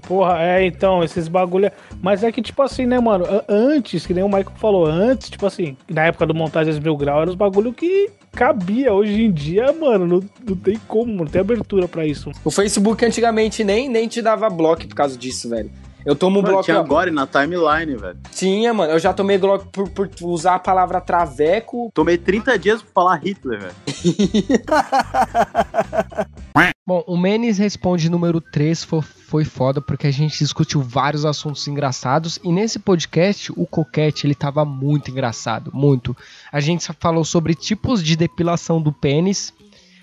[0.06, 1.66] Porra, é, então, esses bagulho.
[1.66, 1.72] é-
[2.02, 3.24] Mas é que, tipo assim, né, mano?
[3.48, 7.22] Antes, que nem o Michael falou, antes, tipo assim, na época do Montagens Mil Grau,
[7.22, 8.92] era os bagulho que cabia.
[8.92, 12.30] Hoje em dia, mano, não, não tem como, não tem abertura pra isso.
[12.44, 15.70] O Facebook antigamente nem, nem te dava bloco por causa disso, velho.
[16.04, 16.64] Eu tomo Mano, bloco.
[16.64, 18.18] tinha agora na timeline, velho.
[18.30, 18.92] Tinha, mano.
[18.92, 21.90] Eu já tomei bloco por, por usar a palavra traveco.
[21.94, 23.74] Tomei 30 dias pra falar Hitler, velho.
[26.86, 31.66] Bom, o Menes responde número 3 fo- foi foda porque a gente discutiu vários assuntos
[31.66, 36.14] engraçados e nesse podcast o Coquete ele tava muito engraçado, muito.
[36.52, 39.50] A gente falou sobre tipos de depilação do pênis,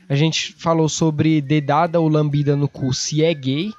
[0.09, 3.71] a gente falou sobre dedada ou lambida no cu se é gay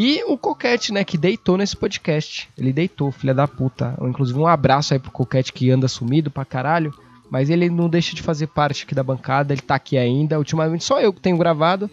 [0.00, 2.48] e o Coquete, né, que deitou nesse podcast.
[2.56, 3.98] Ele deitou, filha da puta.
[4.00, 6.94] Inclusive um abraço aí pro Coquete que anda sumido pra caralho.
[7.28, 10.38] Mas ele não deixa de fazer parte aqui da bancada, ele tá aqui ainda.
[10.38, 11.90] Ultimamente só eu que tenho gravado.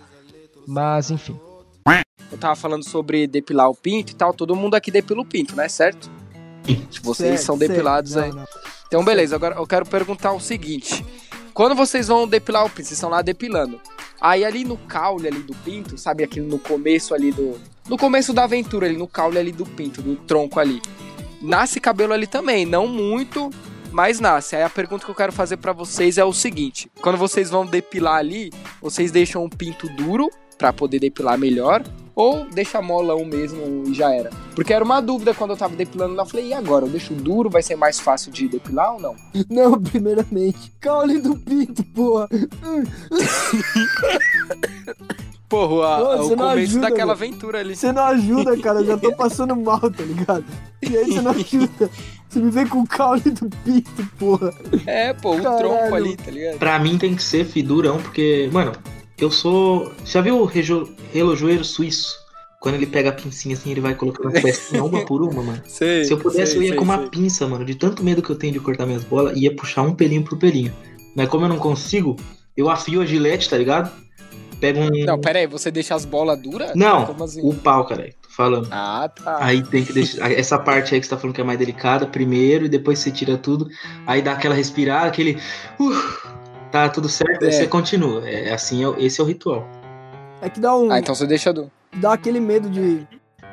[0.67, 1.35] Mas enfim.
[2.31, 4.33] Eu tava falando sobre depilar o pinto e tal.
[4.33, 5.67] Todo mundo aqui depila o pinto, né?
[5.67, 6.09] Certo?
[7.01, 7.71] Vocês Certo, são certo.
[7.71, 8.31] depilados Não, aí.
[8.31, 8.45] não.
[8.87, 9.35] Então, beleza.
[9.35, 11.03] Agora eu quero perguntar o seguinte:
[11.55, 13.79] quando vocês vão depilar o pinto, vocês estão lá depilando.
[14.21, 17.59] Aí ali no caule ali do pinto, sabe aquele no começo ali do.
[17.87, 20.81] No começo da aventura, ali no caule ali do pinto, do tronco ali.
[21.39, 23.51] Nasce cabelo ali também, não muito,
[23.91, 24.55] mas nasce.
[24.55, 27.63] Aí a pergunta que eu quero fazer pra vocês é o seguinte: quando vocês vão
[27.63, 31.83] depilar ali, vocês deixam o pinto duro pra poder depilar melhor
[32.15, 34.31] ou deixa molão mesmo e já era?
[34.55, 36.85] Porque era uma dúvida quando eu tava depilando lá, eu falei, e agora?
[36.85, 39.15] Eu deixo duro, vai ser mais fácil de depilar ou não?
[39.47, 42.27] Não, primeiramente, caule do pinto, porra.
[45.67, 47.29] Porra, Pô, a- você o não começo ajuda, daquela velho.
[47.31, 47.75] aventura ali.
[47.75, 48.79] Você não ajuda, cara.
[48.79, 50.45] Eu já tô passando mal, tá ligado?
[50.81, 51.89] E aí você não ajuda.
[52.29, 54.53] Você me vem com o caule do pinto, porra.
[54.85, 55.57] É, pô, o Caralho.
[55.59, 56.57] tronco ali, tá ligado?
[56.57, 58.73] Pra mim tem que ser fidurão, porque, mano,
[59.17, 59.91] eu sou.
[60.03, 62.13] Já viu o rejo- relojoeiro suíço?
[62.59, 65.61] Quando ele pega a pincinha assim, ele vai colocando as pecinhas uma por uma, mano.
[65.67, 67.09] Sei, Se eu pudesse, sei, eu ia sei, com uma sei.
[67.09, 67.63] pinça, mano.
[67.63, 70.37] De tanto medo que eu tenho de cortar minhas bolas, ia puxar um pelinho por
[70.39, 70.73] pelinho.
[71.15, 72.15] Mas como eu não consigo,
[72.57, 73.91] eu afio a gilete, tá ligado?
[74.59, 75.05] Pego um.
[75.05, 76.71] Não, pera aí, você deixa as bolas duras?
[76.75, 77.41] Não, Como assim?
[77.43, 78.09] o pau, cara.
[78.21, 78.67] Tô falando.
[78.71, 79.37] Ah, tá.
[79.43, 80.31] Aí tem que deixar.
[80.31, 83.11] Essa parte aí que você tá falando que é mais delicada, primeiro, e depois você
[83.11, 83.67] tira tudo.
[84.07, 85.37] Aí dá aquela respirada, aquele.
[85.79, 85.93] Uh,
[86.71, 87.51] tá tudo certo, aí É.
[87.51, 88.27] você continua.
[88.29, 89.67] É assim, é esse é o ritual.
[90.41, 90.91] É que dá um.
[90.91, 91.71] Ah, então você deixa do.
[91.97, 93.05] Dá aquele medo de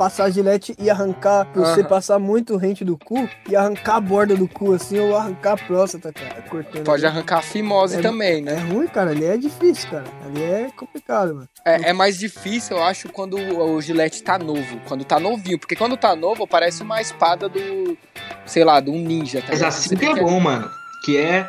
[0.02, 1.46] passar a gilete e arrancar.
[1.54, 1.88] Você Aham.
[1.88, 5.56] passar muito rente do cu e arrancar a borda do cu assim ou arrancar a
[5.56, 6.42] próstata, cara.
[6.42, 6.82] Cortando.
[6.82, 7.14] Pode ali.
[7.14, 8.54] arrancar a fimose É- também, É né?
[8.56, 9.10] ruim, cara.
[9.12, 10.04] Ali é difícil, cara.
[10.24, 11.48] Ali é complicado, mano.
[11.64, 14.80] É, é mais difícil, eu acho, quando o, o gilete tá novo.
[14.88, 15.56] Quando tá novinho.
[15.56, 17.96] Porque quando tá novo, parece uma espada do.
[18.44, 20.68] Sei lá, de um ninja, tá Mas assim que é bom, mano.
[21.04, 21.48] Que é.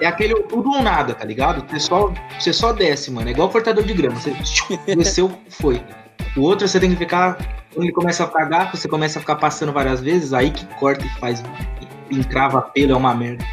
[0.00, 1.64] É aquele tudo ou nada, tá ligado?
[1.70, 3.28] Você só, você só desce, mano.
[3.28, 4.16] É igual cortador de grama.
[4.20, 4.34] Você
[4.96, 5.80] desceu, foi.
[6.36, 7.38] O outro você tem que ficar.
[7.76, 10.64] Quando ele começa a ficar gato, você começa a ficar passando várias vezes, aí que
[10.76, 11.42] corta e faz.
[12.10, 13.44] Encrava pelo, é uma merda.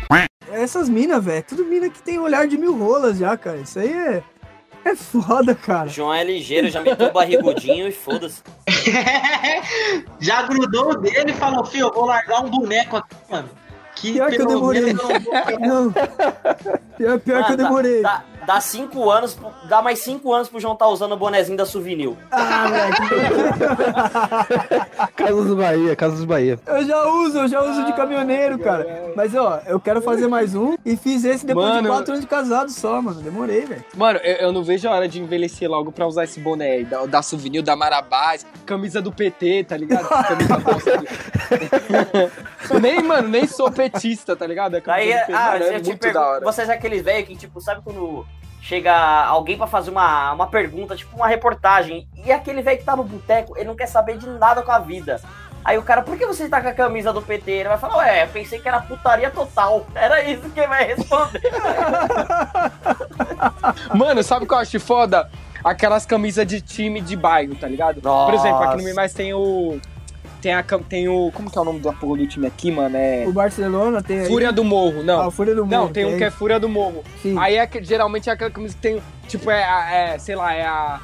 [0.50, 3.58] Essas minas, velho, tudo mina que tem olhar de mil rolas já, cara.
[3.58, 4.24] Isso aí é.
[4.86, 5.90] É foda, cara.
[5.90, 8.42] João é ligeiro, já meteu o barrigudinho e foda-se.
[10.20, 13.50] Já grudou o dele e falou, filho, eu vou largar um boneco aqui, mano.
[13.96, 14.82] Que Pior que eu demorei.
[14.82, 15.92] menos eu não vou Não.
[16.98, 18.02] Pior, pior que eu Mano, dá- demorei.
[18.46, 19.38] Dá, cinco anos,
[19.70, 22.14] dá mais cinco anos pro João tá usando o bonezinho da Souvenir.
[22.32, 22.66] Ah,
[25.16, 26.60] Casas Bahia, Casas Bahia.
[26.66, 29.14] Eu já uso, eu já uso de caminhoneiro, cara.
[29.16, 32.22] Mas ó, eu quero fazer mais um e fiz esse depois Mano, de quatro anos
[32.22, 33.22] de casado só, mano.
[33.22, 33.84] Demorei, velho.
[33.96, 36.84] Mano, eu, eu não vejo a hora de envelhecer logo pra usar esse boné aí,
[36.86, 40.08] da, da Souvenir, da Marabás, camisa do PT, tá ligado?
[40.24, 40.64] Camisa do...
[42.80, 44.82] Nem, mano, nem sou petista, tá ligado?
[44.82, 46.44] Camisa Aí, ah, é eu te muito pergunto, da hora.
[46.46, 48.26] vocês é aqueles velhos que, tipo, sabe quando
[48.64, 52.96] chega alguém pra fazer uma, uma pergunta, tipo uma reportagem, e aquele velho que tá
[52.96, 55.20] no boteco, ele não quer saber de nada com a vida.
[55.66, 57.52] Aí o cara, por que você tá com a camisa do PT?
[57.52, 59.86] Ele vai falar, ué, eu pensei que era putaria total.
[59.96, 61.42] Era isso que ele vai responder.
[63.96, 65.30] Mano, sabe o que eu acho foda?
[65.64, 68.02] Aquelas camisas de time de bairro, tá ligado?
[68.02, 69.80] Por exemplo, aqui no Mimais tem o.
[70.44, 71.32] Tem, a, tem o.
[71.34, 72.98] Como que é o nome da porra do time aqui, mano?
[72.98, 73.24] É.
[73.26, 74.28] O Barcelona tem aí.
[74.28, 75.22] Fúria do Morro, não.
[75.22, 76.18] Ah, Fúria do Não, Morro, tem um tem.
[76.18, 77.02] que é Fúria do Morro.
[77.22, 77.38] Sim.
[77.40, 79.02] Aí é que, geralmente é aquela camisa que tem.
[79.28, 81.00] Tipo, é, a- é sei lá, é a.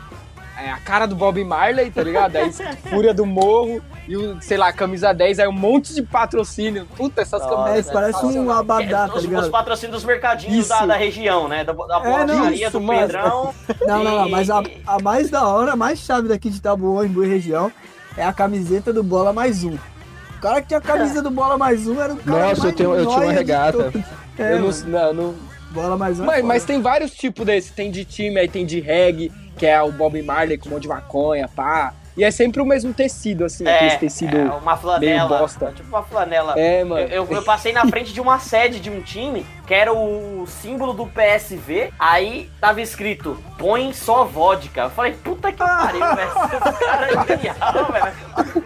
[0.61, 2.35] É a cara do Bob Marley, tá ligado?
[2.35, 2.51] Aí
[2.91, 6.85] Fúria do Morro e o, sei lá, camisa 10, aí um monte de patrocínio.
[6.97, 7.87] Puta, essas camisas.
[7.87, 9.49] É, parece um abadá, tá os, os ligado?
[9.49, 11.63] patrocínios dos mercadinhos da, da região, né?
[11.63, 12.99] Da, da É, não, isso, do mano.
[12.99, 13.53] Pedrão.
[13.87, 16.61] Não, não, não, E- mas a, a mais da hora, a mais chave daqui de
[16.61, 17.71] Tabuão, em Boa Região,
[18.19, 19.73] é a camiseta do Bola Mais Um.
[19.75, 22.63] O cara que tinha a camisa do Bola Mais Um era o cara Nossa, eu
[22.63, 23.93] mais tenho- eu tinha uma regata.
[24.37, 25.35] É, eu não, não,
[25.71, 27.73] Bola Mais Um é Mas, mas tem vários tipos desse.
[27.73, 30.83] Tem de time, aí tem de reggae, que é o Bob Marley com um monte
[30.83, 31.93] de maconha, pá.
[32.17, 35.37] E é sempre o mesmo tecido, assim, aquele tecido é, uma meio flanela.
[35.39, 35.71] bosta.
[35.73, 36.53] Tipo uma flanela.
[36.59, 37.01] É, mano.
[37.01, 40.45] Eu, eu- eu passei na frente de uma sede de um time que era o
[40.47, 41.93] símbolo do PSV.
[41.97, 44.81] Aí tava escrito: põe só vodka.
[44.81, 46.31] Eu falei, puta que pariu, velho.
[46.71, 48.63] Esse cara é genial, velho.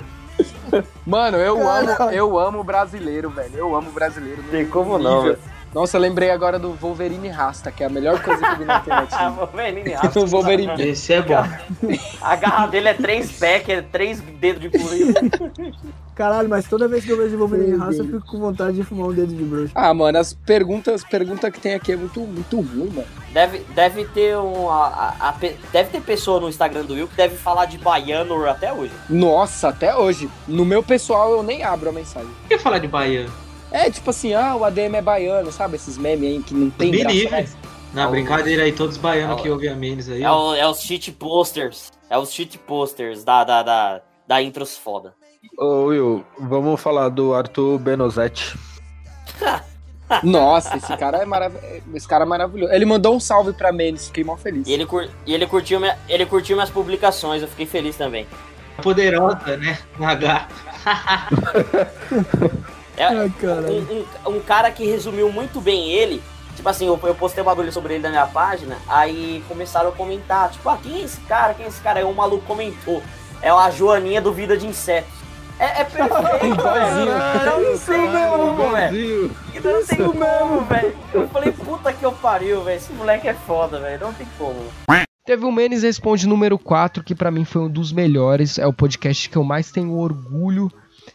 [1.06, 3.56] Mano, eu amo, eu amo o brasileiro, velho.
[3.56, 4.42] Eu amo o brasileiro.
[4.50, 5.38] Tem como não, velho.
[5.74, 8.66] Nossa, eu lembrei agora do Wolverine Rasta, que é a melhor coisa que eu vi
[8.66, 9.12] na internet.
[9.36, 10.82] Wolverine o Wolverine.
[10.84, 11.44] Esse é bom.
[12.22, 15.14] A garra dele é três pés, que é três dedos de pulinho.
[16.16, 19.08] Caralho, mas toda vez que eu vejo Wolverine Raça, eu fico com vontade de fumar
[19.08, 19.72] um dedo de bruxo.
[19.74, 23.08] Ah, mano, as perguntas, pergunta que tem aqui é muito, muito ruim, mano.
[23.32, 24.70] Deve, deve ter um.
[24.70, 25.36] a- a- a
[25.72, 28.92] deve ter pessoa no Instagram do Will que deve falar de baiano até hoje.
[29.10, 30.30] Nossa, até hoje.
[30.48, 32.30] No meu pessoal eu nem abro a mensagem.
[32.42, 33.32] Por que falar de baiano?
[33.74, 35.76] É, tipo assim, ah, o ADM é baiano, sabe?
[35.76, 37.14] Esses memes aí que não tem Me graça.
[37.16, 37.32] livre.
[37.32, 37.58] mais.
[37.94, 40.24] Na brincadeira aí, todos baianos É que ouvem a Menes aí.
[40.24, 41.92] É, o- é os cheat posters.
[42.10, 45.14] É os cheat posters da, da, da, da intros foda.
[45.60, 48.58] Ô Will, vamos falar do Arthur Benozetti.
[50.24, 51.84] Nossa, esse cara é maravilhoso.
[51.94, 52.74] Esse cara é maravilhoso.
[52.74, 54.68] Ele mandou um salve pra Menes, fiquei mó feliz.
[54.68, 58.28] E ele, cur- e ele, curtiu minha- ele curtiu minhas publicações, eu fiquei feliz também.
[58.82, 59.78] Poderosa, né?
[60.00, 60.48] H.
[62.98, 66.22] É Ai, um, um- um cara que resumiu muito bem ele.
[66.56, 69.92] Tipo assim, eu, eu postei um bagulho sobre ele na minha página, aí começaram a
[69.92, 71.54] comentar, tipo, ah, quem é esse cara?
[71.56, 72.00] Quem é esse cara?
[72.00, 73.02] Aí um maluco comentou.
[73.42, 75.12] É a Joaninha do Vida de Insetos.
[75.60, 77.70] É, é perfeito, velho.
[77.70, 79.32] Não sei mesmo, velho.
[79.64, 80.96] Não tem como, velho.
[81.14, 82.78] Eu falei, puta que eu pariu, velho.
[82.78, 84.00] Esse moleque é foda, velho.
[84.00, 84.60] Não tem como.
[85.26, 88.58] Teve o Menes Responde número 4, que pra mim foi um dos melhores.
[88.60, 90.70] É o podcast que eu mais tenho orgulho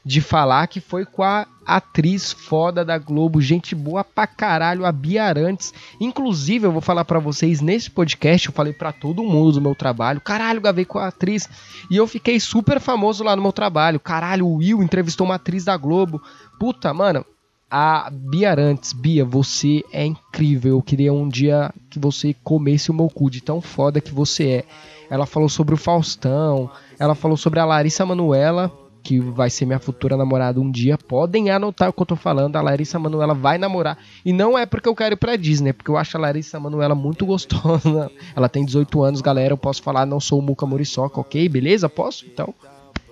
[0.04, 4.92] de falar, que foi com a atriz foda da Globo, gente boa pra caralho, a
[4.92, 5.74] Bia Arantes.
[6.00, 9.74] Inclusive, eu vou falar pra vocês, nesse podcast, eu falei pra todo mundo do meu
[9.74, 11.48] trabalho, caralho, gravei com a atriz.
[11.90, 14.00] E eu fiquei super famoso lá no meu trabalho.
[14.00, 16.22] Caralho, o Will entrevistou uma atriz da Globo.
[16.58, 17.24] Puta, mano,
[17.70, 20.76] a Bia Arantes, Bia, você é incrível.
[20.76, 24.48] Eu queria um dia que você comesse o meu cu de tão foda que você
[24.48, 24.64] é.
[25.10, 28.72] Ela falou sobre o Faustão, ela falou sobre a Larissa Manuela,
[29.08, 30.98] que vai ser minha futura namorada um dia.
[30.98, 32.56] Podem anotar o que eu tô falando.
[32.56, 33.96] A Larissa Manuela vai namorar.
[34.22, 36.60] E não é porque eu quero ir pra Disney, é porque eu acho a Larissa
[36.60, 38.12] Manuela muito gostosa.
[38.36, 39.54] Ela tem 18 anos, galera.
[39.54, 41.48] Eu posso falar, não sou o Muca Muriçoca, ok?
[41.48, 41.88] Beleza?
[41.88, 42.26] Posso?
[42.26, 42.52] Então.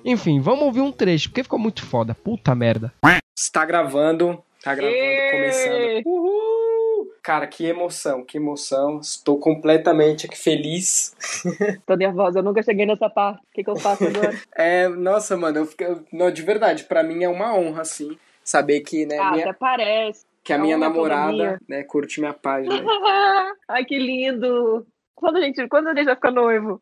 [0.05, 2.15] Enfim, vamos ouvir um trecho, porque ficou muito foda.
[2.15, 2.93] Puta merda.
[3.35, 4.39] Está gravando.
[4.63, 4.99] Tá gravando,
[5.33, 6.03] começando.
[6.05, 6.56] Uhul!
[7.27, 9.01] Cara, que emoção, que emoção.
[9.01, 11.13] Estou completamente aqui feliz.
[11.85, 13.41] Tô nervosa, eu nunca cheguei nessa parte.
[13.41, 14.33] O que, que eu faço agora?
[14.55, 18.83] É, nossa, mano, eu fico, não, de verdade, pra mim é uma honra, assim, saber
[18.83, 20.25] que, né, ah, minha, até parece.
[20.45, 21.61] que a minha é toda namorada, minha.
[21.69, 22.85] né, curte minha página.
[23.67, 24.87] Ai, que lindo.
[25.17, 26.79] Quando a gente, quando a gente vai ficar noivo?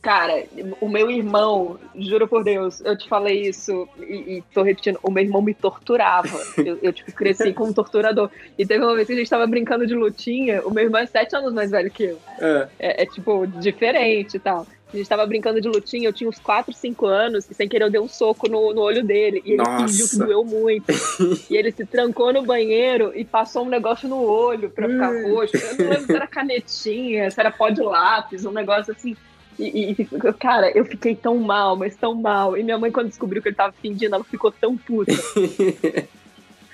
[0.00, 0.44] Cara,
[0.80, 5.10] o meu irmão, juro por Deus, eu te falei isso e, e tô repetindo, o
[5.10, 6.40] meu irmão me torturava.
[6.62, 8.30] Eu, eu, tipo, cresci como torturador.
[8.56, 11.06] E teve uma vez que a gente tava brincando de lutinha, o meu irmão é
[11.06, 12.18] sete anos mais velho que eu.
[12.38, 12.68] É.
[12.78, 14.66] É, é, tipo, diferente e tal.
[14.92, 17.84] A gente tava brincando de lutinha, eu tinha uns 4, 5 anos, e sem querer
[17.86, 19.40] eu dei um soco no, no olho dele.
[19.44, 19.86] E ele Nossa.
[19.86, 20.84] fingiu que doeu muito.
[21.50, 25.22] e ele se trancou no banheiro e passou um negócio no olho pra ficar Hum.
[25.34, 25.56] roxo.
[25.56, 29.16] Eu não lembro se era canetinha, se era pó de lápis, um negócio assim.
[29.58, 32.56] E, e- e, cara, eu fiquei tão mal, mas tão mal.
[32.56, 35.12] E minha mãe, quando descobriu que ele tava fingindo, ela ficou tão puta.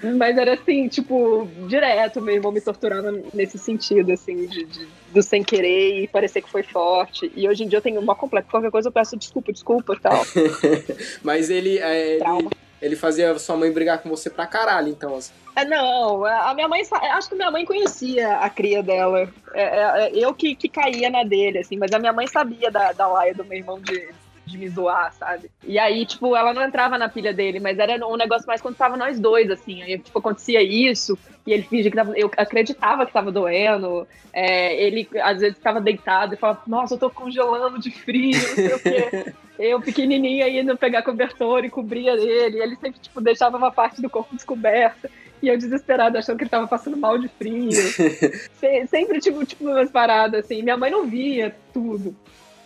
[0.02, 5.22] Mas era assim, tipo, direto, meu irmão me torturava nesse sentido, assim, de, de- do
[5.22, 7.32] sem querer e parecer que foi forte.
[7.34, 8.48] E hoje em dia eu tenho uma completa.
[8.50, 10.22] Qualquer coisa eu peço desculpa, desculpa e tal.
[11.22, 12.48] Mas ele, é, ele,
[12.80, 15.32] ele fazia sua mãe brigar com você pra caralho, então, assim.
[15.56, 16.82] É, não, a minha mãe,
[17.14, 19.28] acho que minha mãe conhecia a cria dela.
[19.52, 22.70] É, é, é, eu que, que caía na dele, assim, mas a minha mãe sabia
[22.70, 24.08] da, da laia do meu irmão de,
[24.48, 25.50] de me zoar, sabe?
[25.66, 28.76] E aí, tipo, ela não entrava na pilha dele, mas era um negócio mais quando
[28.76, 29.82] tava nós dois, assim.
[29.82, 32.18] Aí, tipo, acontecia isso, e ele fingia que tava.
[32.18, 34.06] Eu acreditava que tava doendo.
[34.32, 38.54] é, ele, às vezes, ficava deitado e falava, nossa, eu tô congelando de frio, não
[38.54, 39.34] sei o quê.
[39.58, 42.58] Eu, pequenininha, indo pegar cobertor e cobria ele.
[42.58, 45.10] E ele sempre, tipo, deixava uma parte do corpo descoberta.
[45.42, 47.70] E eu desesperada, achando que ele tava passando mal de frio.
[48.54, 50.62] Se- sempre, tipo, tipo, umas paradas, assim.
[50.62, 52.14] Minha mãe não via tudo.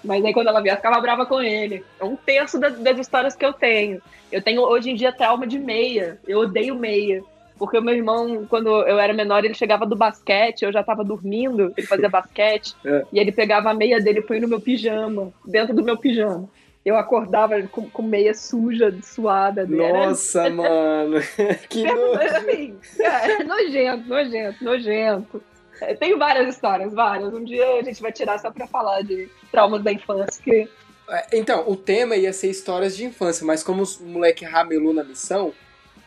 [0.04, 1.84] Mas aí quando ela via, ela ficava brava com ele.
[2.00, 4.00] É um terço das, das histórias que eu tenho.
[4.30, 6.18] Eu tenho, hoje em dia, trauma de meia.
[6.26, 7.22] Eu odeio meia.
[7.58, 11.04] Porque o meu irmão, quando eu era menor, ele chegava do basquete, eu já tava
[11.04, 13.04] dormindo, ele fazia basquete, É.
[13.12, 16.48] e ele pegava a meia dele e põe no meu pijama, dentro do meu pijama.
[16.84, 21.20] Eu acordava com, com meia suja, suada Nossa, mano.
[21.70, 22.20] que nojo.
[22.20, 25.42] Assim, é, nojento, nojento, nojento.
[25.88, 27.32] É, Tem várias histórias, várias.
[27.34, 30.42] Um dia a gente vai tirar só pra falar de traumas da infância.
[30.42, 30.68] Que...
[31.08, 35.02] É, Então, o tema ia ser histórias de infância, mas como os moleque ramelou na
[35.02, 35.52] missão,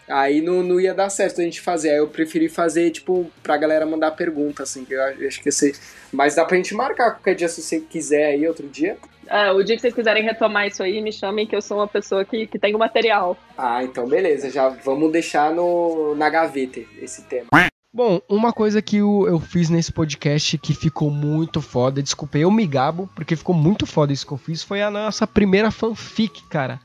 [0.07, 1.91] aí não, não ia dar certo a gente fazer.
[1.91, 5.51] Aí eu preferi fazer, tipo, pra galera mandar pergunta, assim, que eu acho que ia
[5.51, 5.75] ser.
[6.11, 8.97] Mas dá pra gente marcar qualquer dia se você quiser aí, outro dia.
[9.27, 11.87] Ah, o dia que vocês quiserem retomar isso aí, me chamem que eu sou uma
[11.87, 13.35] pessoa que, que tem o material.
[13.57, 17.47] Ah, então beleza, já vamos deixar no, na gaveta esse tema.
[17.95, 22.51] Bom, uma coisa que eu, eu fiz nesse podcast que ficou muito foda, desculpa, eu
[22.51, 26.43] me gabo, porque ficou muito foda isso que eu fiz, foi a nossa primeira fanfic,
[26.49, 26.81] cara.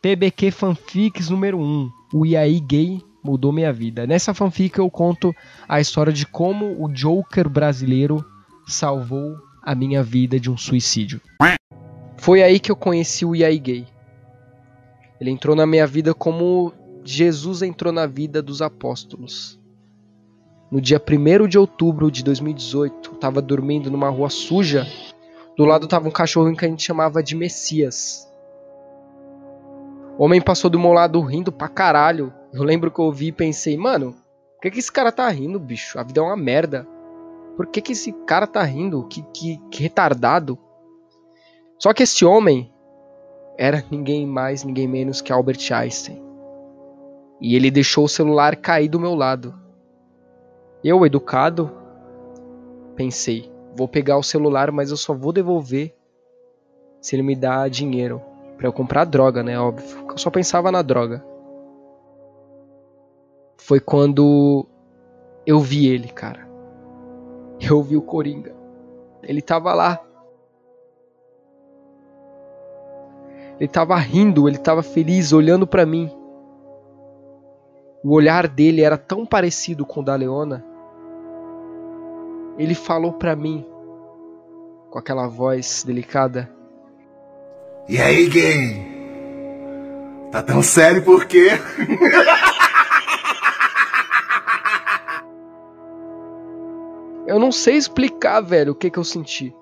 [0.00, 1.92] PBQ Fanfics número 1.
[2.14, 4.06] O IAI Gay mudou minha vida.
[4.06, 5.34] Nessa fanfic eu conto
[5.68, 8.24] a história de como o Joker brasileiro
[8.66, 11.20] salvou a minha vida de um suicídio.
[12.16, 13.86] Foi aí que eu conheci o IAI Gay.
[15.20, 16.72] Ele entrou na minha vida como
[17.04, 19.62] Jesus entrou na vida dos apóstolos.
[20.74, 24.84] No dia 1 de outubro de 2018, eu tava dormindo numa rua suja.
[25.56, 28.28] Do lado tava um cachorro que a gente chamava de Messias.
[30.18, 32.34] O homem passou do meu lado rindo pra caralho.
[32.52, 34.16] Eu lembro que eu ouvi e pensei, mano,
[34.54, 35.96] por que, que esse cara tá rindo, bicho?
[35.96, 36.84] A vida é uma merda.
[37.56, 39.06] Por que, que esse cara tá rindo?
[39.06, 40.58] Que, que, que retardado.
[41.78, 42.68] Só que esse homem
[43.56, 46.20] era ninguém mais, ninguém menos que Albert Einstein.
[47.40, 49.62] E ele deixou o celular cair do meu lado.
[50.84, 51.72] Eu, educado,
[52.94, 55.96] pensei: vou pegar o celular, mas eu só vou devolver
[57.00, 58.22] se ele me dá dinheiro
[58.56, 59.58] Pra eu comprar droga, né?
[59.58, 60.06] Óbvio.
[60.08, 61.24] Eu só pensava na droga.
[63.58, 64.66] Foi quando
[65.46, 66.48] eu vi ele, cara.
[67.60, 68.54] Eu vi o Coringa.
[69.22, 70.00] Ele tava lá.
[73.58, 76.10] Ele tava rindo, ele tava feliz, olhando pra mim.
[78.02, 80.64] O olhar dele era tão parecido com o da Leona.
[82.58, 83.66] Ele falou pra mim,
[84.90, 86.50] com aquela voz delicada:
[87.88, 88.94] E aí, gay?
[90.30, 91.50] Tá tão sério por quê?
[97.26, 99.54] Eu não sei explicar, velho, o que, que eu senti.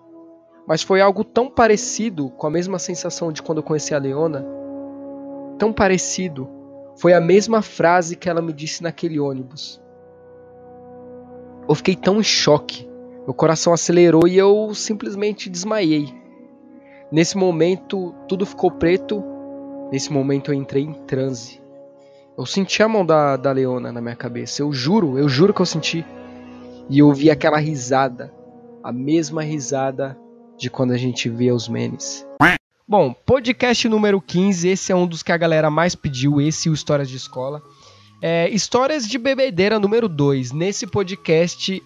[0.67, 4.45] Mas foi algo tão parecido com a mesma sensação de quando eu conheci a Leona.
[5.59, 6.49] Tão parecido.
[6.97, 9.82] Foi a mesma frase que ela me disse naquele ônibus.
[11.73, 12.87] Eu fiquei tão em choque.
[13.25, 16.15] Meu coração acelerou e eu simplesmente desmaiei.
[17.11, 19.25] Nesse momento, tudo ficou preto.
[19.91, 21.63] Nesse momento, eu entrei em transe.
[22.37, 24.61] Eu senti a mão da, da Leona na minha cabeça.
[24.61, 26.05] Eu juro, eu juro que eu senti.
[26.91, 28.31] E eu ouvi aquela risada.
[28.85, 30.15] A mesma risada
[30.59, 32.27] de quando a gente via os memes.
[32.87, 34.69] Bom, podcast número 15.
[34.69, 36.39] Esse é um dos que a galera mais pediu.
[36.39, 37.63] Esse e o Histórias de Escola.
[38.25, 40.53] É, Histórias de Bebedeira número 2.
[40.53, 41.83] Nesse podcast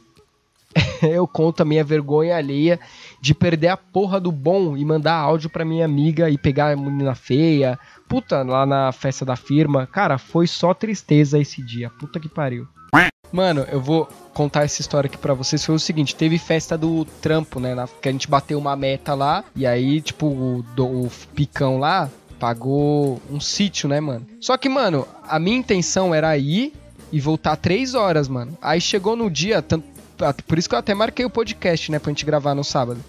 [1.02, 2.78] eu conto a minha vergonha alheia
[3.20, 6.76] de perder a porra do bom e mandar áudio pra minha amiga e pegar a
[6.76, 7.78] menina feia.
[8.06, 9.86] Puta, lá na festa da firma.
[9.86, 11.88] Cara, foi só tristeza esse dia.
[11.90, 12.68] Puta que pariu.
[13.32, 15.64] Mano, eu vou contar essa história aqui pra vocês.
[15.64, 17.74] Foi o seguinte: teve festa do trampo, né?
[18.00, 19.42] que a gente bateu uma meta lá.
[19.56, 22.08] E aí, tipo, o, do- o picão lá
[22.38, 24.26] pagou um sítio, né, mano?
[24.40, 26.72] Só que, mano, a minha intenção era ir
[27.12, 28.56] e voltar três horas, mano.
[28.60, 29.82] Aí chegou no dia, tan-
[30.46, 33.00] por isso que eu até marquei o podcast, né, pra gente gravar no sábado.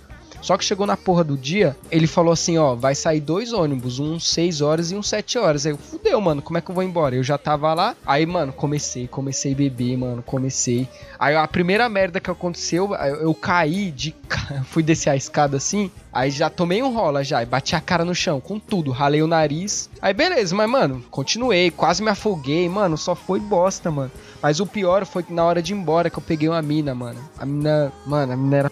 [0.42, 4.00] Só que chegou na porra do dia, ele falou assim, ó, vai sair dois ônibus,
[4.00, 5.66] um 6 horas e um 7 horas.
[5.66, 7.16] Aí eu, fudeu, mano, como é que eu vou embora?
[7.16, 10.88] Eu já tava lá, aí, mano, comecei, comecei a beber, mano, comecei.
[11.20, 14.16] Aí a primeira merda que aconteceu, eu, eu caí de...
[14.66, 18.06] fui descer a escada assim, aí já tomei um rola já, e bati a cara
[18.06, 19.90] no chão, com tudo, ralei o nariz.
[20.02, 24.12] Aí beleza, mas, mano, continuei, quase me afoguei, mano, só foi bosta, mano.
[24.42, 26.94] Mas o pior foi que na hora de ir embora que eu peguei uma mina,
[26.94, 27.20] mano.
[27.38, 28.72] A mina, mano, a mina era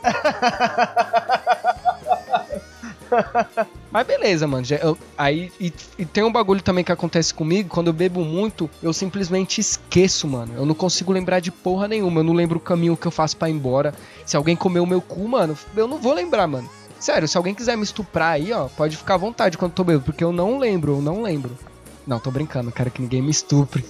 [3.90, 4.64] Mas beleza, mano.
[4.80, 7.68] eu- aí e, e tem um bagulho também que acontece comigo.
[7.68, 10.54] Quando eu bebo muito, eu simplesmente esqueço, mano.
[10.56, 12.20] Eu não consigo lembrar de porra nenhuma.
[12.20, 13.92] Eu não lembro o caminho que eu faço pra ir embora.
[14.24, 16.70] Se alguém comer o meu cu, mano, eu não vou lembrar, mano.
[17.00, 19.84] Sério, se alguém quiser me estuprar aí, ó, pode ficar à vontade quando eu tô
[19.84, 21.58] bêbado, porque eu não lembro, eu não lembro.
[22.06, 23.84] Não, tô brincando, quero que ninguém me estupre.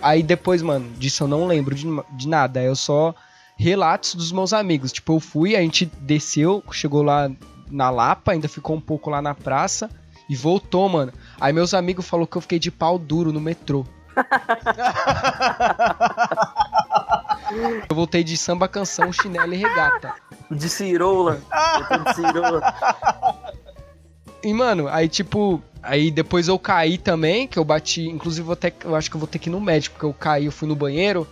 [0.00, 2.62] Aí depois, mano, disso eu não lembro de, de nada.
[2.62, 3.14] Eu só
[3.56, 4.92] relatos dos meus amigos.
[4.92, 7.30] Tipo, eu fui, a gente desceu, chegou lá
[7.70, 9.90] na Lapa, ainda ficou um pouco lá na praça
[10.28, 11.12] e voltou, mano.
[11.40, 13.84] Aí meus amigos falou que eu fiquei de pau duro no metrô.
[17.88, 20.14] eu voltei de samba canção, chinelo e regata.
[20.50, 21.40] De cirola.
[21.90, 22.74] Eu de cirola.
[24.42, 28.02] E, mano, aí, tipo, aí depois eu caí também, que eu bati.
[28.02, 30.12] Inclusive, vou ter, eu acho que eu vou ter que ir no médico, porque eu
[30.12, 31.26] caí, eu fui no banheiro,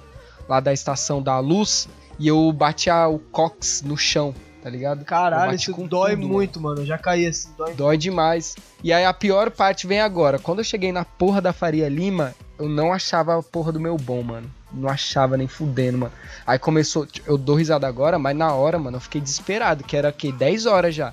[0.49, 1.89] lá da estação da luz,
[2.19, 5.05] e eu bati a, o cox no chão, tá ligado?
[5.05, 6.83] Caralho, isso dói tudo, muito, mano.
[6.83, 7.75] Eu já caí assim, dói.
[7.75, 8.57] Dói demais.
[8.83, 10.39] E aí a pior parte vem agora.
[10.39, 13.97] Quando eu cheguei na porra da Faria Lima, eu não achava a porra do meu
[13.97, 14.51] bom, mano.
[14.73, 16.13] Não achava nem fudendo, mano.
[16.47, 17.07] Aí começou.
[17.27, 20.33] Eu dou risada agora, mas na hora, mano, eu fiquei desesperado, que era o quê?
[20.33, 21.13] 10 horas já.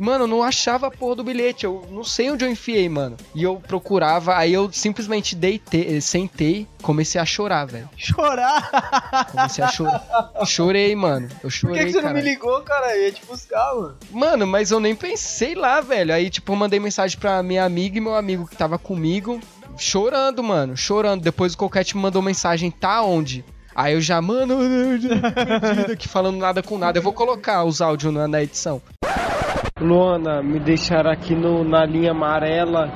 [0.00, 1.66] Mano, eu não achava a porra do bilhete.
[1.66, 3.18] Eu não sei onde eu enfiei, mano.
[3.34, 7.86] E eu procurava, aí eu simplesmente deitei, sentei, comecei a chorar, velho.
[7.98, 9.28] Chorar?
[9.30, 10.32] Comecei a chorar.
[10.46, 11.28] Chorei, mano.
[11.34, 12.14] Eu Por chorei, que, que você cara.
[12.14, 12.96] não me ligou, cara?
[12.96, 13.96] Eu ia te buscar, mano.
[14.10, 16.14] Mano, mas eu nem pensei lá, velho.
[16.14, 19.38] Aí, tipo, eu mandei mensagem pra minha amiga e meu amigo que tava comigo,
[19.76, 21.20] chorando, mano, chorando.
[21.20, 23.44] Depois o Coquete me mandou mensagem, tá onde?
[23.74, 26.98] Aí eu já, mano, eu já tô perdido aqui falando nada com nada.
[26.98, 28.80] Eu vou colocar os áudios na, na edição.
[29.80, 32.90] Luana, me deixaram aqui no, na linha amarela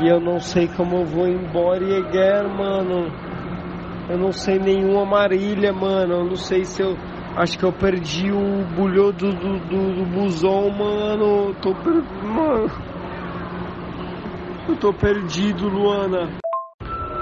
[0.00, 3.10] e eu não sei como eu vou embora e again, mano.
[4.08, 6.14] Eu não sei nenhuma marília, mano.
[6.14, 6.96] Eu não sei se eu.
[7.36, 11.48] Acho que eu perdi o bulhão do, do, do, do busão, mano.
[11.48, 12.02] Eu tô per...
[12.22, 12.70] Mano.
[14.68, 16.28] Eu tô perdido, Luana.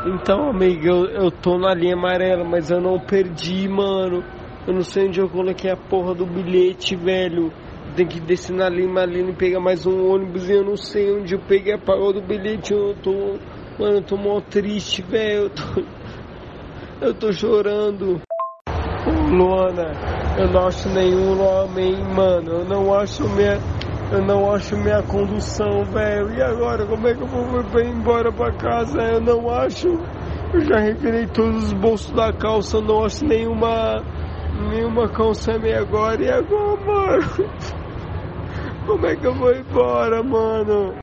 [0.06, 4.22] Então, amiga, eu, eu tô na linha amarela, mas eu não perdi, mano.
[4.66, 7.52] Eu não sei onde eu coloquei a porra do bilhete, velho.
[8.00, 11.12] Tem que descer na linha amarela e pegar mais um ônibus e eu não sei
[11.12, 12.72] onde eu peguei a porra do bilhete.
[12.72, 13.36] Eu tô.
[13.78, 15.42] Mano, eu tô mó triste, velho.
[15.42, 15.62] Eu tô.
[17.06, 18.18] Eu tô chorando.
[19.06, 19.92] Ô, Luana,
[20.38, 22.60] eu não acho nenhum homem, mano.
[22.60, 23.58] Eu não acho minha.
[24.10, 26.32] Eu não acho minha condução, velho.
[26.32, 28.98] E agora, como é que eu vou embora pra casa?
[28.98, 29.88] Eu não acho.
[30.54, 34.02] Eu já revirei todos os bolsos da calça, eu não acho nenhuma.
[34.70, 36.22] Nenhuma calça minha agora.
[36.22, 37.70] E agora, mano?
[38.90, 40.96] Como é que eu vou embora, mano?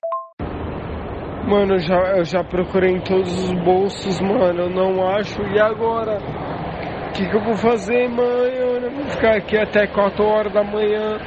[1.47, 5.41] Mano, eu já, eu já procurei em todos os bolsos, mano, eu não acho.
[5.43, 6.17] E agora?
[6.17, 8.55] O que, que eu vou fazer, mãe?
[8.55, 11.17] Eu vou ficar aqui até 4 horas da manhã.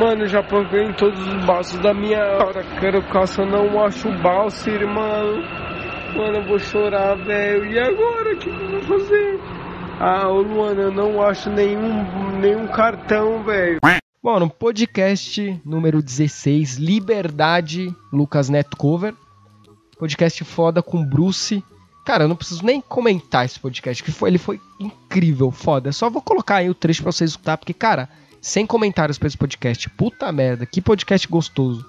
[0.00, 2.64] Mano, já procurei em todos os balsos da minha hora.
[2.80, 5.40] Quero caça, não acho o balso, irmão.
[6.16, 7.64] Mano, eu vou chorar, velho.
[7.66, 8.34] E agora?
[8.34, 9.38] O que, que eu vou fazer?
[10.00, 12.02] Ah, ô Luana, eu não acho nenhum,
[12.40, 13.78] nenhum cartão, velho.
[14.20, 19.14] Bom, no podcast número 16, Liberdade, Lucas Neto Cover.
[19.96, 21.62] Podcast foda com Bruce.
[22.04, 25.92] Cara, eu não preciso nem comentar esse podcast, que foi, ele foi incrível, foda.
[25.92, 28.08] Só vou colocar aí o trecho pra vocês escutar, porque, cara,
[28.40, 29.88] sem comentários pra esse podcast.
[29.90, 31.86] Puta merda, que podcast gostoso.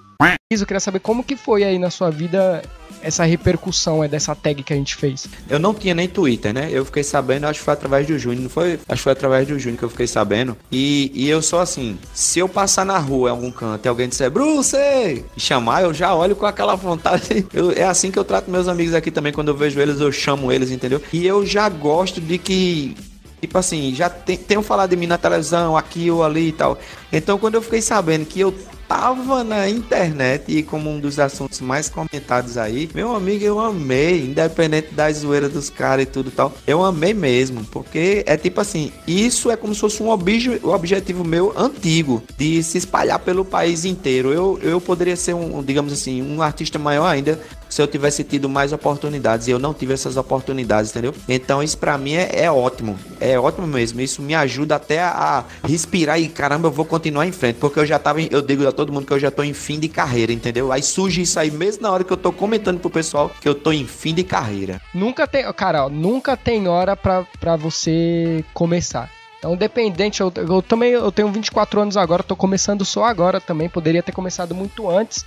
[0.52, 2.60] Eu queria saber como que foi aí na sua vida
[3.02, 5.26] essa repercussão é dessa tag que a gente fez.
[5.48, 6.68] Eu não tinha nem Twitter, né?
[6.70, 8.72] Eu fiquei sabendo, acho que foi através do Júnior, não foi?
[8.88, 10.56] Acho que foi através do Júnior que eu fiquei sabendo.
[10.70, 14.08] E, e eu sou assim, se eu passar na rua em algum canto e alguém
[14.08, 17.46] disser, Bruce, e chamar, eu já olho com aquela vontade.
[17.54, 20.10] Eu- é assim que eu trato meus amigos aqui também, quando eu vejo eles, eu
[20.12, 21.00] chamo eles, entendeu?
[21.12, 22.96] E eu já gosto de que
[23.40, 26.78] Tipo assim, já te, tenham falado de mim na televisão, aqui ou ali e tal.
[27.10, 28.54] Então, quando eu fiquei sabendo que eu
[28.90, 34.24] tava na internet e como um dos assuntos mais comentados aí, meu amigo, eu amei,
[34.24, 36.52] independente da zoeira dos caras e tudo tal.
[36.66, 41.22] Eu amei mesmo, porque é tipo assim, isso é como se fosse um obje, objetivo
[41.22, 44.32] meu antigo, de se espalhar pelo país inteiro.
[44.32, 47.38] Eu, eu poderia ser um, digamos assim, um artista maior ainda
[47.70, 51.14] se eu tivesse tido mais oportunidades e eu não tive essas oportunidades, entendeu?
[51.28, 54.00] Então isso pra mim é, é ótimo, é ótimo mesmo.
[54.00, 57.78] Isso me ajuda até a, a respirar e caramba, eu vou continuar em frente, porque
[57.78, 59.88] eu já tava, eu digo a todo mundo que eu já tô em fim de
[59.88, 60.72] carreira, entendeu?
[60.72, 63.54] Aí surge isso aí mesmo na hora que eu tô comentando pro pessoal que eu
[63.54, 64.80] tô em fim de carreira.
[64.92, 69.10] Nunca tem, cara, ó, nunca tem hora pra você começar.
[69.40, 73.70] Então, dependente, eu, eu também eu tenho 24 anos agora, tô começando só agora também,
[73.70, 75.24] poderia ter começado muito antes,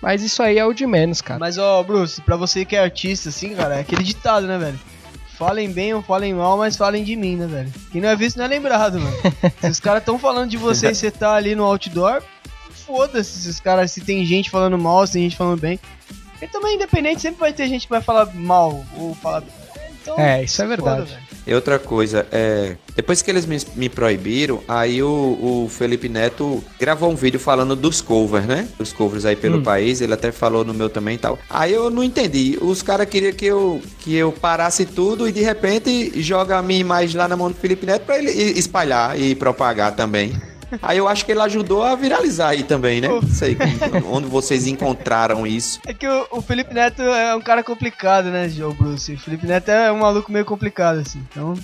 [0.00, 1.40] mas isso aí é o de menos, cara.
[1.40, 4.78] Mas, ó, Bruce, pra você que é artista, assim, cara, é aquele ditado, né, velho?
[5.36, 7.72] Falem bem ou falem mal, mas falem de mim, né, velho?
[7.90, 9.16] Quem não é visto não é lembrado, mano.
[9.60, 12.22] se os caras tão falando de você e você tá ali no outdoor,
[12.86, 15.80] foda-se se os caras, se tem gente falando mal, se tem gente falando bem.
[16.30, 19.42] Porque também, independente, sempre vai ter gente que vai falar mal ou falar.
[20.02, 21.10] Então, É, isso é verdade.
[21.10, 21.20] foda.
[21.46, 22.76] E outra coisa, é.
[22.96, 27.74] Depois que eles me, me proibiram, aí o, o Felipe Neto gravou um vídeo falando
[27.74, 28.68] dos covers, né?
[28.78, 29.62] Dos covers aí pelo Hum.
[29.62, 31.38] país, ele até falou no meu também e tal.
[31.50, 32.56] Aí eu não entendi.
[32.60, 36.80] Os caras queriam que eu, que eu parasse tudo e de repente joga a minha
[36.80, 40.32] imagem lá na mão do Felipe Neto pra ele espalhar e propagar também.
[40.82, 43.08] Aí eu acho que ele ajudou a viralizar aí também, né?
[43.08, 43.56] Não sei
[44.06, 45.80] onde vocês encontraram isso.
[45.86, 49.14] É que o, o Felipe Neto é um cara complicado, né, Joe Bruce?
[49.14, 51.24] O Felipe Neto é um maluco meio complicado, assim.
[51.30, 51.54] Então.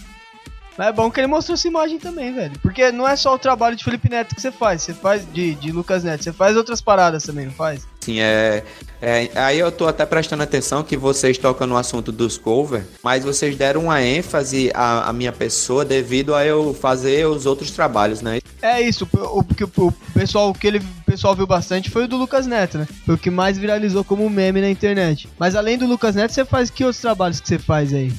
[0.81, 2.59] Mas é bom que ele mostrou essa imagem também, velho.
[2.63, 5.55] Porque não é só o trabalho de Felipe Neto que você faz, você faz de,
[5.57, 7.87] de Lucas Neto, você faz outras paradas também, não faz?
[8.01, 8.65] Sim, é,
[9.03, 13.23] é- Aí eu tô até prestando atenção que vocês tocam no assunto dos covers, mas
[13.23, 18.23] vocês deram uma ênfase à, à minha pessoa devido a eu fazer os outros trabalhos,
[18.23, 18.41] né?
[18.63, 22.09] É isso, o, o, o pessoal, o que ele, o pessoal viu bastante foi o
[22.09, 22.89] do Lucas Neto, né?
[23.05, 25.29] Foi o que mais viralizou como meme na internet.
[25.39, 28.11] Mas além do Lucas Neto, você faz que outros trabalhos que você faz aí?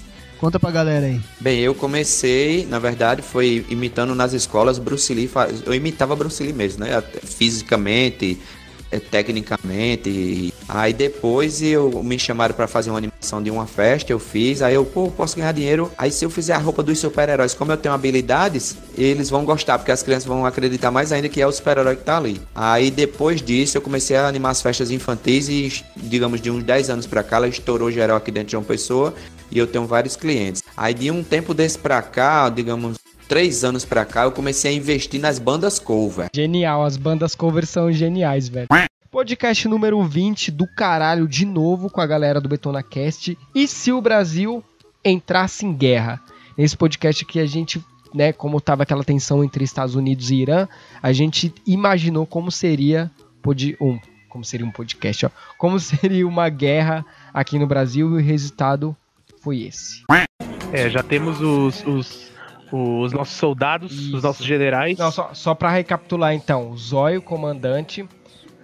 [0.42, 1.22] Conta pra galera aí.
[1.40, 5.30] Bem, eu comecei, na verdade, foi imitando nas escolas Bruce Lee.
[5.68, 7.00] Eu imitava Bruce Lee mesmo, né?
[7.24, 8.40] Fisicamente,
[8.92, 10.54] eh, tecnicamente.
[10.68, 14.62] Aí depois eu me chamaram pra fazer uma animação de uma festa, eu fiz.
[14.62, 15.92] Aí eu, pô, posso ganhar dinheiro.
[15.98, 19.78] Aí se eu fizer a roupa dos super-heróis, como eu tenho habilidades, eles vão gostar,
[19.78, 22.42] porque as crianças vão acreditar mais ainda que é o super-herói que tá ali.
[22.56, 26.90] Aí depois disso eu comecei a animar as festas infantis e, digamos, de uns 10
[26.90, 29.14] anos pra cá, ela estourou geral aqui dentro de uma pessoa
[29.52, 30.64] e eu tenho vários clientes.
[30.76, 32.98] Aí de um tempo desse pra cá, digamos,
[33.32, 36.28] três anos pra cá, eu comecei a investir nas bandas cover.
[36.36, 38.68] Genial, as bandas covers são geniais, velho.
[39.10, 43.38] Podcast número 20 do caralho, de novo com a galera do Betona Cast.
[43.56, 44.62] E se o Brasil
[45.04, 46.20] entrasse em guerra?
[46.58, 47.82] Nesse podcast aqui a gente,
[48.14, 50.68] né, como tava aquela tensão entre Estados Unidos e Irã,
[51.02, 53.10] a gente imaginou como seria
[53.42, 53.98] pod- um,
[54.28, 58.94] como seria um podcast, ó, como seria uma guerra aqui no Brasil e o resultado
[59.42, 60.02] foi esse.
[60.74, 62.31] É, já temos os, os,
[62.72, 64.98] os nossos soldados, os nossos generais.
[64.98, 68.08] Não, só, só pra recapitular então, o Zóio, comandante,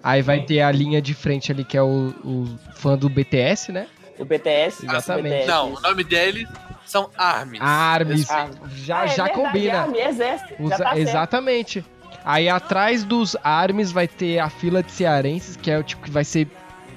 [0.04, 3.72] aí vai ter a linha de frente ali que é o, o fã do BTS,
[3.72, 3.88] né?
[4.18, 4.86] O BTS.
[4.86, 5.46] Exatamente.
[5.48, 6.48] Não, o nome deles
[6.86, 7.60] são Armin.
[7.62, 9.80] Armes, Ah, já, Ah, é já verdade, combina.
[9.82, 11.86] Army, exército, já Usa- tá exatamente.
[12.26, 16.12] Aí atrás dos armes vai ter a fila de cearenses, que é o tipo que
[16.12, 16.48] vai ser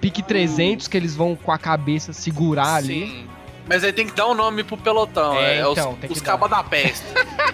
[0.01, 3.29] pique 300, que eles vão com a cabeça segurar ali.
[3.71, 5.37] Mas aí tem que dar um nome pro pelotão.
[5.37, 7.07] É, É, então, os, tem que os cabas da peste.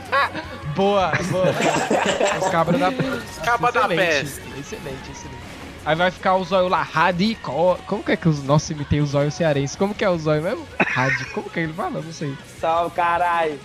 [0.74, 1.46] Boa, boa.
[2.42, 2.92] Os cabras da
[3.42, 4.40] cabas da peste.
[4.58, 5.36] Excelente, excelente.
[5.86, 7.78] Aí vai ficar o zóio lá, radical.
[7.86, 8.42] Como que é que os.
[8.42, 9.76] Nossa, imitei o zóio cearense.
[9.76, 10.66] Como que é o zóio mesmo?
[10.86, 11.24] Radi.
[11.32, 12.02] Como que ele fala?
[12.02, 12.34] Não sei.
[12.60, 13.58] Salve, caralho.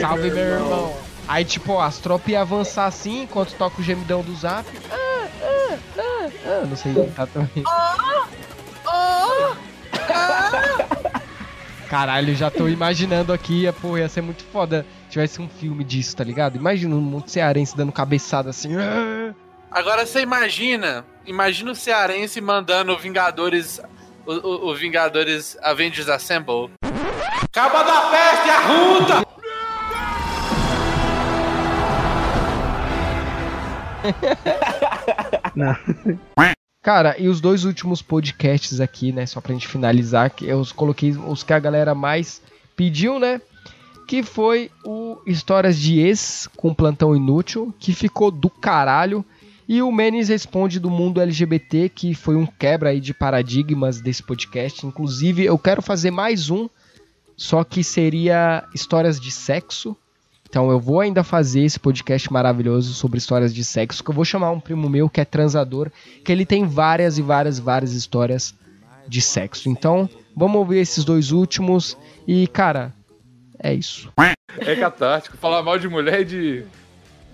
[0.00, 0.94] Salve, meu irmão.
[1.26, 4.66] Aí, tipo, ó, as tropas iam avançar assim enquanto toca o gemidão do zap.
[4.90, 6.66] Ah, ah, ah, ah.
[6.66, 7.64] Não sei imitar também.
[11.98, 16.16] Caralho, já tô imaginando aqui, pô, ia ser muito foda se tivesse um filme disso,
[16.16, 16.56] tá ligado?
[16.56, 18.74] Imagina um monte de cearense dando cabeçada assim.
[18.76, 19.32] ah.
[19.70, 23.80] Agora você imagina, imagina o Cearense mandando o Vingadores,
[24.26, 26.68] o, o- o Vingadores Avengers Assemble.
[27.52, 29.24] Caba da peste, arruta!
[36.84, 39.24] Cara, e os dois últimos podcasts aqui, né?
[39.24, 42.42] Só pra gente finalizar, que eu coloquei os que a galera mais
[42.76, 43.40] pediu, né?
[44.06, 49.24] Que foi o Histórias de Ex com Plantão Inútil, que ficou do caralho.
[49.66, 54.22] E o Menes responde do mundo LGBT, que foi um quebra aí de paradigmas desse
[54.22, 54.86] podcast.
[54.86, 56.68] Inclusive, eu quero fazer mais um,
[57.34, 59.96] só que seria histórias de sexo.
[60.54, 64.24] Então eu vou ainda fazer esse podcast maravilhoso sobre histórias de sexo, que eu vou
[64.24, 65.90] chamar um primo meu que é transador,
[66.24, 68.54] que ele tem várias e várias, várias histórias
[69.08, 69.68] de sexo.
[69.68, 72.92] Então, vamos ouvir esses dois últimos e, cara,
[73.58, 74.12] é isso.
[74.60, 75.36] É catártico.
[75.38, 76.64] Falar mal de mulher e de.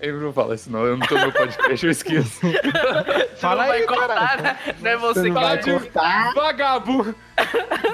[0.00, 0.86] Eu não vou falar isso, não.
[0.86, 2.40] Eu não tô no meu podcast, eu esqueço.
[3.36, 4.58] Fala aí, cortar, né?
[4.80, 7.14] Não é você que Falar vai de vagabundo.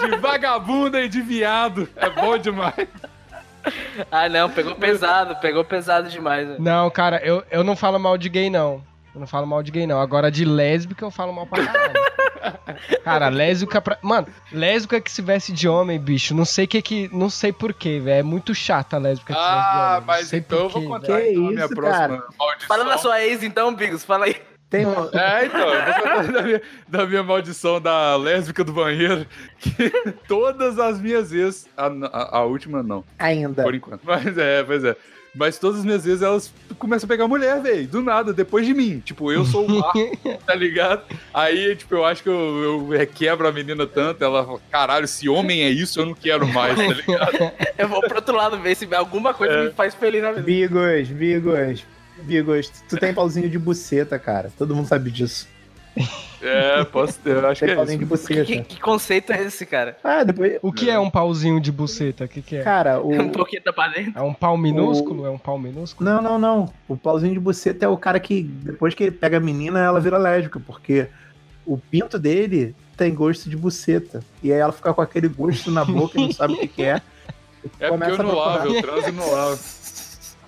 [0.08, 1.88] De vagabunda e de viado.
[1.96, 2.86] É bom demais.
[4.10, 6.46] Ah, não, pegou pesado, pegou pesado demais.
[6.46, 6.60] velho.
[6.62, 8.82] Não, cara, eu, eu não falo mal de gay, não.
[9.14, 10.00] Eu não falo mal de gay, não.
[10.00, 11.94] Agora de lésbica eu falo mal pra caralho.
[13.02, 13.98] Cara, lésbica pra.
[14.02, 16.34] Mano, lésbica que se veste de homem, bicho.
[16.34, 17.08] Não sei que que.
[17.12, 18.20] Não sei porquê, velho.
[18.20, 19.96] É muito chata a lésbica que se veste de homem.
[19.96, 22.68] Ah, mas então eu vou contar então, a minha próxima maldição.
[22.68, 24.36] Fala da sua ex então, Bigos, fala aí.
[24.68, 29.26] Tem É, então, eu vou contar da minha, da minha maldição da lésbica do banheiro.
[29.58, 29.90] Que
[30.28, 31.66] todas as minhas ex.
[31.76, 33.04] A, a, a última não.
[33.18, 33.62] Ainda.
[33.62, 34.00] Por enquanto.
[34.04, 34.96] Mas é, pois é.
[35.38, 37.86] Mas todas as minhas vezes elas começam a pegar mulher, velho.
[37.86, 39.00] Do nada, depois de mim.
[39.00, 39.98] Tipo, eu sou o Marco,
[40.46, 41.02] tá ligado?
[41.32, 44.24] Aí, tipo, eu acho que eu, eu requebro a menina tanto.
[44.24, 47.52] Ela fala, caralho, se homem é isso, eu não quero mais, tá ligado?
[47.76, 49.64] Eu vou pro outro lado ver se alguma coisa É.
[49.64, 50.42] me faz feliz na vida.
[50.42, 51.84] Bigos, Bigos,
[52.22, 54.50] Bigos, tu tem pauzinho de buceta, cara.
[54.56, 55.48] Todo mundo sabe disso.
[56.42, 58.10] É, posso ter, eu acho Tem que é pauzinho de isso.
[58.10, 58.44] buceta.
[58.44, 59.96] Que, que conceito é esse, cara?
[60.04, 60.58] Ah, depois.
[60.60, 62.24] O que é um pauzinho de buceta?
[62.24, 62.62] O que, que é?
[62.62, 63.10] Cara, o.
[63.12, 64.12] Um pouquinho pra dentro.
[64.18, 65.26] É um pau minúsculo?
[65.26, 66.08] É um pau minúsculo?
[66.08, 66.72] Não, não, não.
[66.86, 69.98] O pauzinho de buceta é o cara que, depois que ele pega a menina, ela
[69.98, 71.08] vira lésbica, porque
[71.64, 74.22] o pinto dele tem gosto de buceta.
[74.42, 76.82] E aí ela fica com aquele gosto na boca e não sabe o que, que
[76.82, 77.00] é.
[77.80, 79.58] É porque eu não lavo, eu transo e lavo.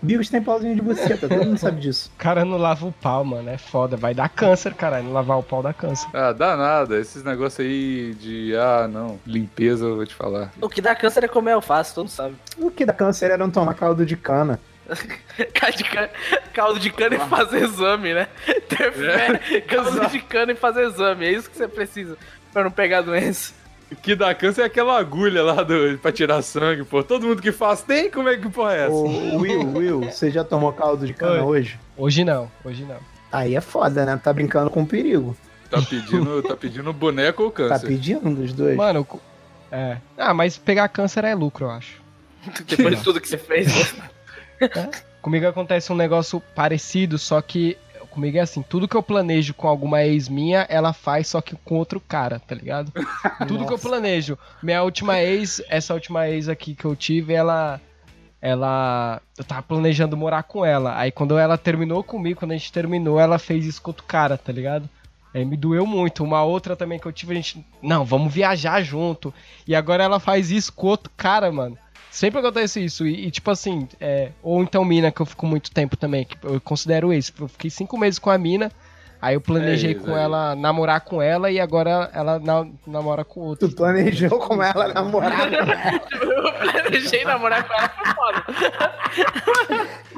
[0.00, 2.10] Bigos tem pauzinho de buceta, todo mundo sabe disso.
[2.14, 3.48] O cara não lava o pau, mano.
[3.48, 3.96] É foda.
[3.96, 5.04] Vai dar câncer, caralho.
[5.04, 6.08] Não lavar o pau dá câncer.
[6.14, 6.98] Ah, dá nada.
[6.98, 10.52] Esses negócios aí de, ah, não, limpeza, eu vou te falar.
[10.60, 12.36] O que dá câncer é comer alface, todo mundo sabe.
[12.56, 14.60] O que dá câncer era não tomar caldo de cana.
[15.52, 16.10] Caldo de cana,
[16.54, 18.26] caldo de cana e fazer exame, né?
[18.70, 21.26] Ter fé, caldo de cana e fazer exame.
[21.26, 22.16] É isso que você precisa
[22.54, 23.52] pra não pegar doença.
[23.90, 27.02] O que dá câncer é aquela agulha lá do, pra tirar sangue, pô.
[27.02, 28.92] Todo mundo que faz tem, como é que porra é essa?
[28.92, 31.60] Ô, Will, Will, você já tomou caldo de cana Oi.
[31.60, 31.80] hoje?
[31.96, 32.98] Hoje não, hoje não.
[33.32, 34.20] Aí é foda, né?
[34.22, 35.36] Tá brincando com perigo.
[35.70, 37.86] Tá pedindo, tá pedindo boneco ou Tá câncer?
[37.86, 38.76] pedindo um dos dois?
[38.76, 39.06] Mano,
[39.70, 39.98] é.
[40.16, 42.00] Ah, mas pegar câncer é lucro, eu acho.
[42.66, 43.94] Depois de tudo que você fez.
[43.96, 44.90] né?
[45.20, 47.76] Comigo acontece um negócio parecido, só que
[48.08, 51.54] comigo é assim, tudo que eu planejo com alguma ex minha, ela faz só que
[51.64, 52.92] com outro cara, tá ligado?
[53.46, 54.38] tudo que eu planejo.
[54.62, 57.80] Minha última ex, essa última ex aqui que eu tive, ela
[58.40, 60.98] ela eu tava planejando morar com ela.
[60.98, 64.38] Aí quando ela terminou comigo, quando a gente terminou, ela fez isso com outro cara,
[64.38, 64.88] tá ligado?
[65.34, 66.24] Aí me doeu muito.
[66.24, 69.32] Uma outra também que eu tive, a gente, não, vamos viajar junto.
[69.66, 71.76] E agora ela faz isso com outro cara, mano.
[72.10, 73.06] Sempre acontece isso.
[73.06, 76.36] E, e, tipo assim, é, ou então mina, que eu fico muito tempo também, que
[76.42, 77.32] eu considero isso.
[77.38, 78.72] Eu fiquei cinco meses com a mina,
[79.20, 80.22] aí eu planejei É, com é.
[80.22, 83.68] ela namorar com ela e agora ela na- namora com outro.
[83.68, 85.52] Tu planejou com ela namorar?
[85.52, 88.44] Eu planejei namorar com ela, foi foda.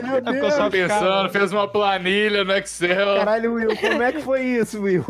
[0.02, 1.28] Meu Ficou só pensando, cara.
[1.28, 3.16] fez uma planilha no Excel.
[3.18, 5.04] Caralho, Will, como é que foi isso, Will?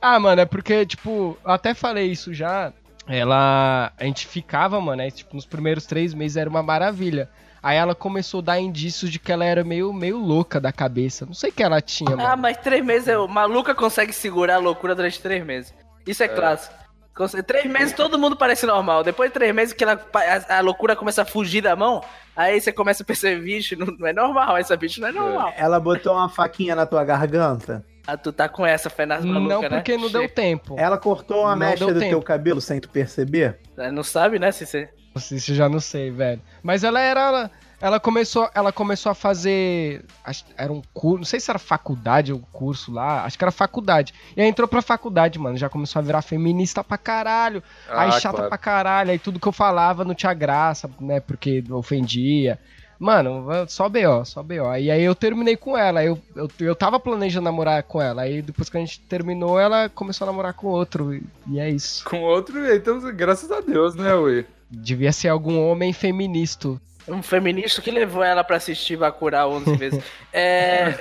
[0.00, 2.72] Ah, mano, é porque, tipo, eu até falei isso já.
[3.06, 3.92] Ela.
[3.98, 7.28] A gente ficava, mano, aí, tipo, nos primeiros três meses era uma maravilha.
[7.62, 11.24] Aí ela começou a dar indícios de que ela era meio, meio louca da cabeça.
[11.24, 12.26] Não sei o que ela tinha, mano.
[12.28, 15.72] Ah, mas três meses, eu, maluca consegue segurar a loucura durante três meses.
[16.04, 16.74] Isso é, clássico.
[17.14, 19.04] Conse- Três meses todo mundo parece normal.
[19.04, 20.00] Depois de três meses que ela,
[20.48, 22.02] a, a loucura começa a fugir da mão,
[22.34, 25.52] aí você começa a perceber, bicho, não, não é normal, essa bicho não é normal.
[25.56, 27.84] Ela botou uma faquinha na tua garganta?
[28.06, 29.68] Ah, tu tá com essa fé nas malucas, Não, né?
[29.76, 30.74] porque não deu tempo.
[30.78, 32.10] Ela cortou a Não mecha do tempo.
[32.10, 33.58] teu cabelo sem tu perceber?
[33.92, 34.88] Não sabe, né, se você...
[35.30, 36.40] Isso eu já não sei, velho.
[36.62, 37.50] Mas ela era.
[37.82, 40.04] Ela começou, ela começou a fazer.
[40.24, 41.18] acho- Era um curso.
[41.18, 43.24] Não sei se era faculdade ou curso lá.
[43.24, 44.14] Acho que era faculdade.
[44.36, 45.56] E aí entrou pra faculdade, mano.
[45.58, 47.62] Já começou a virar feminista pra caralho.
[47.90, 48.48] aí Ah, chata claro.
[48.48, 49.10] pra caralho.
[49.10, 51.20] Aí tudo que eu falava não tinha graça, né?
[51.20, 52.58] Porque ofendia.
[53.02, 54.76] Mano, só B.O., só B.O.
[54.76, 56.04] E aí eu terminei com ela.
[56.04, 58.22] Eu, eu, eu tava planejando namorar com ela.
[58.22, 61.12] Aí depois que a gente terminou, ela começou a namorar com outro.
[61.12, 62.04] E, e é isso.
[62.04, 64.46] Com outro, então, graças a Deus, né, Ui?
[64.70, 66.80] Devia ser algum homem feminista.
[67.08, 70.04] Um feminista que levou ela pra assistir Bacurau 11 vezes.
[70.32, 70.94] É...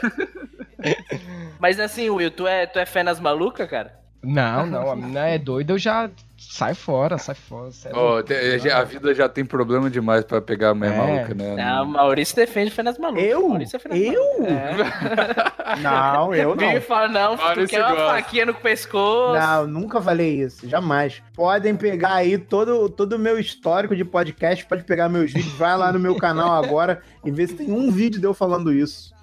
[1.61, 4.00] Mas assim, Will, tu é, tu é fé nas malucas, cara?
[4.23, 7.71] Não, não, a menina é doida, eu já sai fora, sai fora.
[7.71, 8.23] sai Ó, louco.
[8.23, 10.97] te- a vida já tem problema demais pra pegar a mulher É.
[10.97, 11.55] maluca, né?
[11.55, 13.23] Não, o Maurício defende fé nas malucas.
[13.25, 13.47] Eu?
[13.49, 14.39] Maurício é Eu?
[14.39, 15.51] malucas.
[15.81, 16.67] Não, eu não.
[16.67, 18.13] Vive fala, não, tu quer uma gosta.
[18.15, 19.39] faquinha no pescoço.
[19.39, 21.23] Não, nunca falei isso, jamais.
[21.33, 25.77] Podem pegar aí todo todo o meu histórico de podcast, pode pegar meus vídeos, vai
[25.77, 29.13] lá no meu canal agora e ver se tem um vídeo de eu falando isso.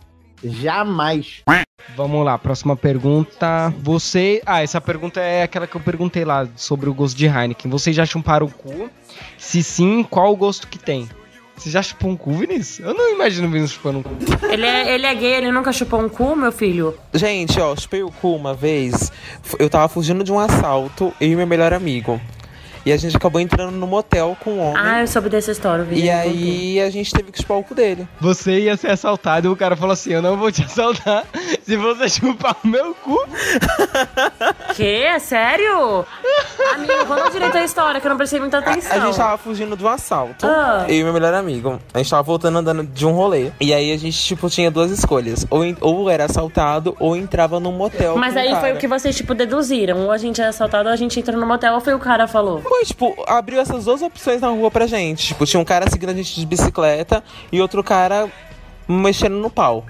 [0.43, 1.43] Jamais.
[1.96, 3.72] Vamos lá, próxima pergunta.
[3.80, 4.42] Você.
[4.44, 7.70] Ah, essa pergunta é aquela que eu perguntei lá sobre o gosto de Heineken.
[7.70, 8.90] Vocês já chuparam o cu?
[9.36, 11.09] Se sim, qual o gosto que tem?
[11.56, 12.86] Você já chupou um cu, Vinícius?
[12.86, 14.10] Eu não imagino o Vinícius chupando um cu.
[14.48, 16.96] Ele é, ele é gay, ele nunca chupou um cu, meu filho?
[17.12, 19.10] Gente, ó, chupei o cu uma vez.
[19.59, 22.20] Eu tava fugindo de um assalto, eu e meu melhor amigo.
[22.89, 24.82] E a gente acabou entrando no motel com um homem.
[24.82, 26.05] Ah, eu soube dessa história, Vini.
[26.05, 28.09] e aí a gente teve que chupar o cu dele.
[28.19, 31.27] Você ia ser assaltado e o cara falou assim: Eu não vou te assaltar
[31.62, 33.19] se você chupar o meu cu.
[34.74, 35.02] Que?
[35.02, 36.06] É sério?
[36.74, 38.93] Amigo, conta direito a história, que eu não prestei muita atenção.
[38.93, 40.47] A gente tava fugindo de um assalto.
[40.47, 40.86] Ah.
[40.89, 41.81] Eu e meu melhor amigo.
[41.93, 43.51] A gente tava voltando andando de um rolê.
[43.60, 45.47] E aí a gente, tipo, tinha duas escolhas.
[45.51, 48.16] Ou, ou era assaltado, ou entrava num motel.
[48.16, 48.60] Mas com aí cara.
[48.60, 50.05] foi o que vocês, tipo, deduziram.
[50.05, 52.28] Ou a gente é assaltado, ou a gente entra no motel, ou foi o cara
[52.28, 52.60] falou.
[52.60, 55.28] Foi, tipo, abriu essas duas opções na rua pra gente.
[55.28, 58.28] Tipo, tinha um cara seguindo a gente de bicicleta e outro cara
[58.86, 59.84] mexendo no pau.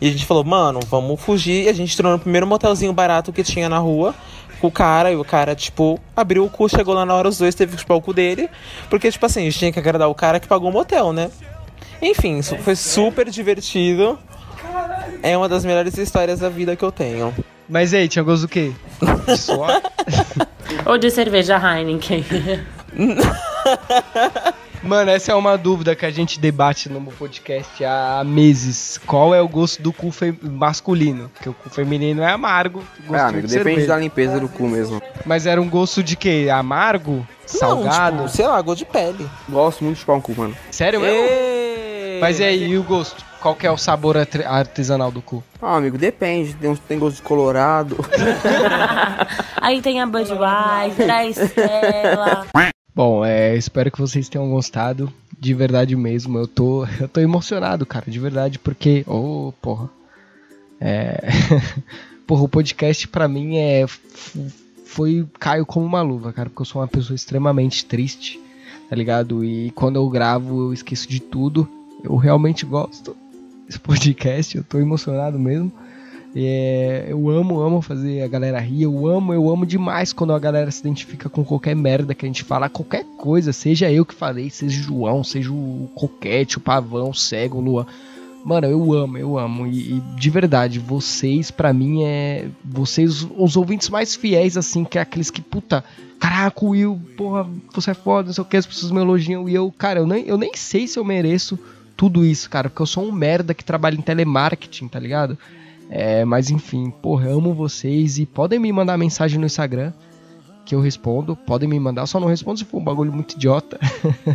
[0.00, 1.64] E a gente falou, mano, vamos fugir.
[1.64, 4.14] E a gente entrou no primeiro motelzinho barato que tinha na rua
[4.60, 5.10] com o cara.
[5.12, 7.80] E o cara, tipo, abriu o cu, chegou lá na hora, os dois teve que
[7.80, 8.48] chupar o cu dele.
[8.90, 11.30] Porque, tipo assim, a gente tinha que agradar o cara que pagou o motel, né?
[12.02, 14.18] Enfim, foi super divertido.
[15.22, 17.34] É uma das melhores histórias da vida que eu tenho.
[17.68, 18.72] Mas aí, tinha gosto do quê?
[19.26, 19.82] De suor?
[20.86, 22.24] Ou de cerveja Heineken.
[24.82, 29.00] Mano, essa é uma dúvida que a gente debate no podcast há meses.
[29.06, 30.12] Qual é o gosto do cu
[30.42, 31.30] masculino?
[31.30, 32.80] Porque o cu feminino é amargo.
[32.80, 33.86] É, gostinho amigo, de depende cerveja.
[33.88, 35.00] da limpeza do cu mesmo.
[35.24, 36.48] Mas era um gosto de quê?
[36.52, 37.26] Amargo?
[37.46, 38.16] Salgado?
[38.18, 39.26] tipo, sei lá, gosto de pele.
[39.48, 40.54] Gosto muito de chupar um cu, mano.
[40.70, 41.53] Sério mesmo?
[42.20, 43.24] Mas e aí, e o gosto?
[43.40, 45.44] Qual que é o sabor artesanal do cu?
[45.60, 46.54] Ah, amigo, depende.
[46.54, 47.96] Tem, tem gosto de colorado.
[49.60, 52.46] aí tem a Budweiser, a Estela.
[52.94, 55.12] Bom, é, espero que vocês tenham gostado.
[55.38, 56.38] De verdade mesmo.
[56.38, 58.10] Eu tô, eu tô emocionado, cara.
[58.10, 59.04] De verdade, porque.
[59.06, 59.90] Ô, porra.
[60.80, 61.20] É.
[62.26, 63.84] porra, o podcast pra mim é.
[64.86, 65.26] Foi.
[65.38, 66.48] Caiu como uma luva, cara.
[66.48, 68.40] Porque eu sou uma pessoa extremamente triste,
[68.88, 69.44] tá ligado?
[69.44, 71.68] E quando eu gravo, eu esqueço de tudo.
[72.04, 73.16] Eu realmente gosto
[73.66, 74.56] desse podcast.
[74.56, 75.72] Eu tô emocionado mesmo.
[76.36, 78.82] É, eu amo, amo fazer a galera rir.
[78.82, 82.28] Eu amo, eu amo demais quando a galera se identifica com qualquer merda que a
[82.28, 86.60] gente fala, qualquer coisa, seja eu que falei, seja o João, seja o Coquete, o
[86.60, 87.86] Pavão, o Cego, o Luan.
[88.44, 89.66] Mano, eu amo, eu amo.
[89.66, 92.48] E, e de verdade, vocês, pra mim, é.
[92.62, 95.82] Vocês, os ouvintes mais fiéis, assim, que é aqueles que, puta,
[96.18, 99.48] caraca, Will, porra, você é foda, não sei o que, as pessoas me elogiam.
[99.48, 101.58] E eu, cara, eu nem, eu nem sei se eu mereço
[101.96, 105.38] tudo isso, cara, porque eu sou um merda que trabalha em telemarketing, tá ligado?
[105.90, 109.92] É, mas enfim, porra, amo vocês e podem me mandar mensagem no Instagram
[110.64, 111.36] que eu respondo.
[111.36, 113.78] Podem me mandar, só não respondo se for um bagulho muito idiota.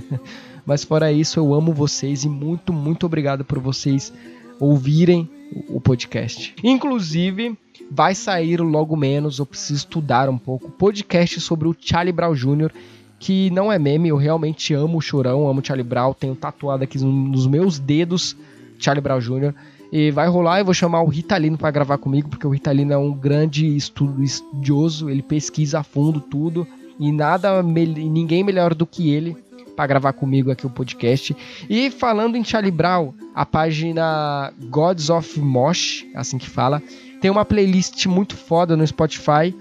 [0.66, 4.14] mas fora isso, eu amo vocês e muito, muito obrigado por vocês
[4.60, 5.30] ouvirem
[5.68, 6.54] o podcast.
[6.64, 7.58] Inclusive,
[7.90, 12.72] vai sair logo menos, eu preciso estudar um pouco, podcast sobre o Charlie Brown Jr.,
[13.20, 16.84] que não é meme, eu realmente amo o Chorão, amo o Charlie Brown, tenho tatuado
[16.84, 18.36] aqui nos meus dedos
[18.80, 19.54] Charlie Brown Jr.
[19.92, 22.98] E vai rolar, eu vou chamar o Ritalino para gravar comigo, porque o Ritalino é
[22.98, 26.66] um grande estudioso, ele pesquisa a fundo tudo,
[27.00, 29.36] e nada ninguém melhor do que ele
[29.76, 31.36] para gravar comigo aqui o podcast.
[31.70, 36.84] E falando em Charlie Brown, a página Gods of Mosh, assim que fala,
[37.20, 39.56] tem uma playlist muito foda no Spotify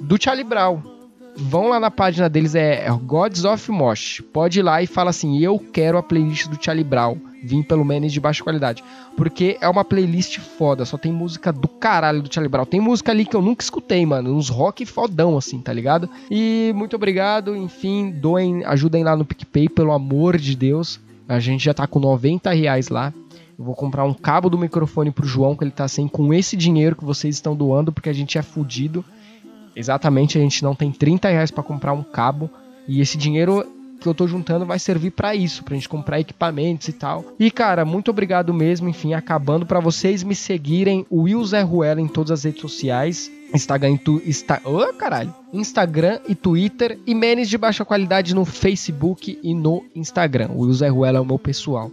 [0.00, 0.91] do Charlie Brown.
[1.36, 4.22] Vão lá na página deles, é Gods of Mosh.
[4.32, 7.16] Pode ir lá e fala assim: Eu quero a playlist do Charlie Brown.
[7.44, 8.84] Vim pelo Menes de baixa qualidade.
[9.16, 12.64] Porque é uma playlist foda, só tem música do caralho do Charlie Brown.
[12.64, 14.36] Tem música ali que eu nunca escutei, mano.
[14.36, 16.08] Uns rock fodão, assim, tá ligado?
[16.30, 17.56] E muito obrigado.
[17.56, 21.00] Enfim, doem, ajudem lá no PicPay, pelo amor de Deus.
[21.28, 23.12] A gente já tá com 90 reais lá.
[23.58, 26.56] Eu vou comprar um cabo do microfone pro João, que ele tá sem, com esse
[26.56, 29.04] dinheiro que vocês estão doando, porque a gente é fudido.
[29.74, 32.50] Exatamente, a gente não tem 30 reais pra comprar um cabo.
[32.86, 33.64] E esse dinheiro
[34.02, 37.24] que eu tô juntando vai servir pra isso, pra gente comprar equipamentos e tal.
[37.38, 42.00] E cara, muito obrigado mesmo, enfim, acabando pra vocês me seguirem, o Will Zé Ruela
[42.00, 43.30] em todas as redes sociais.
[43.54, 45.32] Instagram, Insta, oh, caralho.
[45.52, 50.48] Instagram e Twitter e Menes de baixa qualidade no Facebook e no Instagram.
[50.54, 51.90] O Will Zé Ruela é o meu pessoal.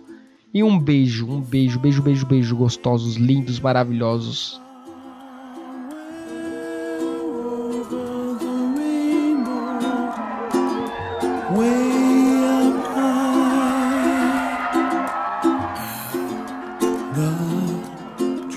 [0.53, 4.59] E um beijo, um beijo, beijo, beijo, beijo, gostosos, lindos, maravilhosos.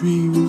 [0.03, 0.42] dream